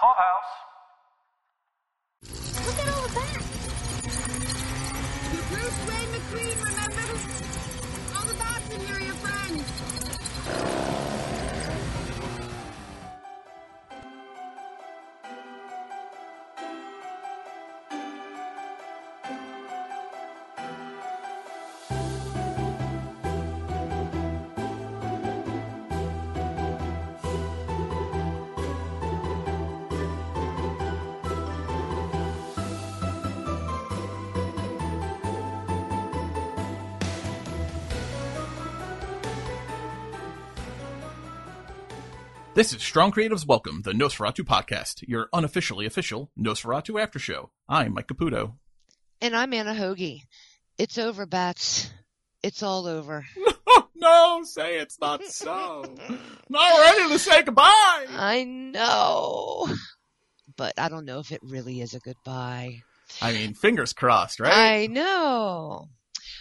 [0.00, 0.52] Clubhouse.
[2.64, 3.42] Look at all of that.
[5.50, 7.06] Bruce Wayne McQueen, remember?
[8.16, 11.09] All the bats in here are your friends.
[42.60, 47.52] This is Strong Creatives Welcome, the NOS4A2 podcast, your unofficially official NOS4A2 after show.
[47.66, 48.58] I'm Mike Caputo.
[49.22, 50.24] And I'm Anna Hoagie.
[50.76, 51.90] It's over, bats.
[52.42, 53.24] It's all over.
[53.94, 55.86] no, say it's not so.
[56.50, 57.64] not ready to say goodbye.
[58.10, 59.66] I know.
[60.54, 62.82] But I don't know if it really is a goodbye.
[63.22, 64.52] I mean, fingers crossed, right?
[64.52, 65.88] I know.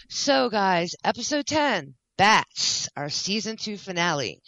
[0.10, 4.42] So, guys, episode 10, Bats, our season two finale,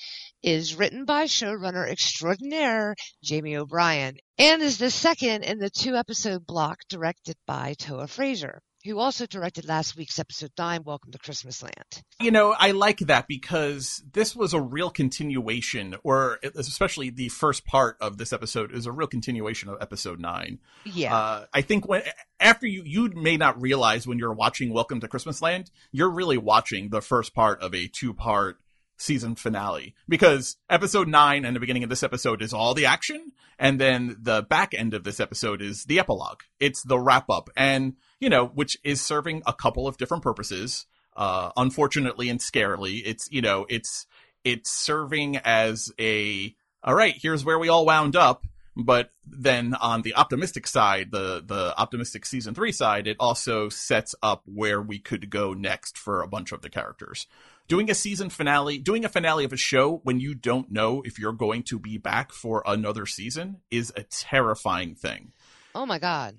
[0.44, 6.48] is written by showrunner extraordinaire Jami O'Brien and is the second in the two episode
[6.48, 11.62] block directed by Toa Fraser, who also directed last week's episode 9, Welcome to Christmas
[11.62, 12.02] Land.
[12.20, 17.64] You know, I like that because this was a real continuation, or especially the first
[17.64, 20.58] part of this episode is a real continuation of episode nine.
[20.86, 21.16] Yeah.
[21.16, 22.02] Uh, I think when
[22.40, 26.40] after you you may not realize when you're watching Welcome to Christmas Land, you're really
[26.40, 28.58] watching the first part of a two part
[29.02, 33.32] season finale because episode nine and the beginning of this episode is all the action,
[33.58, 36.42] and then the back end of this episode is the epilogue.
[36.60, 40.86] It's the wrap up, and you know, which is serving a couple of different purposes.
[41.16, 44.06] Uh, unfortunately and scarily, it's you know, it's
[44.44, 47.16] it's serving as a all right.
[47.20, 48.46] Here's where we all wound up.
[48.74, 54.16] But then on the optimistic side, the the optimistic season three side, it also sets
[54.24, 57.28] up where we could go next for a bunch of the characters
[57.72, 61.18] doing a season finale, doing a finale of a show when you don't know if
[61.18, 65.32] you're going to be back for another season is a terrifying thing.
[65.74, 66.36] Oh my god.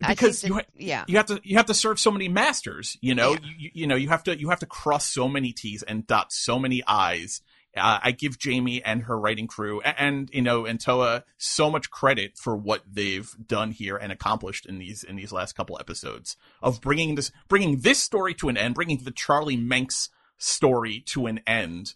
[0.00, 1.04] Because that, you ha- yeah.
[1.06, 3.38] you have to you have to serve so many masters, you know, Yeah.
[3.56, 6.32] you, you know you have to you have to cross so many T's and dot
[6.32, 7.40] so many I's.
[7.76, 11.70] Uh, I give Jami and her writing crew and, and you know and Toa so
[11.70, 15.76] much credit for what they've done here and accomplished in these in these last couple
[15.78, 21.00] episodes of bringing this bringing this story to an end, bringing the Charlie Manx story
[21.06, 21.94] to an end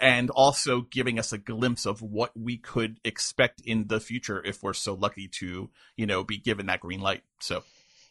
[0.00, 4.62] and also giving us a glimpse of what we could expect in the future if
[4.62, 7.22] we're so lucky to, you know, be given that green light.
[7.40, 7.64] So,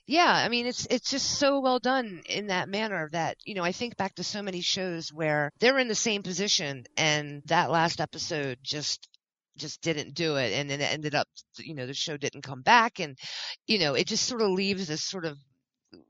[0.06, 3.64] Yeah, I mean it's it's just so well done in that manner that you know
[3.64, 7.72] I think back to so many shows where they're in the same position and that
[7.72, 9.08] last episode just
[9.58, 11.28] just didn't do it and then it ended up
[11.58, 13.18] you know the show didn't come back and
[13.66, 15.38] you know it just sort of leaves this sort of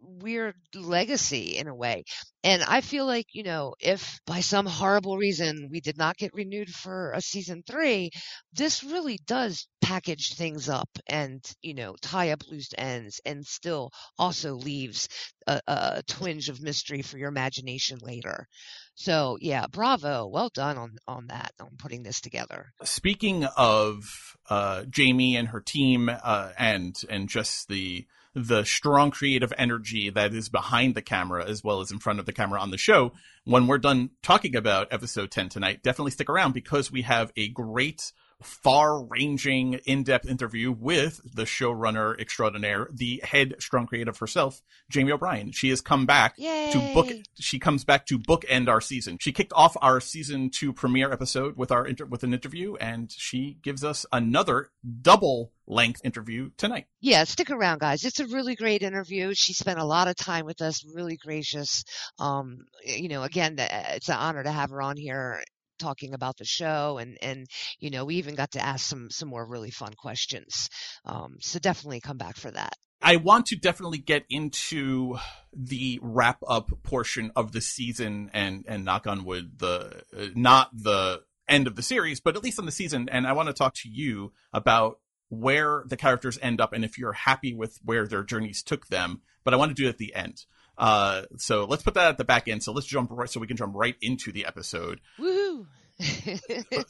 [0.02, 2.04] weird legacy in a way.
[2.44, 6.34] And i feel like you know if by some horrible reason we did not get
[6.34, 8.10] renewed for a season 3
[8.54, 13.92] this really does package things up and you know tie up loose ends and still
[14.18, 15.10] also leaves
[15.48, 18.48] a, a twinge of mystery for your imagination later.
[18.96, 20.28] So yeah bravo.
[20.28, 22.72] Well done on on that on putting this together.
[22.84, 24.04] Speaking of
[24.50, 28.06] uh, Jami and her team, uh, and and just the
[28.38, 32.28] the strong creative energy that is behind the camera as well as in front of
[32.28, 33.12] the camera on the show.
[33.46, 37.48] When we're done talking about episode ten tonight, definitely stick around because we have a
[37.50, 45.52] great far-ranging, in-depth interview with the showrunner extraordinaire, the head strong creative herself, Jami O'Brien.
[45.52, 47.10] She has come back to book.
[47.10, 47.24] Yay.
[47.40, 49.18] She comes back to bookend our season.
[49.20, 53.12] She kicked off our season two premiere episode with our inter- with an interview, and
[53.12, 54.70] she gives us another
[55.02, 56.86] double length interview tonight.
[57.02, 58.06] Yeah, stick around, guys.
[58.06, 59.34] It's a really great interview.
[59.34, 61.84] She spent a lot of time with us, really gracious.
[62.20, 65.42] Um, you know, again, it's an honor to have her on here
[65.78, 67.48] talking about the show and and
[67.80, 70.70] you know we even got to ask some some more really fun questions.
[71.06, 72.74] Um so definitely come back for that.
[73.02, 75.18] I want to definitely get into
[75.54, 80.70] the wrap up portion of the season and and knock on wood the uh, not
[80.74, 83.10] the end of the series but at least on the season.
[83.10, 86.98] And I want to talk to you about where the characters end up and if
[86.98, 89.98] you're happy with where their journeys took them but I want to do it at
[89.98, 90.46] the end
[90.78, 92.64] uh so let's put that at the back end.
[92.64, 95.02] So let's jump right so we can jump right into the episode.
[95.20, 95.66] Woohoo!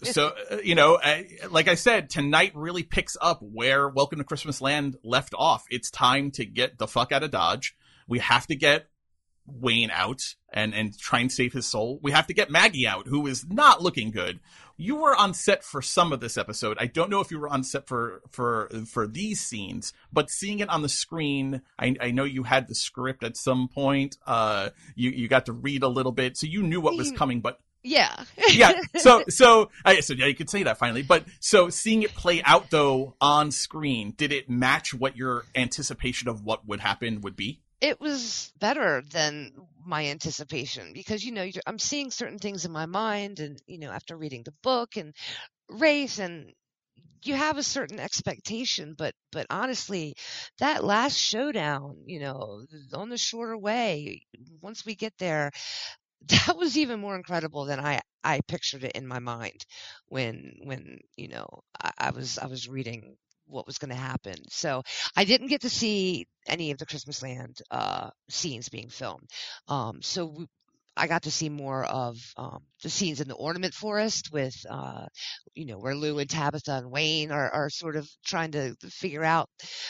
[0.03, 4.25] So uh, you know uh, like i said tonight really picks up where welcome to
[4.25, 5.63] christmas land left off.
[5.69, 7.75] It's time to get the fuck out of dodge.
[8.07, 8.87] We have to get
[9.45, 11.99] wayne out and and try and save his soul.
[12.03, 14.41] We have to get maggie out who is not looking good
[14.77, 16.77] you were on set for some of this episode.
[16.79, 20.59] I don't know if you were on set for for for these scenes, but seeing
[20.59, 24.17] it on the screen, I, I know you had the script at some point.
[24.25, 27.41] Uh, you you got to read a little bit, so you knew what was coming.
[27.41, 28.23] But Yeah.
[28.49, 31.01] yeah, so so I so yeah, you could say that finally.
[31.03, 36.27] But so seeing it play out though on screen, did it match what your anticipation
[36.29, 37.61] of what would happen would be?
[37.81, 39.51] It was better than
[39.85, 43.91] my anticipation because you know I'm seeing certain things in my mind and you know
[43.91, 45.13] after reading the book and
[45.69, 46.53] race and
[47.23, 50.15] you have a certain expectation but but honestly
[50.59, 54.21] that last showdown you know on the shorter way
[54.61, 55.51] once we get there
[56.27, 59.65] that was even more incredible than I I pictured it in my mind
[60.07, 61.47] when when you know
[61.81, 63.17] I, I was I was reading
[63.47, 64.35] what was going to happen.
[64.49, 64.83] So
[65.15, 69.29] I didn't get to see any of the Christmas Land uh, scenes being filmed.
[69.67, 70.45] Um, so we,
[70.99, 75.05] I got to see more of um, the scenes in the ornament forest with, uh,
[75.53, 79.23] you know, where Lou and Tabitha and Wayne are, are sort of trying to figure
[79.23, 79.47] out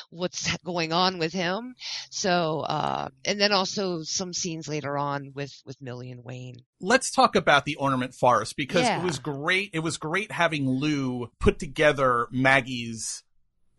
[0.10, 1.76] what's going on with him.
[2.12, 6.58] So, uh, and then also some scenes later on with, with Millie and Wayne.
[6.82, 9.00] let's talk about the ornament forest because Yeah.
[9.00, 9.70] it was great.
[9.72, 13.24] It was great having Lou put together Maggie's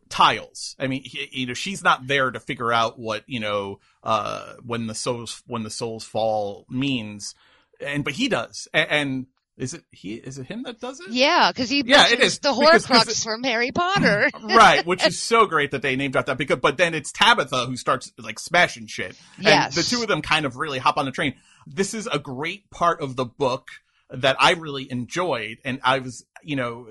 [0.08, 0.75] tiles.
[0.78, 4.55] I mean, he, you know, she's not there to figure out what you know uh,
[4.64, 7.34] when the souls when the souls fall means,
[7.81, 8.69] and but he does.
[8.75, 9.26] A- And,
[9.56, 10.14] is it he?
[10.14, 11.08] Is it him that does it?
[11.10, 14.31] Yeah, because he Yeah, it is the Horcrux from Harry Potter.
[14.43, 17.66] right, which is so great that they named out that because, but then it's Tabitha
[17.66, 19.16] who starts like smashing shit.
[19.38, 19.75] And Yes.
[19.75, 21.34] the two of them kind of really hop on the train.
[21.66, 23.66] This is a great part of the book
[24.10, 26.87] that I really enjoyed, and I was, you know,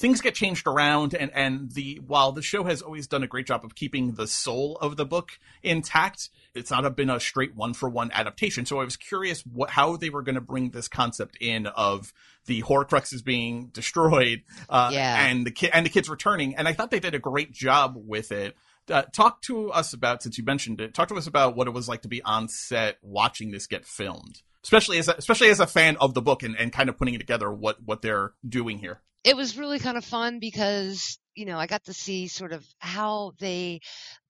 [0.00, 3.46] things get changed around, and and the while the show has always done a great
[3.46, 7.54] job of keeping the soul of the book intact, it's not a, been a straight
[7.54, 8.64] one for one adaptation.
[8.66, 12.12] So I was curious what how they were going to bring this concept in of
[12.46, 15.26] the Horcruxes being destroyed, uh, Yeah.
[15.26, 17.94] and the ki- and the kids returning, and I thought they did a great job
[17.96, 18.56] with it.
[18.90, 20.94] Uh, talk to us about since you mentioned it.
[20.94, 23.84] Talk to us about what it was like to be on set watching this get
[23.84, 26.96] filmed, especially as a, especially as a fan of the book and, and kind of
[26.96, 29.00] putting it together what what they're doing here.
[29.24, 32.64] It was really kind of fun because you know I got to see sort of
[32.78, 33.80] how they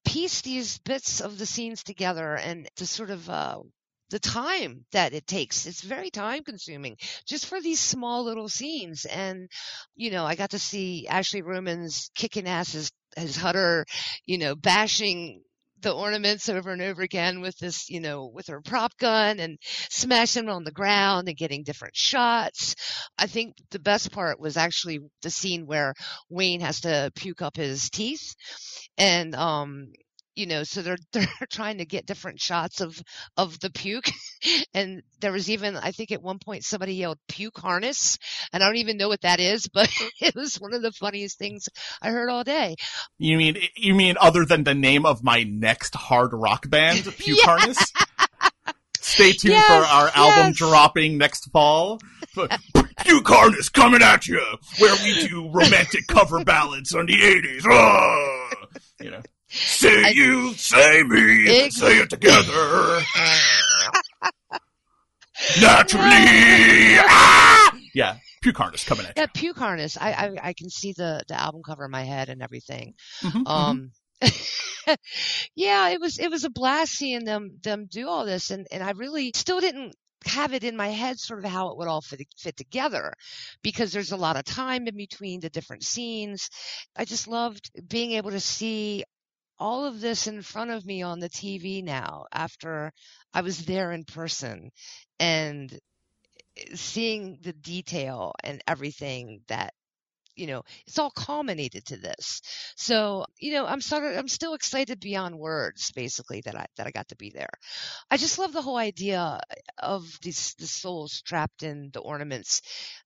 [0.04, 3.58] piece these bits of the scenes together and to sort of uh
[4.10, 5.66] the time that it takes.
[5.66, 6.96] It's very time consuming
[7.26, 9.04] just for these small little scenes.
[9.04, 9.48] And
[9.94, 13.86] you know I got to see Ashley Romans kicking ass as as Hutter
[14.26, 15.42] you know bashing
[15.82, 19.58] the ornaments over and over again with this, you know, with her prop gun and
[19.90, 22.74] smashing them on the ground and getting different shots.
[23.18, 25.94] I think the best part was actually the scene where
[26.28, 28.34] Wayne has to puke up his teeth
[28.98, 29.92] and um
[30.36, 33.00] you know so they're they're trying to get different shots of
[33.36, 34.10] of the puke
[34.74, 38.18] and there was even I think at one point somebody yelled puke harness
[38.52, 39.90] and I don't even know what that is but
[40.20, 41.68] it was one of the funniest things
[42.00, 42.76] I heard all day.
[43.18, 47.38] You mean you mean other than the name of my next hard rock band, Puke
[47.38, 47.44] Yeah.
[47.44, 47.78] Harness?
[49.02, 50.56] Stay tuned Yes, for our album yes.
[50.56, 51.98] dropping next fall.
[52.34, 54.40] Puke Harness coming at you,
[54.78, 57.64] where we do romantic cover ballads on the '80s.
[57.68, 58.50] Ah!
[59.00, 63.02] You know, say I- you, say me, Ex- say it together.
[65.60, 66.10] Naturally.
[67.12, 67.74] Ah!
[67.94, 69.22] Yeah, Puke Harness coming at you.
[69.22, 69.96] Yeah, puke harness.
[70.00, 72.94] I, I I can see the the album cover in my head and everything.
[73.22, 73.50] Mhm, mhm.
[73.50, 73.90] Um,
[75.56, 78.82] yeah, it was it was a blast seeing them them do all this, and and
[78.82, 79.94] I really still didn't
[80.26, 83.12] have it in my head sort of how it would all fit fit together
[83.62, 86.48] because there's a lot of time in between the different scenes.
[86.96, 89.04] I just loved being able to see
[89.60, 92.92] all of this in front of me on the TV now after
[93.32, 94.70] I was there in person
[95.20, 95.78] and
[96.74, 99.74] seeing the detail and everything that
[100.40, 102.40] you know it's all culminated to this.
[102.76, 106.86] So you know i'm sort of i'm still excited beyond words basically that i that
[106.86, 107.50] i got to be there.
[108.10, 109.40] I just love the whole idea
[109.78, 112.62] of these the souls trapped in the ornaments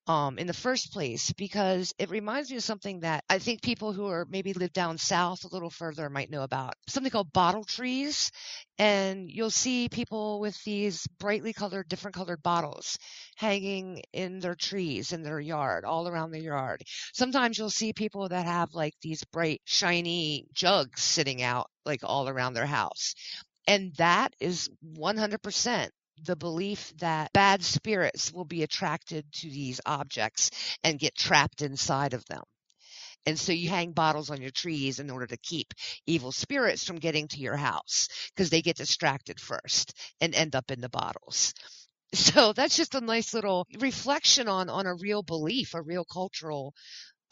[0.07, 3.93] um in the first place because it reminds me of something that i think people
[3.93, 7.64] who are maybe live down south a little further might know about something called bottle
[7.64, 8.31] trees
[8.78, 12.99] and you'll see people with these brightly colored different colored bottles
[13.37, 16.83] hanging in their trees in their yard all around the yard.
[17.12, 22.28] Sometimes you'll see people that have like these bright shiny jugs sitting out like all
[22.28, 23.14] around their house.
[23.66, 25.88] And that is 100%
[26.23, 30.50] the belief that bad spirits will be attracted to these objects
[30.85, 32.43] and get trapped inside of them
[33.26, 35.75] and so you hang bottles on your trees in order to keep
[36.07, 40.71] evil spirits from getting to your house because they get distracted first and end up
[40.71, 41.54] in the bottles.
[42.14, 46.73] So that's just a nice little reflection on on a real belief, a real cultural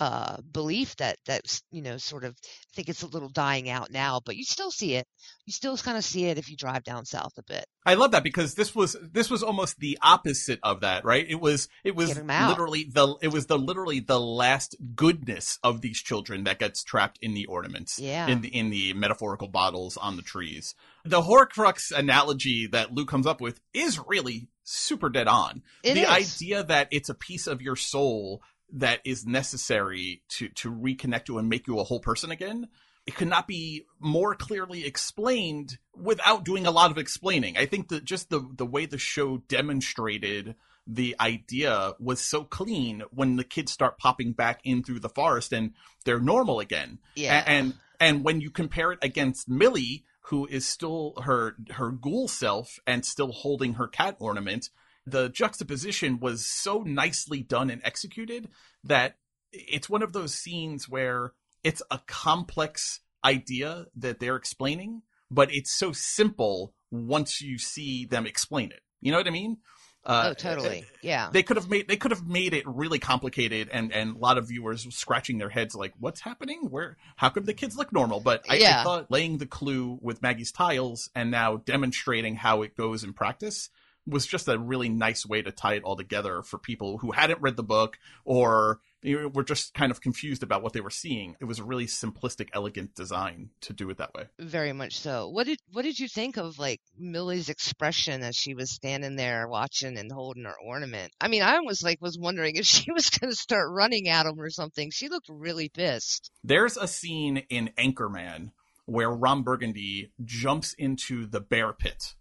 [0.03, 3.91] uh, belief that that's you know sort of I think it's a little dying out
[3.93, 5.07] now, but you still see it.
[5.47, 7.67] You still kind of see it if you drive down south a bit.
[7.85, 11.27] I love that because this was this was almost the opposite of that, right?
[11.29, 12.49] It was it was Get 'em out.
[12.51, 17.19] literally the it was the literally the last goodness of these children that gets trapped
[17.23, 18.27] in the ornaments, Yeah.
[18.29, 20.75] in the in the metaphorical bottles on the trees.
[21.05, 25.63] The Horcrux analogy that Luke comes up with is really super dead on.
[25.83, 26.09] It the is.
[26.37, 28.41] idea that it's a piece of your soul
[28.73, 32.69] that is necessary to to reconnect you and make you a whole person again
[33.05, 37.89] it could not be more clearly explained without doing a lot of explaining i think
[37.89, 40.55] that just the the way the show demonstrated
[40.87, 45.53] the idea was so clean when the kids start popping back in through the forest
[45.53, 45.73] and
[46.05, 47.43] they're normal again Yeah.
[47.47, 52.81] And and when you compare it against Millie, who is still her her ghoul self
[52.85, 54.71] and still holding her cat ornament,
[55.07, 58.49] the juxtaposition was so nicely done and executed
[58.85, 59.17] that
[59.53, 61.33] it's one of those scenes where
[61.63, 68.27] it's a complex idea that they're explaining, but it's so simple once you see them
[68.27, 68.81] explain it.
[69.01, 69.59] You know what I mean?
[70.05, 70.85] Uh, oh, totally.
[71.01, 71.31] Yeah.
[71.33, 74.37] they could have made they could have made it really complicated and and a lot
[74.37, 78.19] of viewers scratching their heads like what's happening where how come the kids look normal
[78.19, 82.77] but I, I thought laying the clue with maggie's tiles and now demonstrating how it
[82.77, 83.71] goes in practice
[84.07, 87.41] was just a really nice way to tie it all together for people who hadn't
[87.41, 90.91] read the book or you know, were just kind of confused about what they were
[90.91, 94.99] seeing it was a really simplistic elegant design to do it that way Very much
[94.99, 95.29] so.
[95.29, 99.49] What did what did you think of like Millie's expression as she was standing there
[99.49, 101.13] watching and holding her ornament?
[101.21, 104.27] I mean, I almost like was wondering if she was going to start running at
[104.27, 104.91] him or something.
[104.91, 106.31] She looked really pissed.
[106.45, 108.53] There's a scene in Anchorman
[108.87, 112.15] where Ron Burgundy jumps into the bear pit.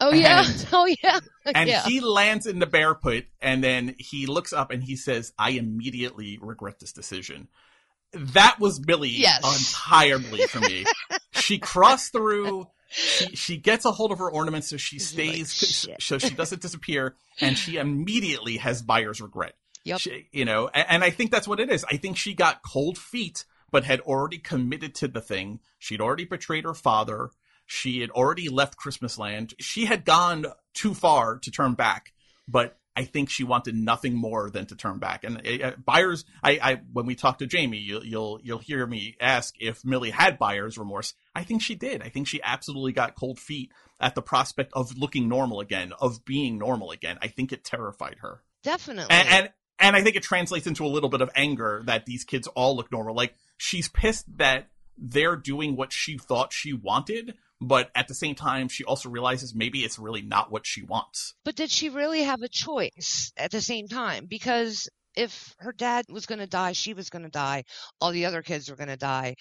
[0.00, 0.44] Oh yeah.
[0.44, 1.20] And- oh yeah.
[1.54, 1.84] And yeah.
[1.84, 5.50] he lands in the bear pit and then he looks up and he says, I
[5.50, 7.48] immediately regret this decision.
[8.12, 9.42] That was Billy Yes.
[9.42, 10.84] entirely for me.
[11.32, 16.00] she crossed through, she, she gets a hold of her ornaments so she stays, like,
[16.00, 19.54] so she doesn't disappear, and she immediately has buyer's regret.
[19.84, 20.00] Yep.
[20.00, 21.84] She, you know, and, and I think that's what it is.
[21.90, 25.60] I think she got cold feet, but had already committed to the thing.
[25.78, 27.30] She'd already betrayed her father.
[27.66, 29.54] She had already left Christmas land.
[29.58, 32.12] She had gone too far to turn back,
[32.48, 35.22] but I think she wanted nothing more than to turn back.
[35.24, 39.16] And uh, buyers, I, I, when we talk to Jami, you'll, you'll, you'll hear me
[39.20, 41.12] ask if Millie had buyer's remorse.
[41.34, 42.00] I think she did.
[42.00, 43.70] I think she absolutely got cold feet
[44.00, 47.18] at the prospect of looking normal again, of being normal again.
[47.20, 49.14] I think it terrified her Definitely.
[49.14, 52.24] and, and and I think it translates into a little bit of anger that these
[52.24, 53.14] kids all look normal.
[53.14, 58.34] Like she's pissed that they're doing what she thought she wanted, but at the same
[58.34, 61.34] time, she also realizes maybe it's really not what she wants.
[61.44, 64.26] But did she really have a choice at the same time?
[64.26, 67.64] Because if her dad was going to die, she was going to die,
[68.00, 69.36] all the other kids were going to die.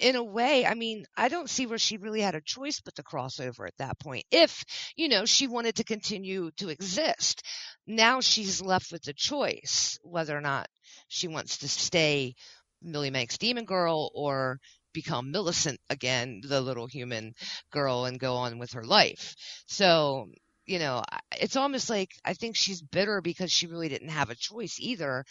[0.00, 2.94] In a way, I mean, I don't see where she really had a choice but
[2.96, 4.24] to cross over at that point.
[4.30, 4.64] If,
[4.96, 7.42] you know, she wanted to continue to exist.
[7.86, 10.68] Now she's left with the choice whether or not
[11.08, 12.34] she wants to stay
[12.82, 14.58] Millie Manx Demon Girl or
[14.92, 17.34] become Millicent again, the little human
[17.70, 19.34] girl, and go on with her life.
[19.66, 20.28] So,
[20.66, 21.02] you know,
[21.40, 25.24] it's almost like I think she's bitter because she really didn't have a choice either.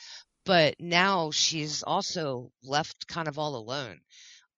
[0.45, 3.99] But now she's also left kind of all alone.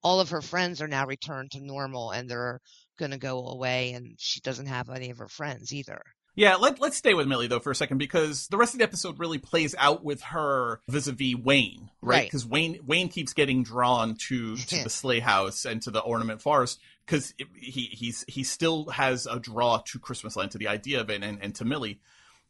[0.03, 2.60] All of her friends are now returned to normal and they're
[2.98, 6.01] going to go away, and she doesn't have any of her friends either.
[6.33, 8.85] Yeah, let, let's stay with Millie though for a second because the rest of the
[8.85, 12.17] episode really plays out with her vis-a-vis Wayne, right?
[12.17, 12.25] Right.
[12.25, 16.41] Because Wayne Wayne keeps getting drawn to to the sleigh house and to the ornament
[16.41, 21.01] forest because he he's he still has a draw to Christmas land to the idea
[21.01, 22.00] of it and, and to Millie.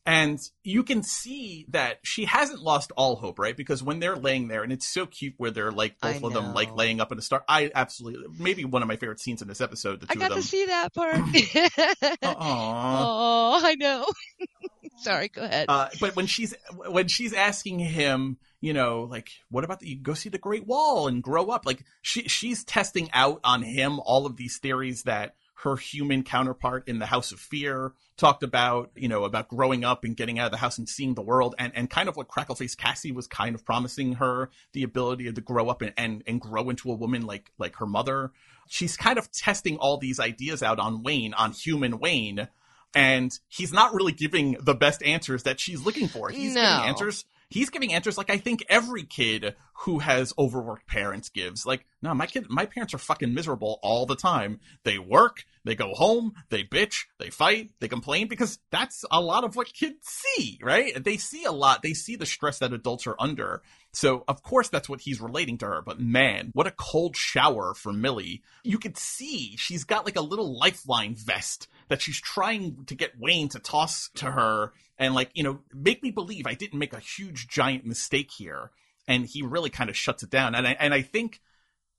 [0.06, 3.56] And you can see that she hasn't lost all hope, right?
[3.56, 6.56] Because when they're laying there, and it's so cute where they're like both of them
[6.56, 7.44] like laying up in a star.
[7.48, 10.02] I absolutely maybe one of my favorite scenes in this episode.
[10.02, 11.18] The I two got of to see that part.
[12.24, 14.06] Oh, I know.
[15.02, 15.66] Sorry, go ahead.
[15.70, 20.00] Uh, but when she's when she's asking him, you know, like, what about the, you
[20.00, 21.66] go see the Great Wall and grow up?
[21.66, 26.88] Like she she's testing out on him all of these theories that her human counterpart
[26.88, 30.46] in the House of Fear talked about, you know, about growing up and getting out
[30.46, 33.28] of the house and seeing the world, and and kind of what Crackleface Cassie was
[33.28, 36.96] kind of promising her the ability to grow up and and, and grow into a
[36.96, 38.32] woman like like her mother.
[38.68, 42.48] She's kind of testing all these ideas out on Wayne, on human Wayne
[42.94, 46.30] and he's not really giving the best answers that she's looking for.
[46.30, 46.62] He's No.
[46.62, 47.26] giving answers.
[47.52, 51.66] He's giving answers like I think every kid who has overworked parents gives.
[51.66, 54.60] Like, no, my kid, my parents are fucking miserable all the time.
[54.84, 59.44] They work, they go home, they bitch, they fight, they complain because that's a lot
[59.44, 61.04] of what kids see, right?
[61.04, 61.82] They see a lot.
[61.82, 63.64] They see the stress that adults are under.
[63.92, 65.82] So of course that's what he's relating to her.
[65.82, 68.44] But man, what a cold shower for Millie.
[68.64, 73.20] You could see she's got like a little lifeline vest that she's trying to get
[73.20, 76.94] Wayne to toss to her and like, you know, make me believe I didn't make
[76.94, 78.70] a huge giant mistake here.
[79.08, 80.54] And he really kind of shuts it down.
[80.54, 81.42] And I, and I think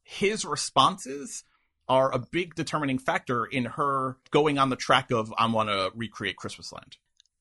[0.04, 1.42] his responses
[1.88, 5.90] are a big determining factor in her going on the track of I want to
[5.97, 6.97] recreate Christmas Land.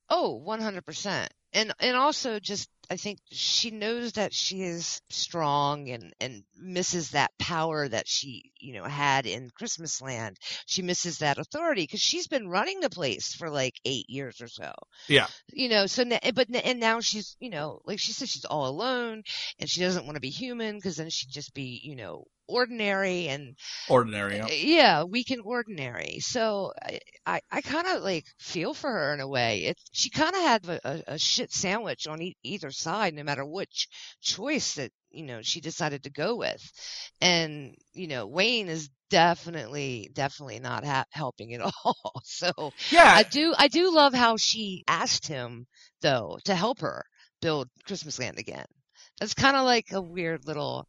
[0.10, 1.28] Oh, 100%.
[1.54, 7.12] And and also just I think she knows that she is strong and and misses
[7.12, 10.36] that power that she, you know, had in Christmas Land.
[10.66, 14.50] She misses that authority cuz she's been running the place for like 8 years or
[14.50, 14.74] so.
[15.08, 15.28] Yeah.
[15.54, 16.04] You know, so
[16.36, 19.24] but and now she's, you know, like she said she's all alone
[19.58, 23.28] and she doesn't want to be human cuz then she'd just be, you know, ordinary
[23.28, 23.56] and
[23.90, 26.20] ordinary yeah, eh, yeah weak and ordinary.
[26.20, 29.66] So i i, I kind of like feel for her in a way.
[29.66, 33.46] It she kind of had a, a, shit sandwich on e- either side no matter
[33.46, 33.88] which
[34.22, 36.62] choice that you know she decided to go with.
[37.22, 42.22] And you know wayne is definitely definitely not ha- helping at all.
[42.24, 43.14] So yeah.
[43.16, 45.68] I do i do love how she asked him
[46.02, 47.04] though to help her
[47.42, 48.66] build christmas land again.
[49.20, 50.88] That's kind of like a weird little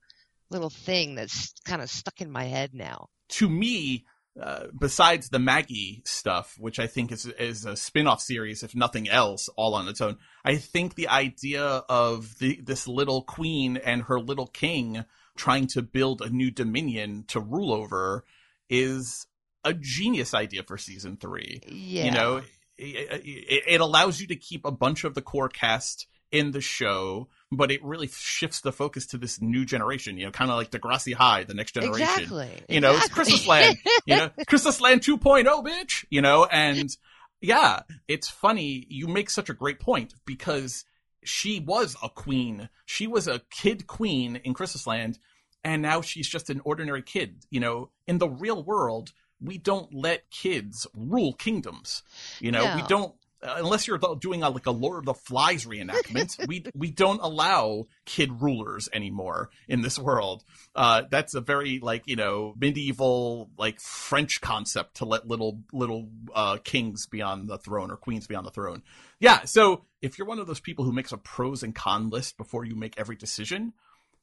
[0.52, 3.09] little thing that's kind of stuck in my head now.
[3.30, 4.04] To me,
[4.40, 9.09] uh, besides the Maggie stuff, which I think is is a spin-off series, if nothing
[9.09, 14.02] else, all on its own, I think the idea of the this little queen and
[14.02, 15.04] her little king
[15.37, 18.25] trying to build a new dominion to rule over
[18.68, 19.26] is
[19.64, 21.61] a genius idea for season three.
[21.66, 22.04] Yeah.
[22.04, 22.47] You know, it,
[22.78, 27.28] it, it allows you to keep a bunch of the core cast in the show,
[27.54, 30.71] but it really shifts the focus to this new generation, you know, kind of like
[30.71, 32.00] Degrassi High, the next generation.
[32.09, 32.50] Exactly.
[32.66, 33.04] You know, exactly.
[33.06, 36.97] it's Christmas Land, you know, Christmas Land 2.0, bitch, you know, and
[37.42, 38.87] yeah, it's funny.
[38.88, 40.85] You make such a great point because
[41.25, 42.71] she was a queen.
[42.87, 45.18] She was a kid queen in Christmas Land,
[45.62, 47.44] and now she's just an ordinary kid.
[47.50, 52.03] You know, in the real world, we don't let kids rule kingdoms.
[52.40, 52.77] You know, No.
[52.77, 56.90] we don't unless you're doing a, like a Lord of the Flies reenactment, we we
[56.90, 60.44] don't allow kid rulers anymore in this world.
[60.74, 66.09] Uh, that's a very like you know medieval like French concept to let little little
[66.35, 68.83] uh, kings be on the throne or queens be on the throne.
[69.18, 72.37] Yeah, so if you're one of those people who makes a pros and con list
[72.37, 73.72] before you make every decision,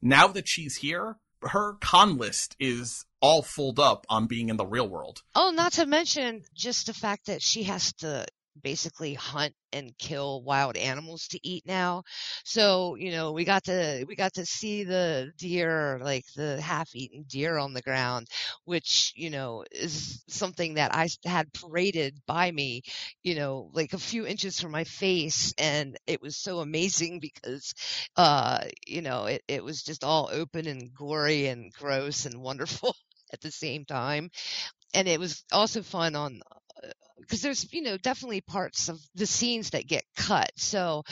[0.02, 4.66] now that she's here, her con list is all fulled up on being in the
[4.66, 5.22] real world.
[5.34, 8.26] Oh, not to mention just the fact that she has to
[8.62, 12.02] basically hunt and kill wild animals to eat now.
[12.44, 17.24] So, you know, we got to we got to see the deer, like the half-eaten
[17.28, 18.26] deer on the ground,
[18.64, 22.82] which, you know, is something that I had paraded by me,
[23.22, 27.74] you know, like a few inches from my face and it was so amazing because
[28.16, 32.94] uh, you know, it it was just all open and gory and gross and wonderful
[33.32, 34.30] at the same time.
[34.94, 36.40] And it was also fun on
[37.20, 41.02] because there's you know definitely parts of the scenes that get cut so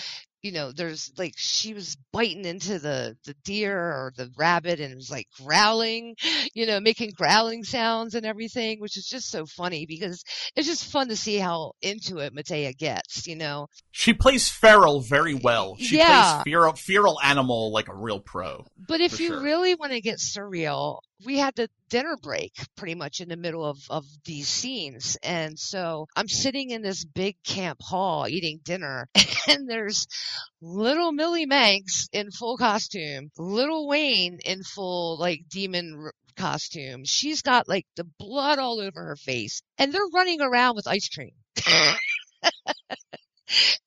[0.42, 4.92] you know there's like she was biting into the the deer or the rabbit and
[4.92, 6.14] it was like growling
[6.54, 10.22] you know making growling sounds and everything which is just so funny because
[10.54, 15.00] it's just fun to see how into it Mattea gets you know She plays feral
[15.00, 15.76] very well.
[15.76, 16.06] She Yeah.
[16.06, 18.64] plays feral, feral animal like a real pro.
[18.86, 19.42] But if you sure.
[19.42, 23.64] really want to get surreal, we had the dinner break pretty much in the middle
[23.64, 25.16] of, of these scenes.
[25.22, 29.08] And so I'm sitting in this big camp hall eating dinner
[29.48, 30.06] and there's
[30.60, 37.04] little Millie Manx in full costume, little Wayne in full like demon costume.
[37.04, 41.08] She's got like the blood all over her face and they're running around with ice
[41.08, 41.32] cream.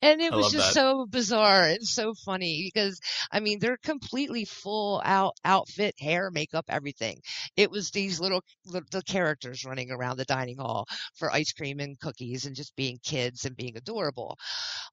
[0.00, 0.80] And it I was just that.
[0.80, 6.66] so bizarre and so funny because I mean they're completely full out outfit, hair, makeup,
[6.68, 7.20] everything.
[7.56, 11.98] It was these little little characters running around the dining hall for ice cream and
[12.00, 14.36] cookies and just being kids and being adorable.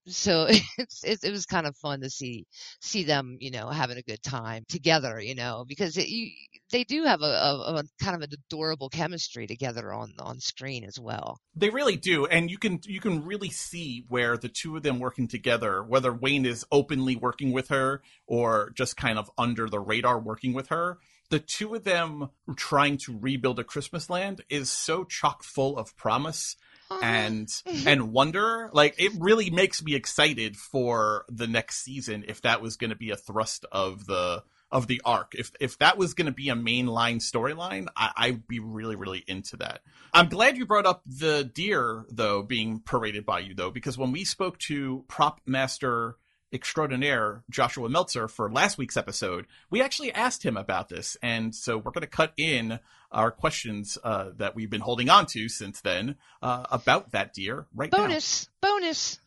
[0.08, 2.46] So it's it, it was kind of fun to see
[2.82, 6.32] see them you know having a good time together you know because it, you,
[6.72, 10.84] they do have a, a, a kind of an adorable chemistry together on on screen
[10.84, 11.40] as well.
[11.56, 15.00] They really do, and you can you can really see where the two of them
[15.00, 19.80] working together, whether Wayne is openly working with her or just kind of under the
[19.80, 20.98] radar working with her.
[21.30, 25.96] The two of them trying to rebuild a Christmas land is so chock full of
[25.96, 26.56] promise
[27.02, 27.48] and
[27.86, 32.78] and wonder like it really makes me excited for the next season if that was
[32.78, 36.26] going to be a thrust of the of the arc if if that was going
[36.26, 39.82] to be a mainline storyline I, i'd be really really into that
[40.14, 44.12] i'm glad you brought up the deer though being paraded by you though because when
[44.12, 46.18] we spoke to prop master
[46.52, 51.18] extraordinaire Joshua Meltzer for last week's episode, we actually asked him about this.
[51.22, 52.80] And so we're going to cut in
[53.12, 57.68] our questions uh, that we've been holding on to since then uh, about that deer
[57.74, 58.70] right bonus, now.
[58.70, 59.20] Bonus, bonus.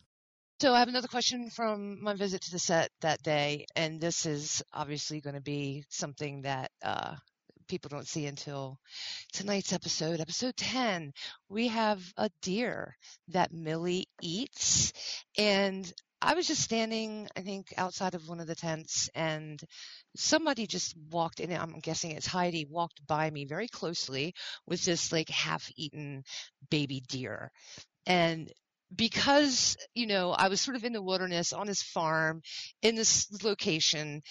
[0.63, 4.25] So I have another question from my visit to the set that day, and this
[4.25, 7.15] is obviously going to be something that uh,
[7.67, 8.79] people don't see until
[9.33, 11.11] tonight's episode, episode 10.
[11.49, 12.95] We have a deer
[13.27, 14.93] that Millie eats,
[15.37, 19.61] and I was just standing, I think, outside of one of the tents, and
[20.15, 21.51] somebody just walked in.
[21.51, 24.33] I'm guessing it's Heidi, walked by me very closely
[24.65, 26.23] with this like half eaten
[26.69, 27.51] baby deer.
[28.05, 28.49] And
[28.95, 32.41] because, you know, I was sort of in the wilderness on his farm
[32.81, 34.21] in this location,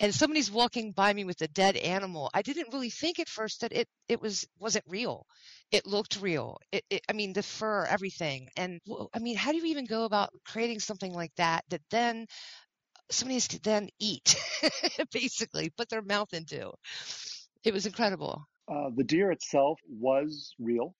[0.00, 3.62] and somebody's walking by me with a dead animal, I didn't really think at first
[3.62, 5.26] that it, it was, wasn't real
[5.70, 6.58] it looked real.
[6.72, 8.48] It, it, I mean, the fur, everything.
[8.56, 8.80] And
[9.12, 12.26] I mean, how do you even go about creating something like that that then
[13.10, 14.36] somebody has to then eat,
[15.12, 16.72] basically, put their mouth into?
[17.64, 18.46] It was incredible.
[18.70, 20.94] Uh, the deer itself was real.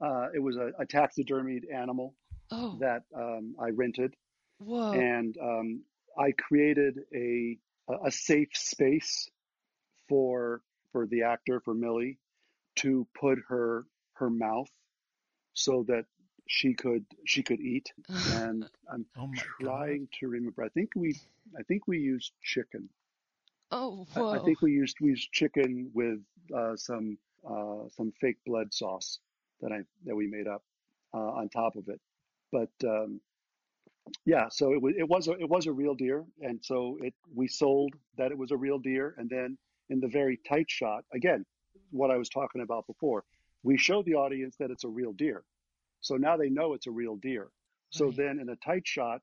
[0.00, 2.14] Uh, it was a, a, taxidermied animal
[2.50, 2.78] oh.
[2.80, 4.14] that um, I rented.
[4.58, 4.92] Whoa.
[4.92, 5.82] And um,
[6.18, 7.58] I created a,
[8.04, 9.28] a safe space
[10.08, 12.18] for for the actor for Millie
[12.76, 13.84] to put her
[14.14, 14.70] her mouth
[15.54, 16.04] so that
[16.46, 17.92] she could she could eat
[18.34, 20.18] and i'm oh trying God.
[20.18, 21.16] to remember i think we
[21.58, 22.88] i think we used chicken
[23.70, 24.30] oh whoa.
[24.30, 26.18] I, I think we used we used chicken with
[26.54, 29.20] uh, some uh, some fake blood sauce
[29.60, 30.62] that i that we made up
[31.14, 32.00] uh, on top of it
[32.52, 33.20] but um,
[34.24, 37.14] yeah so it was it was a, it was a real deer and so it
[37.34, 39.56] we sold that it was a real deer and then
[39.88, 41.44] in the very tight shot again
[41.90, 43.24] what I was talking about before.
[43.62, 45.44] We show the audience that it's a real deer.
[46.00, 47.48] So now they know it's a real deer.
[47.90, 48.16] So right.
[48.16, 49.20] then in a tight shot,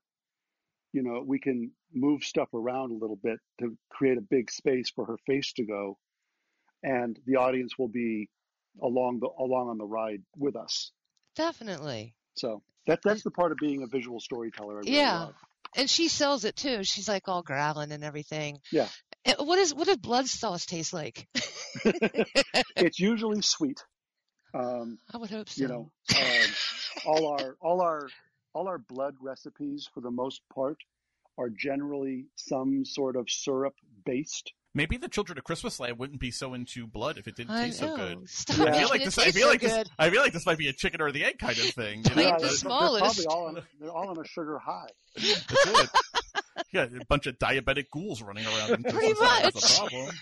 [0.92, 4.90] you know, we can move stuff around a little bit to create a big space
[4.90, 5.98] for her face to go.
[6.82, 8.28] And the audience will be
[8.82, 10.92] along the along on the ride with us.
[11.36, 12.14] Definitely.
[12.36, 14.76] So that that's the part of being a visual storyteller.
[14.78, 15.20] Really yeah.
[15.20, 15.34] Love.
[15.76, 16.82] And she sells it too.
[16.82, 18.58] She's like all growling and everything.
[18.72, 18.88] Yeah.
[19.38, 21.28] What is what does blood sauce taste like?
[21.84, 23.82] it's usually sweet.
[24.54, 25.62] Um, I would hope so.
[25.62, 26.50] You know, um,
[27.06, 28.08] all our all our
[28.54, 30.78] all our blood recipes, for the most part,
[31.36, 34.52] are generally some sort of syrup based.
[34.74, 37.66] Maybe the children of Christmas Land wouldn't be so into blood if it didn't I
[37.66, 37.88] taste know.
[37.88, 38.28] so good.
[38.28, 39.18] Stop I feel like this.
[39.18, 39.70] I feel so like good.
[39.70, 39.88] this.
[39.98, 42.04] I feel like this might be a chicken or the egg kind of thing.
[42.08, 42.22] You know?
[42.22, 43.16] Yeah, the they're, smallest.
[43.16, 44.88] They're probably all on, they're all on a sugar high.
[45.16, 45.90] That's it.
[46.72, 48.84] Yeah, a bunch of diabetic ghouls running around.
[48.84, 49.42] Pretty much.
[49.42, 50.14] That's a problem.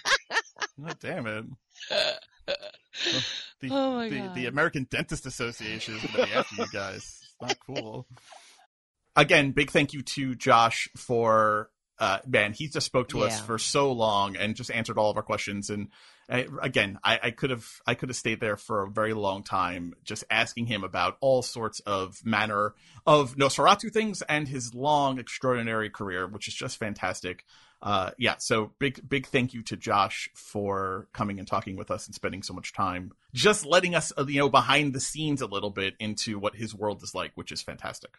[0.87, 1.45] oh, damn it.
[3.61, 4.35] The, oh my the, God.
[4.35, 7.21] the American Dentist Association is going to be after you guys.
[7.23, 8.07] It's not cool.
[9.15, 13.25] Again, big thank you to Josh for uh, man, he just spoke to Yeah.
[13.27, 15.71] us for so long and just answered all of our questions.
[15.71, 15.89] And
[16.29, 19.43] uh, again, I, I could have I could have stayed there for a very long
[19.43, 22.75] time, just asking him about all sorts of manner
[23.07, 27.45] of NOS4A2 things and his long, extraordinary career, which is just fantastic.
[27.83, 32.07] Uh, yeah, so big big thank you to Josh for coming and talking with us
[32.07, 35.71] and spending so much time, just letting us you know behind the scenes a little
[35.71, 38.17] bit into what his world is like, which is fantastic.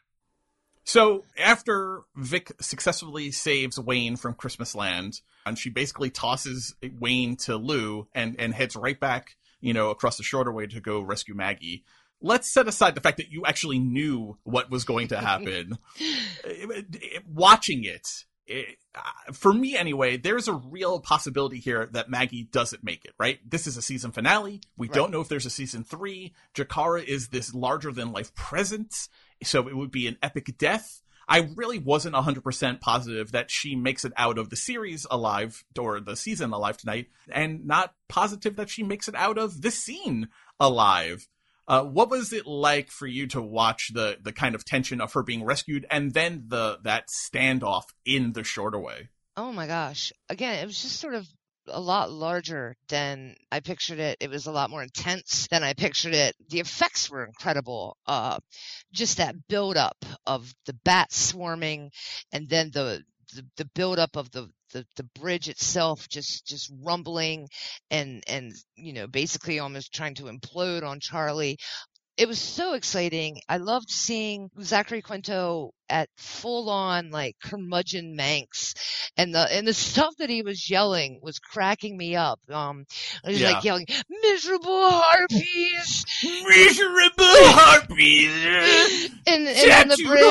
[0.87, 7.57] So after Vic successfully saves Wayne from Christmas Land, and she basically tosses Wayne to
[7.57, 11.35] Lou and, and heads right back, you know, across the shorter way to go rescue
[11.35, 11.83] Maggie.
[12.21, 15.77] Let's set aside the fact that you actually knew what was going to happen.
[17.27, 18.07] Watching it,
[18.45, 23.11] it, uh, for me anyway, there's a real possibility here that Maggie doesn't make it,
[23.19, 23.39] right?
[23.45, 24.61] This is a season finale.
[24.77, 24.95] We Right.
[24.95, 26.33] don't know if there's a season three.
[26.55, 29.09] Jahkara is this larger than life presence,
[29.43, 31.01] so it would be an epic death.
[31.29, 35.99] I really wasn't 100% positive that she makes it out of the series alive or
[35.99, 40.29] the season alive tonight, and not positive that she makes it out of this scene
[40.59, 41.27] alive.
[41.67, 45.11] Uh, what was it like for you to watch the the kind of tension of
[45.11, 49.09] her being rescued and then the that standoff in the shorter way?
[49.35, 50.13] Oh my gosh.
[50.29, 51.27] Again, it was just sort of
[51.69, 54.17] a lot larger than I pictured it.
[54.19, 56.35] It was a lot more intense than I pictured it.
[56.49, 57.97] The effects were incredible.
[58.05, 58.39] Uh,
[58.93, 61.91] just that build up of the bats swarming
[62.31, 63.03] and then the,
[63.35, 67.47] the, the build up of the, the, the bridge itself just, just rumbling
[67.89, 71.57] and, and, you know, basically almost trying to implode on Charlie.
[72.17, 73.41] It was so exciting.
[73.47, 78.73] I loved seeing Zachary Quinto at full on like curmudgeon Manx
[79.15, 82.39] and the and the stuff that he was yelling was cracking me up.
[82.51, 82.85] Um
[83.23, 83.51] I was Yeah.
[83.53, 89.09] like yelling, Miserable harpies Miserable harpies.
[89.27, 90.23] and, and on the bridge.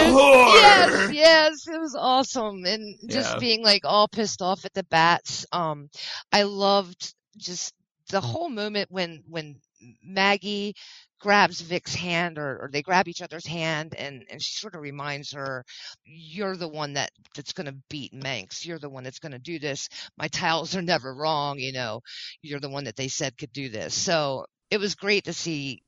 [0.54, 2.64] Yes, yes, it was awesome.
[2.66, 3.38] And just Yeah.
[3.38, 5.46] being like all pissed off at the bats.
[5.52, 5.88] Um
[6.32, 7.72] I loved just
[8.10, 9.56] the whole moment when when
[10.02, 10.74] Maggie
[11.20, 14.82] grabs Vic's hand or, or they grab each other's hand and, and she sort of
[14.82, 15.64] reminds her,
[16.04, 18.66] You're the one that, that's gonna beat Manx.
[18.66, 19.88] You're the one that's gonna do this.
[20.18, 22.00] My tiles are never wrong, you know.
[22.42, 23.94] You're the one that they said could do this.
[23.94, 25.82] So it was great to see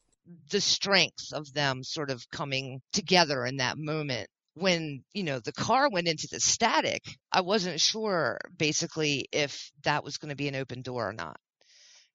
[0.51, 5.53] the strength of them sort of coming together in that moment when you know the
[5.53, 10.49] car went into the static i wasn't sure basically if that was going to be
[10.49, 11.37] an open door or not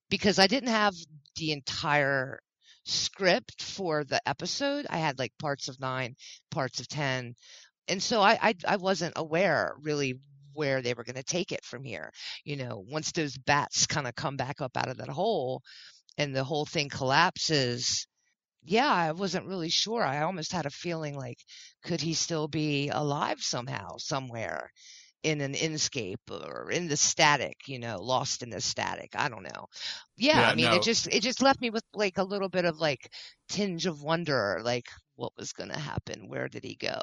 [0.10, 0.94] because i didn't have
[1.38, 2.40] the entire
[2.86, 4.86] script for the episode.
[4.90, 6.16] I had like parts of 9
[6.52, 7.36] parts of 10
[7.88, 10.20] and so i i, I wasn't aware really
[10.54, 12.12] where they were going to take it from here.
[12.46, 15.62] You know once those bats kind of come back up out of that hole
[16.18, 18.08] and the whole thing collapses
[18.66, 20.04] yeah, I wasn't really sure.
[20.04, 21.38] I almost had a feeling like,
[21.84, 24.72] could he still be alive somehow, somewhere
[25.24, 29.12] in an inscape or in the static, you know, lost in the static?
[29.16, 29.68] I don't know.
[30.18, 30.76] Yeah, Yeah, I mean, no.
[30.76, 33.10] it just it just left me with like a little bit of like
[33.50, 36.28] tinge of wonder, like what was going to happen?
[36.28, 37.00] Where did he go?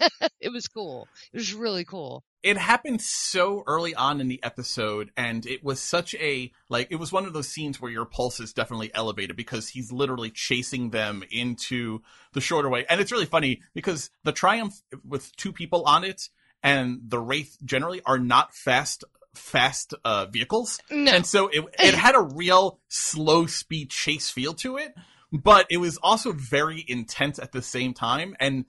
[0.40, 1.08] it was cool.
[1.32, 2.22] It was really cool.
[2.42, 6.96] it happened so early on in the episode and it was such a like it
[6.96, 10.90] was one of those scenes where your pulse is definitely elevated because he's literally chasing
[10.90, 12.00] them into
[12.34, 16.28] the shorter way and it's really funny because the triumph with two people on it
[16.64, 21.12] and the wraith generally are not fast fast uh vehicles No.
[21.12, 24.94] and so it it had a real slow speed chase feel to it
[25.32, 28.64] but it was also very intense at the same time and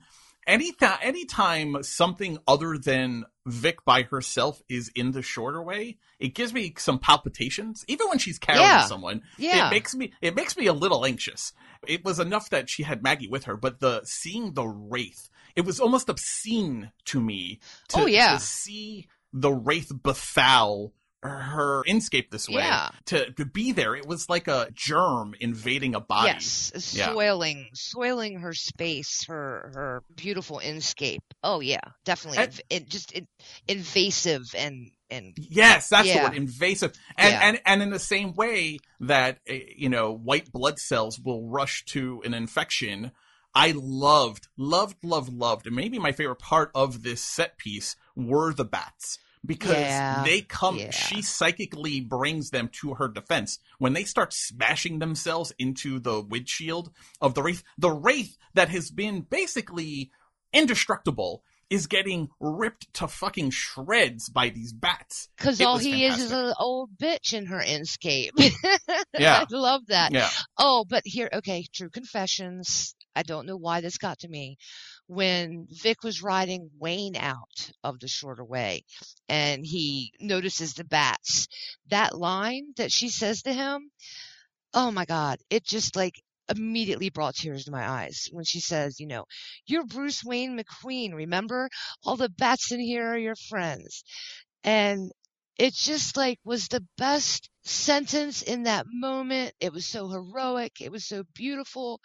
[0.46, 6.34] any anytime anytime something other than Vic by herself is in the shorter way, it
[6.34, 7.84] gives me some palpitations.
[7.88, 8.84] Even when she's carrying Yeah.
[8.86, 9.66] someone, Yeah.
[9.66, 11.52] it makes me it makes me a little anxious.
[11.86, 15.64] It was enough that she had Maggie with her, but the seeing the wraith, it
[15.64, 18.34] was almost obscene to me to, Oh, yeah.
[18.34, 20.92] to see the wraith befoul
[21.22, 22.56] her inscape this way.
[22.62, 22.90] Yeah.
[23.06, 26.28] To, to be there, it was like a germ invading a body.
[26.28, 27.12] Yes, Yeah.
[27.12, 31.18] soiling, soiling her space, her her beautiful inscape.
[31.42, 32.38] Oh yeah, definitely.
[32.44, 33.26] And- it just in,
[33.66, 36.18] invasive and and Yes, that's Yeah.
[36.24, 36.92] the word, invasive.
[37.16, 37.48] And, Yeah.
[37.48, 41.84] and and in the same way that uh, you know white blood cells will rush
[41.86, 43.10] to an infection,
[43.56, 48.52] I loved, loved, loved, loved, and maybe my favorite part of this set piece were
[48.52, 50.22] the bats because Yeah.
[50.24, 50.76] they come.
[50.76, 50.90] Yeah.
[50.90, 56.90] She psychically brings them to her defense when they start smashing themselves into the windshield
[57.20, 57.62] of the wraith.
[57.78, 60.10] The wraith that has been basically
[60.52, 61.42] indestructible.
[61.68, 65.28] Is getting ripped to fucking shreds by these bats.
[65.36, 68.30] because all he is is an old bitch in her inscape.
[69.18, 69.40] Yeah.
[69.40, 70.12] I love that.
[70.12, 70.28] Yeah.
[70.56, 72.94] Oh, but here, okay, true confessions.
[73.16, 74.58] I don't know why this got to me.
[75.08, 78.84] When Vic was riding Wayne out of the shorter way
[79.28, 81.48] and he notices the bats,
[81.88, 83.90] that line that she says to him,
[84.74, 86.14] oh my God, it just like
[86.48, 89.24] immediately brought tears to my eyes when she says, you know,
[89.66, 91.68] you're Bruce Wayne McQueen, remember?
[92.04, 94.04] All the bats in here are your friends.
[94.62, 95.10] And
[95.58, 99.54] it just like was the best sentence in that moment.
[99.60, 100.80] It was so heroic.
[100.80, 102.00] It was so beautiful.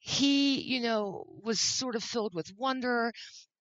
[0.00, 3.12] He, you know, was sort of filled with wonder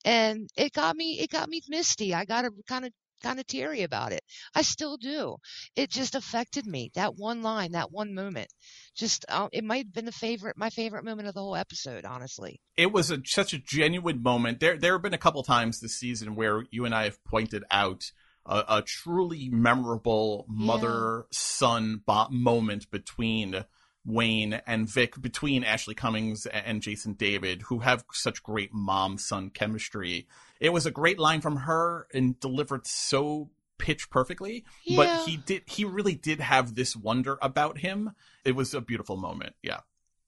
[0.05, 2.13] and it got me, it got me misty.
[2.13, 4.21] I got a kind of, kind of teary about it.
[4.55, 5.35] I still do.
[5.75, 6.89] It just affected me.
[6.95, 8.47] That one line, that one moment,
[8.95, 12.05] just, uh, it might have been the favorite, my favorite moment of the whole episode,
[12.05, 12.61] honestly.
[12.77, 14.61] it was a, such a genuine moment.
[14.61, 17.65] There, there have been a couple times this season where you and I have pointed
[17.69, 18.11] out
[18.45, 23.65] a, a truly memorable mother-son bo- moment between
[24.05, 30.27] Wayne and Vic, between Ashleigh Cummings and Jason David, who have such great mom-son chemistry.
[30.59, 34.65] It was a great line from her and delivered so pitch perfectly.
[34.83, 34.97] Yeah.
[34.97, 38.11] But he did, he really did have this wonder about him.
[38.45, 39.55] It was a beautiful moment.
[39.63, 39.79] Yeah.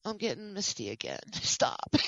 [0.04, 1.20] I'm getting misty again.
[1.34, 1.96] Stop.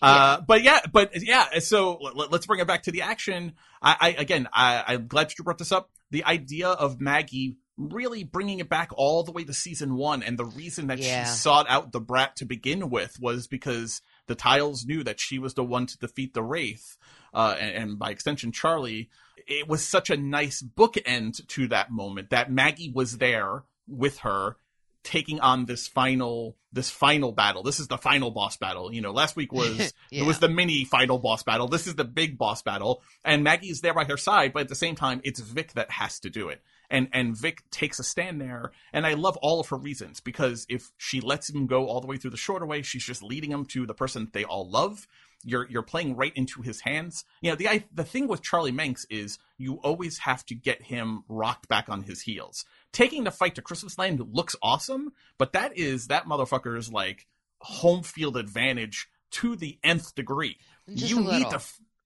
[0.00, 1.58] Uh, but yeah, but yeah.
[1.58, 3.54] So let, us bring it back to the action.
[3.82, 5.90] I, I again, I, I'm glad you brought this up.
[6.10, 10.38] The idea of Maggie really bringing it back all the way to season one, and
[10.38, 11.24] the reason that Yeah.
[11.24, 15.38] she sought out the brat to begin with was because the Tiles knew that she
[15.38, 16.96] was the one to defeat the Wraith,
[17.32, 19.08] uh, and, and by extension, Charlie.
[19.46, 24.56] It was such a nice bookend to that moment that Maggie was there with her
[25.02, 27.62] taking on this final this final battle.
[27.64, 28.92] This is the final boss battle.
[28.94, 30.22] You know, last week was Yeah.
[30.22, 31.66] it was the mini final boss battle.
[31.66, 34.74] This is the big boss battle, and Maggie's there by her side, but at the
[34.76, 36.62] same time, it's Vic that has to do it.
[36.90, 40.66] And and Vic takes a stand there, and I love all of her reasons because
[40.68, 43.52] if she lets him go all the way through the shorter way, she's just leading
[43.52, 45.06] him to the person they all love.
[45.44, 47.24] You're you're playing right into his hands.
[47.40, 50.82] You know the I, the thing with Charlie Manx is you always have to get
[50.82, 52.64] him rocked back on his heels.
[52.92, 57.26] Taking the fight to Christmas Land looks awesome, but that is that motherfucker's like
[57.60, 60.58] home field advantage to the nth degree.
[60.92, 61.60] Just you need to,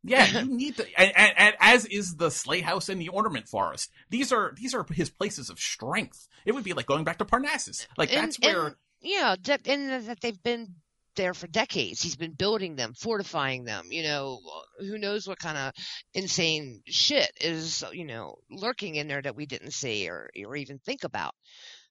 [0.05, 3.49] yeah, you need to, and, and, and as is the sleigh house and the ornament
[3.49, 3.91] forest.
[4.11, 6.29] These are these are his places of strength.
[6.45, 7.87] It would be like going back to Parnassus.
[7.97, 8.77] Like And- that's where.
[9.01, 10.75] yeah, de- and that they've been
[11.17, 12.03] there for decades.
[12.03, 13.87] He's been building them, fortifying them.
[13.91, 14.41] You know,
[14.81, 15.73] who knows what kind of
[16.13, 20.79] insane shit is you know lurking in there that we didn't see or or even
[20.79, 21.35] think about.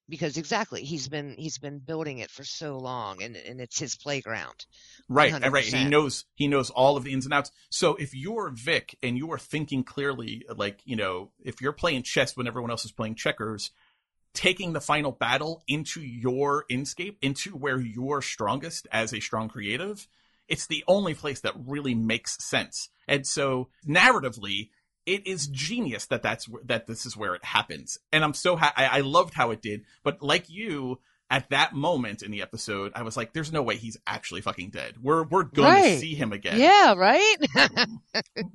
[0.09, 3.95] Because exactly, he's been he's been building it for so long, and and it's his
[3.95, 4.65] playground.
[5.07, 5.63] Right, and right.
[5.63, 7.51] He knows he knows all of the ins and outs.
[7.69, 12.03] So if you're Vic and you are thinking clearly, like you know, if you're playing
[12.03, 13.71] chess when everyone else is playing checkers,
[14.33, 20.07] taking the final battle into your inscape, into where you're strongest as a strong creative,
[20.47, 22.89] it's the only place that really makes sense.
[23.07, 24.69] And so narratively,
[25.05, 27.97] it is genius that that's that this is where it happens.
[28.11, 29.83] And I'm so ha- I, I loved how it did.
[30.03, 33.75] But like you, at that moment in the episode, I was like, "There's no way
[33.77, 34.95] he's actually fucking dead.
[35.01, 35.99] We're we're going to Right.
[35.99, 37.35] see him again." Yeah, right.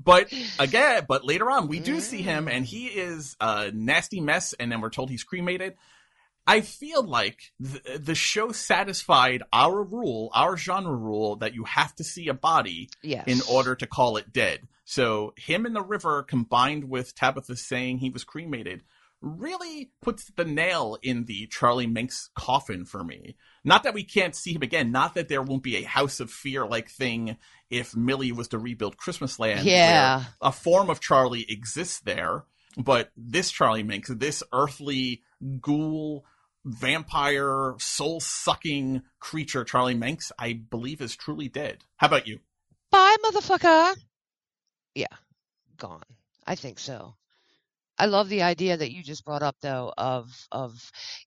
[0.04, 2.52] But again, but later on, we do see him, Mm.
[2.52, 4.52] and he is a nasty mess.
[4.54, 5.74] And then we're told he's cremated.
[6.48, 11.94] I feel like the, the show satisfied our rule, our genre rule, that you have
[11.96, 13.24] to see a body yes.
[13.26, 14.66] in order to call it dead.
[14.86, 18.82] So him in the river combined with Tabitha saying he was cremated
[19.20, 23.36] really puts the nail in the Charlie Manx coffin for me.
[23.64, 26.30] Not that we can't see him again, not that there won't be a House of
[26.30, 27.36] Fear like thing
[27.68, 29.66] if Millie was to rebuild Christmas Land.
[29.66, 30.24] Yeah.
[30.40, 32.44] a form of Charlie exists there,
[32.78, 35.22] but this Charlie Manx, this earthly
[35.60, 36.24] ghoul
[36.64, 41.84] vampire soul sucking creature Charlie Manx, I believe is truly dead.
[41.96, 42.40] How about you?
[42.90, 43.96] Bye, motherfucker.
[44.94, 45.06] Yeah,
[45.76, 46.02] gone.
[46.46, 47.14] I think so.
[47.98, 50.72] I love the idea that you just brought up though of of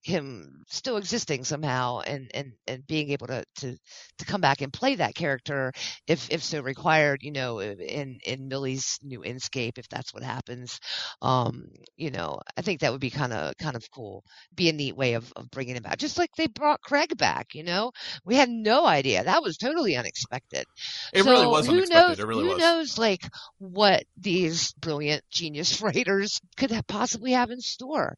[0.03, 3.77] him still existing somehow and and and being able to to
[4.19, 5.71] to come back and play that character
[6.07, 10.79] if if so required, you know, in in Millie's new Inscape if that's what happens.
[11.21, 11.65] Um,
[11.97, 14.23] you know, I think that would be kind of kind of cool.
[14.55, 15.97] Be a neat way of of bringing him back.
[15.97, 17.91] Just like they brought Craig back, you know.
[18.25, 19.23] We had no idea.
[19.23, 20.65] That was totally unexpected.
[21.13, 21.86] It So really was who unexpected.
[21.86, 22.63] Knows, it really who was.
[22.63, 23.27] knows, like
[23.60, 28.17] what these brilliant genius writers could possibly have in store?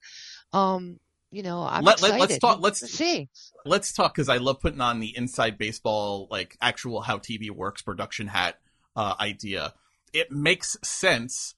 [0.51, 0.99] Um,
[1.31, 2.19] you know, I'm Let- excited.
[2.19, 3.29] let's talk- let's- see.
[3.65, 7.81] Let's talk because I love putting on the inside baseball, like actual how TV works
[7.81, 8.59] production hat
[8.95, 9.73] uh, idea.
[10.13, 11.55] It makes sense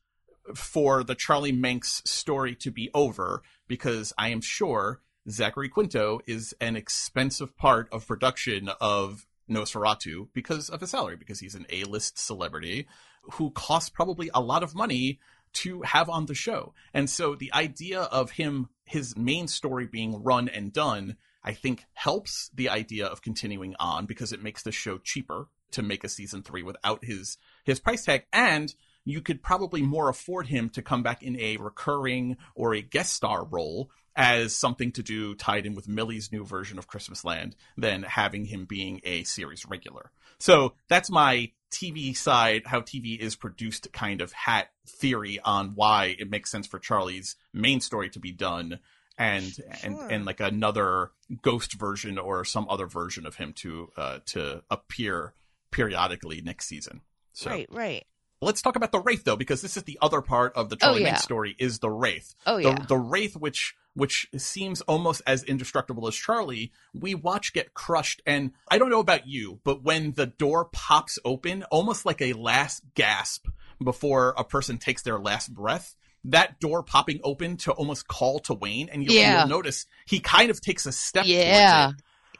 [0.53, 6.53] for the Charlie Manx story to be over because I am sure Zachary Quinto is
[6.61, 12.17] an expensive part of production of NOS4A2 because of his salary, because he's an A-list
[12.17, 12.87] celebrity
[13.33, 15.19] who costs probably a lot of money
[15.55, 16.73] to have on the show.
[16.93, 21.85] And so the idea of him, his main story being run and done, I think
[21.93, 26.09] helps the idea of continuing on because it makes the show cheaper to make a
[26.09, 28.25] season three without his, his price tag.
[28.33, 32.81] And you could probably more afford him to come back in a recurring or a
[32.81, 37.23] guest star role as something to do tied in with Millie's new version of Christmas
[37.25, 40.11] Land than having him being a series regular.
[40.39, 46.15] So that's my TV side, how TV is produced kind of hat theory on why
[46.17, 48.79] it makes sense for Charlie's main story to be done
[49.17, 54.19] and and and like another ghost version or some other version of him to uh
[54.25, 55.33] to appear
[55.71, 57.01] periodically next season.
[57.33, 58.05] So Right, right.
[58.41, 60.85] Let's talk about the Wraith though, because this is the other part of the Oh,
[60.87, 61.11] Charlie yeah.
[61.11, 62.35] Manx story is the Wraith.
[62.45, 62.85] Oh the, yeah.
[62.87, 68.21] the Wraith, which which seems almost as indestructible as Charlie, we watch get crushed.
[68.25, 72.33] And I don't know about you, but when the door pops open, almost like a
[72.33, 73.47] last gasp
[73.81, 75.95] before a person takes their last breath,
[76.25, 79.39] that door popping open to almost call to Wayne, and you'll, Yeah.
[79.41, 81.91] you'll notice he kind of takes a step Yeah.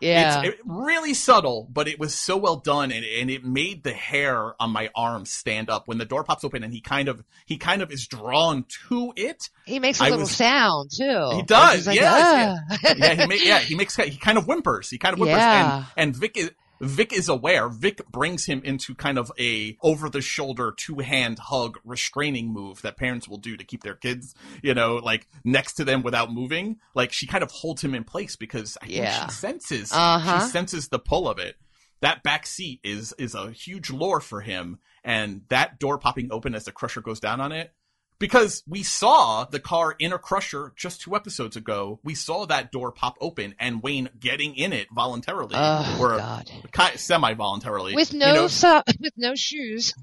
[0.01, 0.41] Yeah.
[0.43, 3.93] It's it, really subtle, but it was so well done, and, and it made the
[3.93, 7.23] hair on my arm stand up when the door pops open, and he kind of
[7.46, 9.50] he kind of is drawn to it.
[9.65, 11.29] he makes a I little was- sound too.
[11.33, 14.89] He does, like, yes, "Ah." yeah, he ma- yeah he makes he kind of whimpers,
[14.89, 15.77] he kind of whimpers, Yeah.
[15.77, 16.52] and and Vic is
[16.82, 17.69] Vic is aware.
[17.69, 22.82] Vic brings him into kind of a over the shoulder two hand hug restraining move
[22.82, 26.32] that parents will do to keep their kids, you know, like next to them without
[26.34, 26.78] moving.
[26.94, 29.19] Like she kind of holds him in place because I Yeah.
[29.19, 30.40] think she senses Uh-huh.
[30.42, 31.56] she senses the pull of it.
[32.02, 36.54] That back seat is is a huge lure for him, and that door popping open
[36.54, 37.73] as the crusher goes down on it.
[38.17, 41.99] Because we saw the car in a crusher just two episodes ago.
[42.03, 46.49] We saw that door pop open and Wayne getting in it voluntarily, Oh or God.
[46.95, 49.93] semi voluntarily, With no you know, so- with no shoes.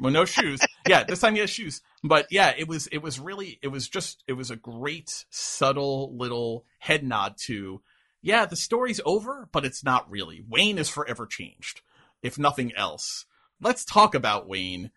[0.00, 0.60] with no shoes.
[0.88, 1.82] yeah, this time he has shoes.
[2.02, 6.16] But yeah, it was it was really it was just it was a great subtle
[6.16, 7.82] little head nod to
[8.22, 10.42] yeah, the story's over, but it's not really.
[10.48, 11.82] Wayne is forever changed,
[12.22, 13.26] if nothing else.
[13.60, 14.90] Let's talk about Wayne.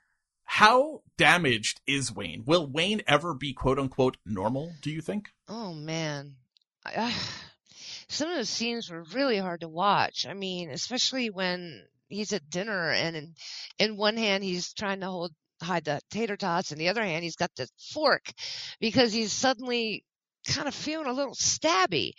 [0.54, 2.44] How damaged is Wayne?
[2.46, 5.30] Will Wayne ever be quote unquote normal, do you think?
[5.48, 6.36] Oh man,
[6.86, 7.16] I,
[8.10, 10.28] some of the scenes were really hard to watch.
[10.28, 13.36] I mean, especially when he's at dinner and in,
[13.80, 15.32] in one hand he's trying to hold
[15.64, 18.34] hide the tater tots, and the other hand he's got the fork
[18.82, 20.04] because he's suddenly
[20.46, 22.12] kind of feeling a little stabby,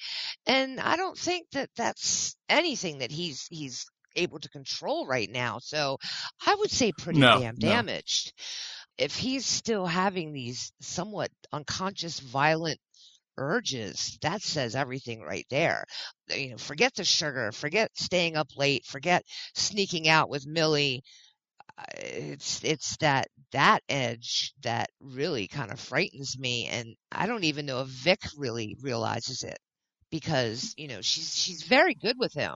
[0.46, 3.84] and I don't think that that's anything that he's he's
[4.16, 5.58] able to control right now.
[5.58, 5.98] So
[6.46, 7.84] I would say pretty No, damn no.
[7.84, 8.32] damaged.
[8.98, 12.78] If he's still having these somewhat unconscious violent
[13.38, 15.84] urges, that says everything right there.
[16.34, 21.02] You know, forget the sugar, forget staying up late, forget sneaking out with Millie.
[21.78, 27.44] Uh, It's it's that that edge that really kind of frightens me, and I don't
[27.44, 29.58] even know if Vic really realizes it
[30.12, 32.54] because you know she's she's very good with him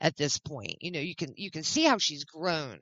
[0.00, 0.76] at this point.
[0.80, 2.80] You know, you can you can see how she's grown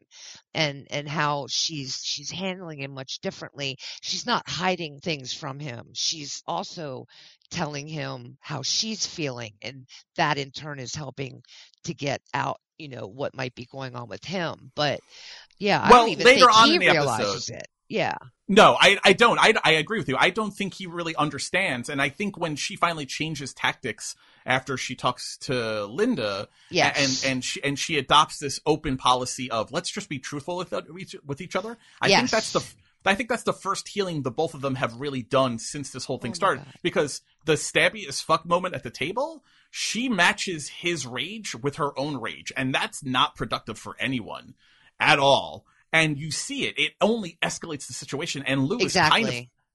[0.55, 3.77] and and how she's she's handling him much differently.
[4.01, 5.91] She's not hiding things from him.
[5.93, 7.07] She's also
[7.51, 11.43] telling him how she's feeling and that in turn is helping
[11.85, 14.73] to get out, you know, what might be going on with him.
[14.75, 15.01] But
[15.59, 17.67] yeah, I don't even later think on he in the realizes it.
[17.89, 18.17] Yeah.
[18.47, 19.39] No, I, I don't.
[19.39, 20.17] I, I agree with you.
[20.19, 21.89] I don't think he really understands.
[21.89, 24.15] And I think when she finally changes tactics
[24.45, 27.25] after she talks to Linda, Yes.
[27.25, 30.75] and and she and she adopts this open policy of let's just be truthful with
[30.99, 31.79] each, with each other.
[32.03, 32.63] I think that's the
[33.07, 36.05] I think that's the first healing the both of them have really done since this
[36.05, 36.65] whole thing Oh started.
[36.65, 36.75] God.
[36.83, 41.99] Because the stabby as fuck moment at the table, she matches his rage with her
[41.99, 44.55] own rage, and that's not productive for anyone
[45.01, 45.65] at all.
[45.95, 48.43] And you see it; it only escalates the situation.
[48.45, 49.35] And Lou is kind of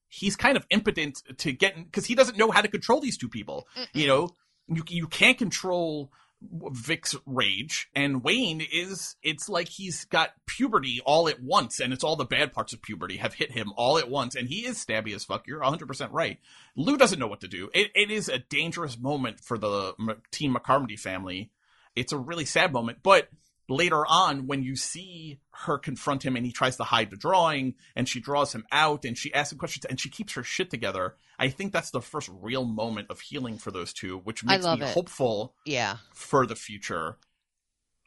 [0.09, 3.29] he's kind of impotent to get because he doesn't know how to control these two
[3.29, 3.67] people.
[3.93, 4.29] You know,
[4.67, 6.11] you you can't control
[6.41, 12.03] Vic's rage, and Wayne is it's like he's got puberty all at once, and it's
[12.03, 14.83] all the bad parts of puberty have hit him all at once, and he is
[14.83, 15.47] stabby as fuck.
[15.47, 16.37] You're 100 percent right.
[16.75, 17.69] Lou doesn't know what to do.
[17.73, 19.95] It it is a dangerous moment for the
[20.31, 21.51] Team McCarmody family.
[21.95, 23.29] It's a really sad moment, but
[23.69, 27.75] later on when you see her confront him and he tries to hide the drawing
[27.95, 30.69] and she draws him out and she asks him questions and she keeps her shit
[30.69, 34.65] together i think that's the first real moment of healing for those two which makes
[34.65, 34.93] me it.
[34.93, 35.97] hopeful Yeah.
[36.13, 37.17] for the future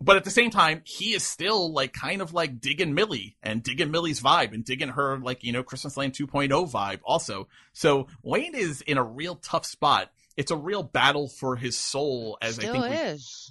[0.01, 3.63] but at the same time he is still like kind of like digging millie and
[3.63, 8.09] digging millie's vibe and digging her like you know christmas land 2.0 vibe also so
[8.23, 12.55] wayne is in a real tough spot it's a real battle for his soul as
[12.57, 12.97] Still i think we.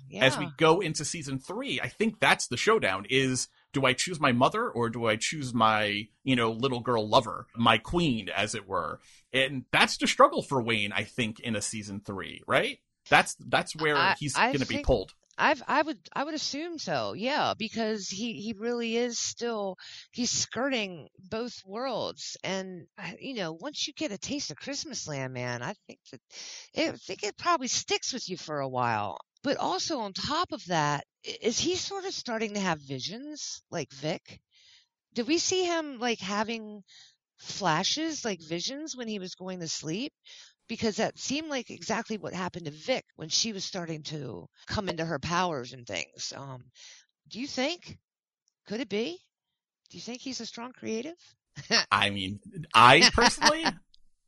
[0.10, 0.26] Yeah.
[0.26, 4.20] as we go into season three, I think that's the showdown is do I choose
[4.20, 8.54] my mother or do I choose my, you know, little girl lover, my queen, as
[8.54, 9.00] it were?
[9.32, 12.80] And that's the struggle for Wayne, I think, in a season three, right?
[13.10, 15.14] That's that's where I- he's I gonna be pulled.
[15.42, 19.78] I've I would I would assume so, yeah, because he he really is still
[20.12, 22.88] he's skirting both worlds, and
[23.20, 26.22] you know once you get a taste of Christmas Land, man, I think that
[26.74, 29.18] it, I think it probably sticks with you for a while.
[29.44, 33.92] But also on top of that, is he sort of starting to have visions like
[33.94, 34.40] Vic?
[35.14, 36.84] Did we see him like having
[37.40, 40.14] flashes, like visions when he was going to sleep?
[40.68, 44.88] Because that seemed like exactly what happened to Vic when she was starting to come
[44.88, 46.34] into her powers and things.
[46.36, 46.64] Um,
[47.30, 47.98] do you think?
[48.68, 49.20] Could it be?
[49.90, 51.18] Do you think he's a strong creative?
[51.92, 52.40] I mean,
[52.74, 53.66] I personally,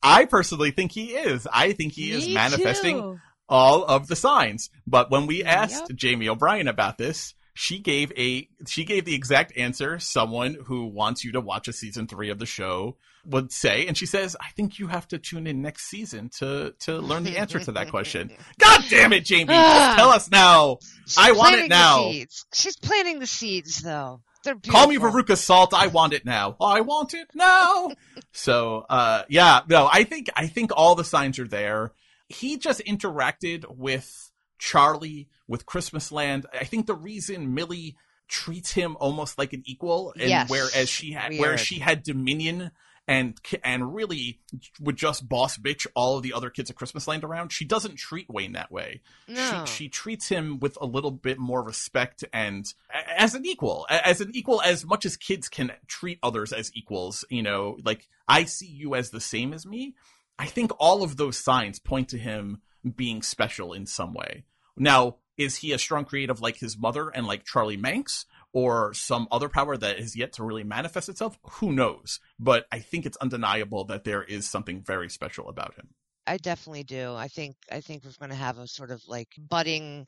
[0.01, 1.47] I personally think he is.
[1.51, 3.19] I think he is manifesting too.
[3.47, 4.69] all of the signs.
[4.85, 5.97] But when we asked Yep.
[5.97, 11.23] Jami O'Brien about this, she gave a she gave the exact answer someone who wants
[11.23, 14.49] you to watch a season three of the show would say, and she says, "I
[14.49, 17.89] think you have to tune in next season to to learn the answer to that
[17.89, 19.45] question." God damn it, Jami!
[19.45, 20.79] Just tell us now.
[21.05, 22.11] She's I want it now.
[22.53, 24.21] She's planting the seeds, though.
[24.67, 24.97] Call me.
[24.97, 25.73] Veruca Salt.
[25.73, 26.57] I want it now.
[26.59, 27.91] I want it now.
[28.33, 31.93] so, uh, yeah, no, I think, I think all the signs are there.
[32.27, 34.31] He just interacted with
[34.63, 36.45] Charlie with Christmas Land.
[36.53, 37.97] I think the reason Millie
[38.29, 40.49] treats him almost like an equal, and Yes.
[40.49, 42.71] whereas she had where she had dominion
[43.05, 44.39] and and really
[44.79, 47.97] would just boss bitch all of the other kids at Christmas Land around, she doesn't
[47.97, 49.01] treat Wayne that way.
[49.27, 49.65] No.
[49.65, 52.65] She, she treats him with a little bit more respect and
[53.17, 57.25] as an equal, as an equal as much as kids can treat others as equals.
[57.29, 59.95] You know, like I see you as the same as me.
[60.39, 62.61] I think all of those signs point to him
[62.95, 64.45] being special in some way.
[64.75, 68.25] Now, is he a strong creative like his mother and like Charlie Manx?
[68.55, 71.39] Or some other power that has yet to really manifest itself?
[71.53, 72.19] Who knows?
[72.37, 75.87] But I think it's undeniable that there is something very special about him.
[76.27, 77.15] I definitely do.
[77.15, 80.05] I think I think we're going to have a sort of like budding,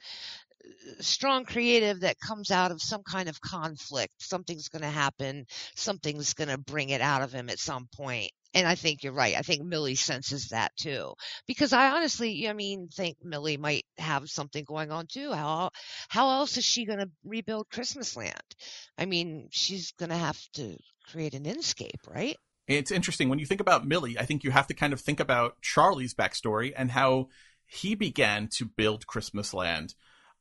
[1.00, 4.14] strong creative that comes out of some kind of conflict.
[4.20, 5.46] Something's going to happen.
[5.76, 8.32] Something's going to bring it out of him at some point.
[8.54, 9.36] And I think you're right.
[9.36, 11.14] I think Millie senses that too,
[11.46, 15.34] because I honestly, I mean, think Millie might have something going on too.
[15.34, 15.72] How
[16.08, 18.56] how else is she going to rebuild Christmas Land?
[18.98, 20.78] I mean, she's going to have to
[21.12, 22.38] create an inscape, right?
[22.68, 24.18] It's interesting when you think about Millie.
[24.18, 27.28] I think you have to kind of think about Charlie's backstory and how
[27.66, 29.96] he began to build Christmas Land.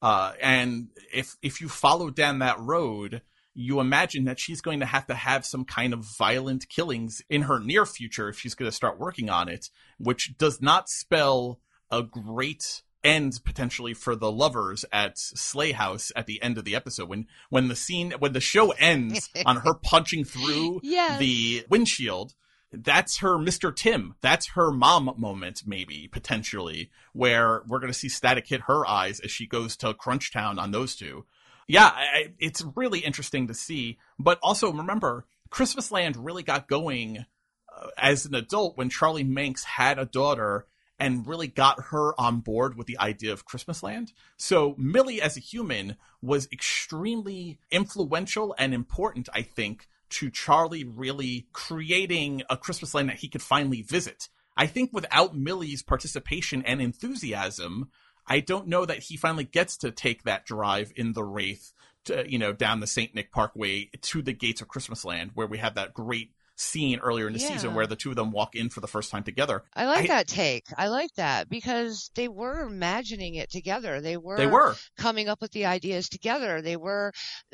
[0.05, 3.23] Uh, and if if you follow down that road,
[3.55, 7.43] you imagine that she's going to have to have some kind of violent killings in
[7.43, 11.59] her near future if she's going to start working on it, which does not spell
[11.91, 16.75] a great end potentially for the lovers at Sleigh House at the end of the
[16.75, 21.19] episode when when the scene when the show ends on her punching through Yes.
[21.19, 22.35] the windshield
[22.83, 23.75] that's her Mr.
[23.75, 24.15] Tim.
[24.21, 29.21] That's her mom moment, maybe, potentially, where we're going to see static hit her eyes
[29.21, 31.25] as she goes to Crunchtown on those two.
[31.67, 33.99] Yeah, I, it's really interesting to see.
[34.19, 37.25] But also remember, Christmas Land really got going
[37.75, 40.67] uh, as an adult when Charlie Manx had a daughter
[40.99, 44.13] and really got her on board with the idea of Christmas Land.
[44.37, 51.49] So Millie as a human was extremely influential and important, I think, to Charlie really
[51.53, 54.29] creating a Christmas Land that he could finally visit.
[54.57, 57.91] I think without Millie's participation and enthusiasm,
[58.25, 61.73] I don't know that he finally gets to take that drive in the Wraith,
[62.05, 63.13] to, you know, down the St.
[63.13, 67.27] Nick Parkway to the gates of Christmas Land, where we have that great scene earlier
[67.27, 69.65] in the season where the two of them walk in for the first time together.
[69.75, 70.65] I like I- that take.
[70.77, 74.01] I like that because they were imagining it together.
[74.01, 74.77] They were, They were.
[74.97, 76.63] coming up with the ideas together.
[76.63, 77.13] They were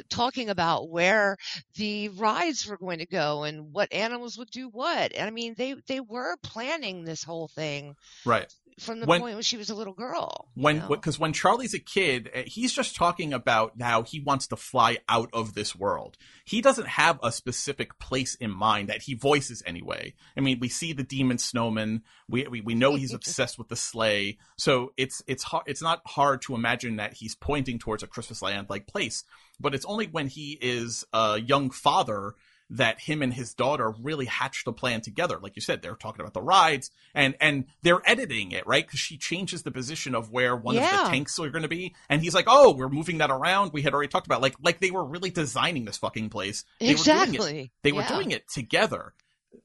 [0.08, 1.36] talking about where
[1.76, 5.12] the rides were going to go and what animals would do what.
[5.14, 7.94] And I mean, they they were planning this whole thing
[8.24, 8.52] Right.
[8.78, 10.48] from the When- point when she was a little girl.
[10.54, 14.56] when because when Charlie's a kid, eh, he's just talking about how he wants to
[14.56, 16.16] fly out of this world.
[16.44, 20.14] He doesn't have a specific place in mind that he voices anyway.
[20.36, 22.02] I mean, we see the demon snowman.
[22.28, 24.38] We we, we know he's obsessed with the sleigh.
[24.56, 28.42] So it's it's hard, it's not hard to imagine that he's pointing towards a Christmas
[28.42, 29.24] land like place.
[29.60, 32.34] But it's only when he is a young father
[32.70, 35.38] that him and his daughter really hatched a plan together.
[35.42, 39.00] Like you said, they're talking about the rides and and they're editing it right because
[39.00, 42.22] she changes the position of where one of the tanks are going to be, and
[42.22, 44.90] he's like, "Oh, we're moving that around." We had already talked about like like they
[44.90, 46.64] were really designing this fucking place.
[46.78, 47.72] They Were doing it, exactly.
[47.82, 48.08] they were Yeah.
[48.08, 49.14] doing it together.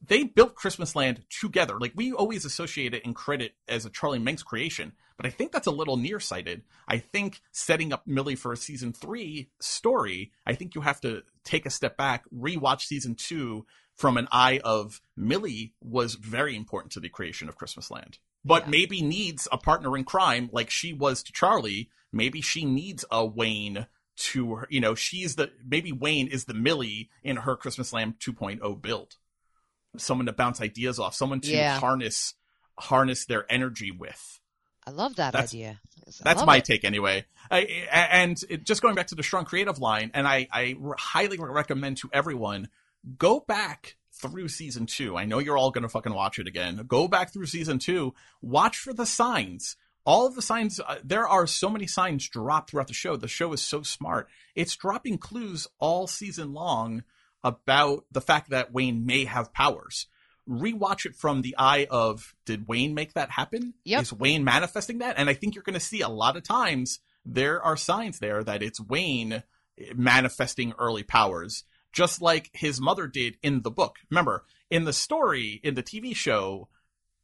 [0.07, 1.79] They built Christmas Land together.
[1.79, 5.51] Like we always associate it and credit as a Charlie Manx creation, but I think
[5.51, 6.63] that's a little nearsighted.
[6.87, 11.23] I think setting up Millie for a season three story, I think you have to
[11.43, 16.91] take a step back, rewatch season two from an eye of Millie was very important
[16.93, 18.19] to the creation of Christmas Land.
[18.43, 18.69] But Yeah.
[18.71, 21.89] maybe needs a partner in crime like she was to Charlie.
[22.11, 23.87] Maybe she needs a Wayne
[24.17, 28.15] to her, you know, she's the, maybe Wayne is the Millie in her Christmas Land
[28.19, 29.15] 2.0 build.
[29.97, 31.79] Someone to bounce ideas off, someone to Yeah.
[31.79, 32.33] harness,
[32.79, 34.39] harness their energy with.
[34.87, 35.79] I love that That's- idea.
[36.23, 36.65] That's my it.
[36.65, 37.25] take anyway.
[37.49, 40.75] I, I- and it, just going back to the strong creative line, and I, I
[40.97, 42.69] highly recommend to everyone
[43.17, 45.17] go back through season two.
[45.17, 46.83] I know you're all going to fucking watch it again.
[46.87, 49.77] Go back through season two, watch for the signs.
[50.05, 53.15] All of the signs, uh, there are so many signs dropped throughout the show.
[53.15, 54.27] The show is so smart.
[54.53, 57.03] It's dropping clues all season long
[57.43, 60.05] about the fact that Wayne may have powers.
[60.47, 63.73] Rewatch it from the eye of did Wayne make that happen?
[63.83, 64.01] Yep.
[64.01, 65.15] Is Wayne manifesting that?
[65.17, 68.43] And I think you're going to see a lot of times there are signs there
[68.43, 73.97] that it's Wayne eh, manifesting early powers, just like his mother did in the book.
[74.11, 76.67] Remember, in the story, in the TV show,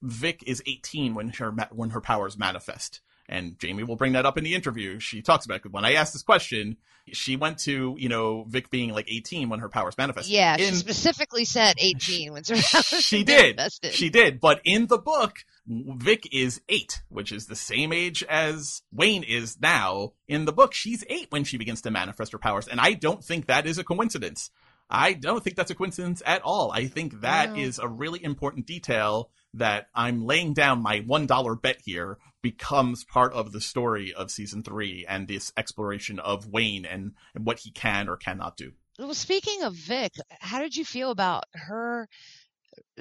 [0.01, 3.01] Vic is 18 when her when her powers manifest,
[3.31, 4.99] And Jami will bring that up in the interview.
[4.99, 5.71] She talks about it.
[5.71, 6.75] When I asked this question,
[7.13, 10.33] she went to, you know, Vic being like 18 when her powers manifested.
[10.33, 12.65] Yeah, In- she specifically said 18 when she was.
[13.01, 13.55] She did.
[13.55, 13.93] Manifested.
[13.93, 14.39] She did.
[14.41, 19.59] But in the book, Vic is eight, which is the same age as Wayne is
[19.61, 20.11] now.
[20.27, 22.67] In the book, she's eight when she begins to manifest her powers.
[22.67, 24.49] And I don't think that is a coincidence.
[24.89, 26.69] I don't think that's a coincidence at all.
[26.71, 27.85] I think that is No.
[27.85, 33.51] a really important detail that I'm laying down my $1 bet here becomes part of
[33.51, 38.09] the story of season three and this exploration of Wayne and, and what he can
[38.09, 38.73] or cannot do.
[38.99, 42.07] Well, speaking of Vic, how did you feel about her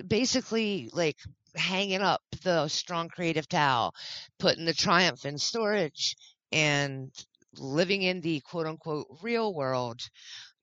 [0.07, 1.17] basically like
[1.55, 3.95] hanging up the strong creative towel,
[4.39, 6.17] putting the triumph in storage,
[6.53, 7.11] and
[7.57, 10.01] living in the quote unquote real world,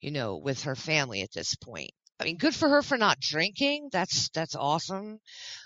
[0.01, 1.91] you know, with her family at this point?
[2.19, 3.89] I mean, good for her for not drinking.
[3.91, 5.19] That's that's awesome.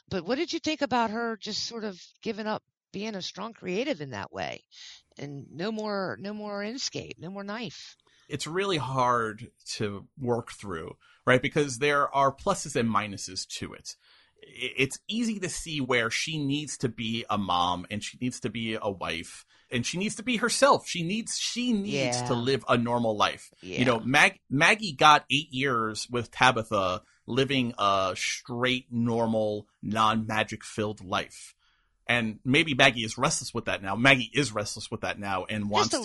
[0.09, 2.62] But what did you think about her just sort of giving up
[2.92, 4.64] being a strong creative in that way?
[5.18, 7.96] And no more no more Inscape, no more knife.
[8.30, 11.42] it's really hard to work through, right?
[11.42, 13.96] Because there are pluses and minuses to it.
[14.44, 18.50] It's easy to see where she needs to be a mom and she needs to
[18.50, 20.88] be a wife and she needs to be herself.
[20.88, 22.28] She needs she needs Yeah.
[22.28, 23.52] to live a normal life.
[23.62, 23.80] Yeah.
[23.80, 31.04] You know, Mag- Maggie got 8 years with Tabitha living a straight normal non-magic filled
[31.06, 31.54] life.
[32.08, 33.95] And maybe Maggie is restless with that now.
[33.95, 36.04] Maggie is restless with that now and wants to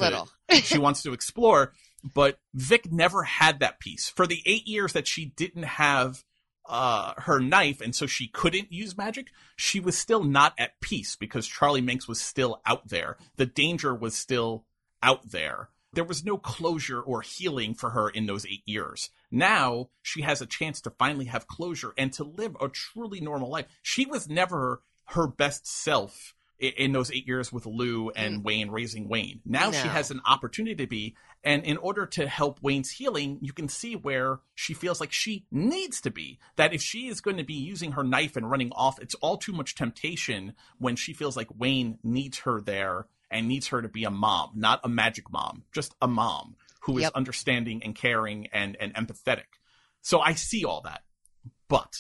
[0.62, 1.72] she wants to explore.
[2.14, 6.22] But Vic never had that piece for the eight years that she didn't have
[6.68, 9.28] uh, her knife, and so she couldn't use magic.
[9.56, 13.16] She was still not at peace because Charlie Manx was still out there.
[13.36, 14.64] The danger was still
[15.02, 15.70] out there.
[15.92, 19.10] There was no closure or healing for her in those eight years.
[19.30, 23.48] Now she has a chance to finally have closure and to live a truly normal
[23.48, 23.66] life.
[23.82, 28.44] She was never her best self in those eight years with Lou and mm.
[28.44, 29.40] Wayne raising Wayne.
[29.44, 33.52] Now she has an opportunity to be, and in order to help Wayne's healing, you
[33.52, 36.38] can see where she feels like she needs to be.
[36.56, 39.36] That if she is going to be using her knife and running off, it's all
[39.36, 43.88] too much temptation when she feels like Wayne needs her there and needs her to
[43.88, 47.12] be a mom, not a magic mom, just a mom who is Yep.
[47.14, 49.60] understanding and caring and, and empathetic.
[50.00, 51.02] So I see all that.
[51.68, 51.96] But,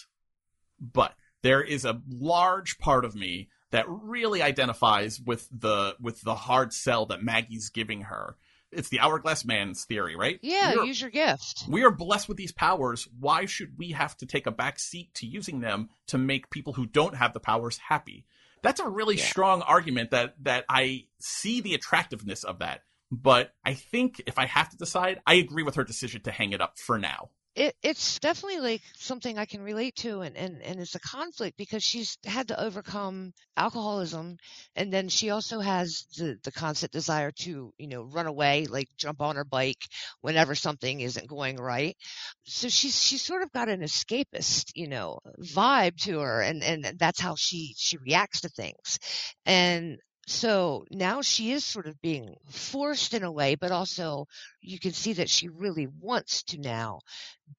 [0.80, 1.14] but
[1.46, 6.72] there is a large part of me that really identifies with the with the hard
[6.72, 8.36] sell that Maggie's giving her.
[8.72, 10.38] It's the hourglass man's theory, right?
[10.42, 11.64] Yeah, are- use your gift.
[11.68, 13.08] we are blessed with these powers.
[13.18, 16.72] Why should we have to take a back seat to using them to make people
[16.72, 18.24] who don't have the powers happy?
[18.62, 19.24] That's a really Yeah.
[19.24, 22.82] strong argument that that I see the attractiveness of that.
[23.12, 26.52] But I think if I have to decide, I agree with her decision to hang
[26.52, 27.30] it up for now.
[27.56, 31.56] It, it's definitely like something I can relate to, and, and, and it's a conflict
[31.56, 34.36] because she's had to overcome alcoholism,
[34.76, 38.88] and then she also has the, the constant desire to, you know, run away, like
[38.98, 39.82] jump on her bike
[40.20, 41.96] whenever something isn't going right.
[42.44, 46.84] So she's she's sort of got an escapist, you know, vibe to her, and and
[46.98, 48.98] that's how she she reacts to things,
[49.46, 54.26] and so now she is sort of being forced in a way, but also
[54.60, 57.00] you can see that she really wants to now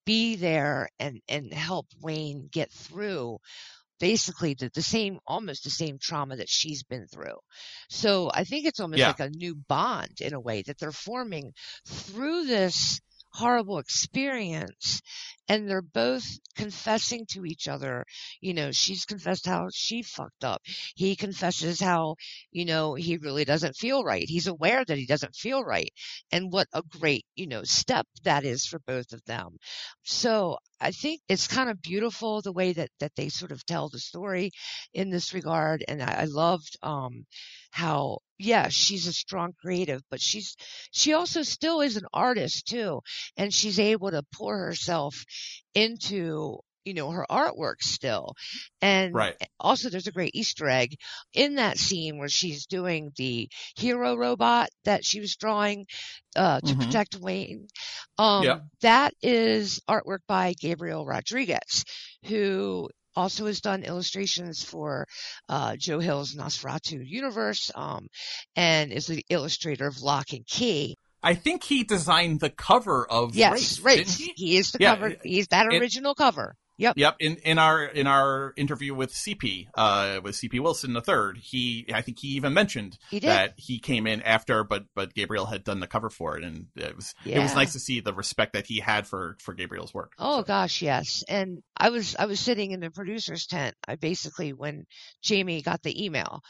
[0.05, 3.37] be there and and help Wayne get through
[3.99, 7.37] basically the, the same almost the same trauma that she's been through.
[7.89, 9.07] So I think it's almost Yeah.
[9.07, 11.53] like a new bond in a way that they're forming
[11.85, 12.99] through this
[13.37, 15.01] horrible experience
[15.49, 16.25] and they're both
[16.55, 18.05] confessing to each other.
[18.41, 20.61] You know she's confessed how she fucked up.
[20.95, 22.15] He confesses how
[22.51, 24.25] you know he really doesn't feel right.
[24.27, 25.91] He's aware that he doesn't feel right
[26.31, 29.57] and what a great you know step that is for both of them.
[30.03, 33.89] So i think it's kind of beautiful the way that that they sort of tell
[33.89, 34.51] the story
[34.93, 37.25] in this regard and i, I loved um
[37.71, 40.55] how yeah she's a strong creative but she's
[40.91, 43.01] she also still is an artist too
[43.37, 45.25] and she's able to pour herself
[45.73, 48.33] into you know her artwork still
[48.81, 49.37] and Right.
[49.59, 50.95] also there's a great easter egg
[51.33, 55.85] in that scene where she's doing the hero robot that she was drawing
[56.35, 56.77] uh, to Mhm.
[56.77, 57.67] protect wayne
[58.17, 58.61] um, Yeah.
[58.81, 61.83] that is artwork by gabriel rodriguez
[62.25, 65.07] who also has done illustrations for
[65.49, 68.07] uh, Joe Hill's NOS4A2 universe, um,
[68.55, 70.95] and is the illustrator of Locke and Key.
[71.23, 74.33] I think he designed the cover of Yes, didn't he?
[74.35, 75.07] He is the Yeah, cover.
[75.09, 76.53] it- He's that it- original cover.
[76.77, 76.97] Yep.
[76.97, 77.15] Yep.
[77.19, 81.87] In in our in our interview with CP, uh, with CP Wilson the third, he
[81.93, 85.63] I think he even mentioned He that he came in after, but but Gabriel had
[85.63, 88.53] done the cover for it, and it was it was nice to see the respect
[88.53, 90.13] that he had for for Gabriel's work.
[90.19, 91.23] Oh So, gosh, yes.
[91.27, 93.75] And I was I was sitting in the producer's tent.
[93.87, 94.85] I basically when
[95.23, 96.41] Jami got the email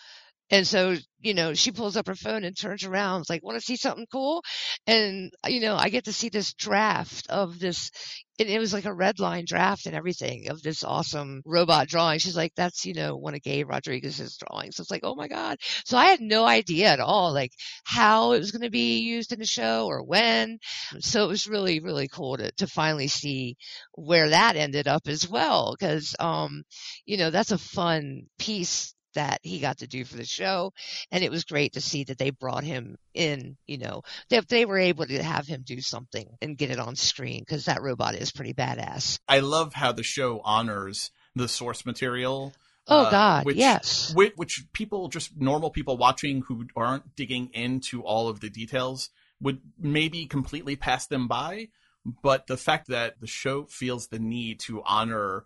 [0.50, 3.66] And so, you know, she pulls up her phone and turns around, like, want to
[3.66, 4.44] see something cool?
[4.86, 7.92] And, you know, I get to see this draft of this,
[8.40, 12.20] and it was like a red line draft and everything of this awesome robot drawing.
[12.20, 14.78] She's like, that's, you know, one of Gabe Rodriguez's drawings.
[14.78, 15.58] So it's like, oh my God.
[15.84, 17.52] So I had no idea at all, like
[17.84, 20.60] how it was going to be used in the show or when.
[21.00, 23.58] So it was really, really cool to, to finally see
[23.94, 25.76] where that ended up as well.
[25.78, 26.64] Cause, um,
[27.06, 30.74] you know, that's a fun piece that he got to do for the show.
[31.12, 34.66] And it was great to see that they brought him in, you know, that they
[34.66, 38.14] were able to have him do something and get it on screen because that robot
[38.14, 39.20] is pretty badass.
[39.28, 42.54] I love how the show honors the source material.
[42.88, 44.14] Oh uh, God, which, yes.
[44.14, 49.10] Which, which people, just normal people watching who aren't digging into all of the details
[49.42, 51.70] would maybe completely pass them by.
[52.24, 55.46] But the fact that the show feels the need to honor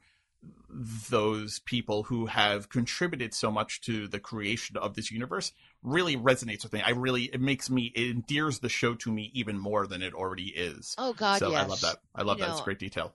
[0.69, 5.51] those people who have contributed so much to the creation of this universe
[5.83, 6.81] really resonates with me.
[6.81, 10.13] I really it makes me it endears the show to me even more than it
[10.13, 10.95] already is.
[10.97, 11.63] Oh God, so yes.
[11.63, 11.97] I love that.
[12.15, 12.51] I love You that.
[12.51, 13.13] It's great detail.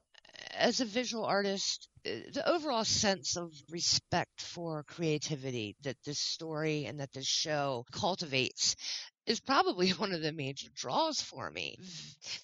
[0.54, 6.84] as a visual artist, uh, the overall sense of respect for creativity that this story
[6.84, 8.76] and that this show cultivates
[9.26, 11.78] is probably one of the major draws for me.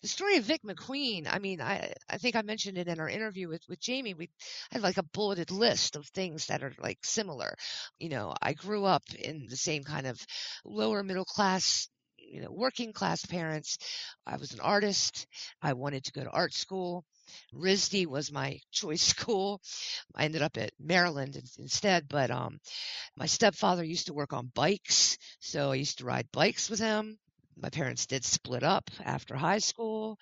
[0.02, 3.08] The story of Vic McQueen, I mean, I, I think I mentioned it in our
[3.08, 4.14] interview with, with Jami.
[4.14, 4.30] We
[4.70, 7.54] had like a bulleted list of things that are like similar.
[7.98, 10.20] You know, I grew up in the same kind of
[10.64, 11.88] lower middle class
[12.32, 13.76] you know, working class parents.
[14.26, 15.26] I was an artist.
[15.60, 17.04] I wanted to go to art school.
[17.54, 19.60] RISD was my choice school.
[20.14, 22.58] I ended up at Maryland instead, but um,
[23.16, 27.18] my stepfather used to work on bikes, so I used to ride bikes with him.
[27.60, 30.18] My parents did split up after high school.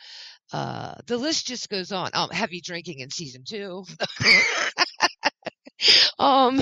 [0.53, 2.11] Uh, the list just goes on.
[2.13, 3.85] Um, heavy drinking in season two.
[6.19, 6.61] um,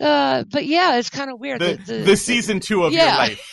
[0.00, 1.60] uh, but yeah, it's kind of weird.
[1.60, 3.06] The, The- the- the season two of yeah.
[3.06, 3.51] your life.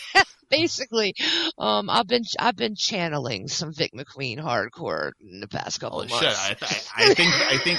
[0.50, 1.14] Basically,
[1.58, 6.06] um, I've been I've been channeling some Vic McQueen hardcore in the past couple Holy
[6.06, 6.22] of shit!
[6.60, 6.90] months.
[6.94, 7.78] I, I, I think I think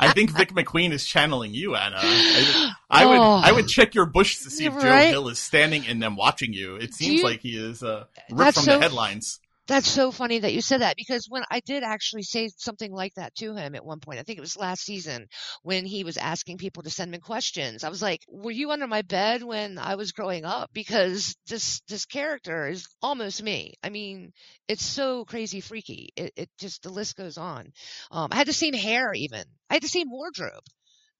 [0.00, 1.98] I think Vic McQueen is channeling you, Anna.
[2.00, 3.40] I, I would Oh.
[3.44, 5.08] I would check your bush to see if Joe Right?
[5.08, 6.76] Hill is standing in them watching you.
[6.76, 9.38] It seems you- like he is uh, ripped from so- the headlines.
[9.68, 13.14] That's so funny that you said that because when I did actually say something like
[13.14, 15.28] that to him at one point, I think it was last season
[15.62, 17.82] when he was asking people to send me questions.
[17.84, 21.80] I was like, "Were you under my bed when I was growing up?" Because this
[21.88, 23.74] this character is almost me.
[23.82, 24.32] I mean,
[24.68, 26.10] it's so crazy freaky.
[26.16, 27.72] It, it just the list goes on.
[28.10, 29.44] Um, I had the same hair even.
[29.70, 30.64] I had the same wardrobe.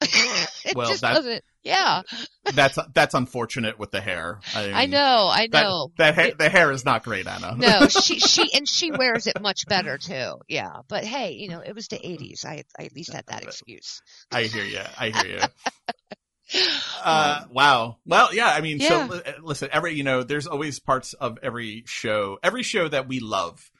[0.64, 1.44] it Well, just that- doesn't.
[1.64, 2.02] Yeah,
[2.54, 4.40] That's that's unfortunate with the hair.
[4.52, 5.30] I, I know.
[5.32, 5.92] I know.
[5.96, 7.54] that ha- the hair is not great, Anna.
[7.56, 10.38] No, she she and she wears it much better too.
[10.48, 12.44] Yeah, but hey, you know, it was the '80s.
[12.44, 14.02] I I at least had that excuse.
[14.32, 14.80] I hear you.
[14.98, 15.40] I hear you.
[17.04, 17.98] Uh, wow.
[18.04, 18.48] Well, yeah.
[18.48, 19.08] I mean, Yeah.
[19.08, 19.68] so listen.
[19.72, 23.70] Every you know, there's always parts of every show, every show that we love,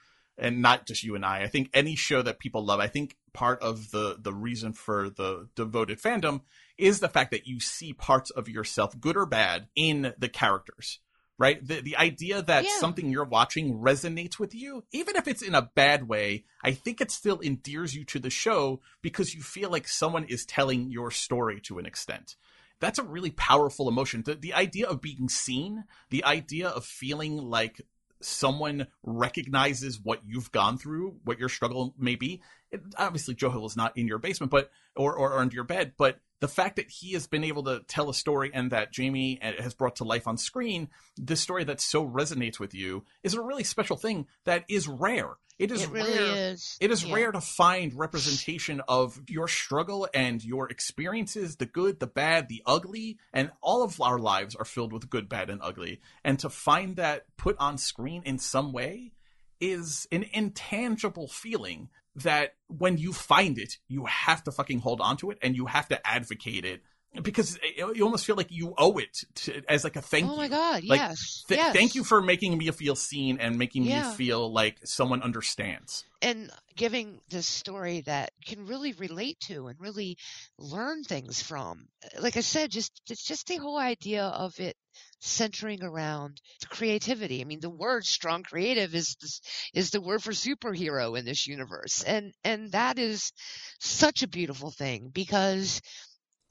[0.42, 1.42] and not just you and I.
[1.42, 2.80] I think any show that people love.
[2.80, 6.42] I think part of the the reason for the devoted fandom
[6.76, 10.98] is the fact that you see parts of yourself, good or bad, in the characters.
[11.38, 11.66] Right?
[11.66, 12.70] The the idea that Yeah.
[12.78, 17.00] something you're watching resonates with you, even if it's in a bad way, I think
[17.00, 21.10] it still endears you to the show because you feel like someone is telling your
[21.10, 22.36] story to an extent
[22.82, 24.24] that's a really powerful emotion.
[24.24, 27.80] The, the idea of being seen, the idea of feeling like
[28.24, 32.42] someone recognizes what you've gone through, what your struggle may be.
[32.72, 35.92] It, obviously, Joe Hill is not in your basement, but or, or under your bed,
[35.96, 39.40] but the fact that he has been able to tell a story and that Jami
[39.40, 43.34] uh, has brought to life on screen the story that so resonates with you is
[43.34, 45.36] a really special thing that is rare.
[45.58, 46.52] It is it really rare.
[46.52, 46.76] is.
[46.80, 47.14] It is Yeah.
[47.14, 52.62] rare to find representation of your struggle and your experiences, the good, the bad, the
[52.66, 56.00] ugly, and all of our lives are filled with good, bad, and ugly.
[56.24, 59.12] And to find that put on screen in some way
[59.60, 65.16] is an intangible feeling that when you find it, you have to fucking hold on
[65.18, 66.82] to it and you have to advocate it
[67.20, 70.32] because you almost feel like you owe it to, as like a thank you.
[70.32, 70.84] Oh my God!
[70.84, 71.44] Like, yes.
[71.48, 71.74] Th- yes.
[71.74, 74.08] Thank you for making me feel seen and making Yeah.
[74.10, 76.04] me feel like someone understands.
[76.22, 80.16] and giving this story that can really relate to and really
[80.56, 81.84] learn things from.
[82.18, 84.76] Like I said, just it's just the whole idea of it
[85.20, 86.40] centering around
[86.70, 87.40] creativity.
[87.40, 89.40] I mean, the word "strong creative" is this,
[89.74, 93.32] is the word for superhero in this universe, and and that is
[93.80, 95.80] such a beautiful thing because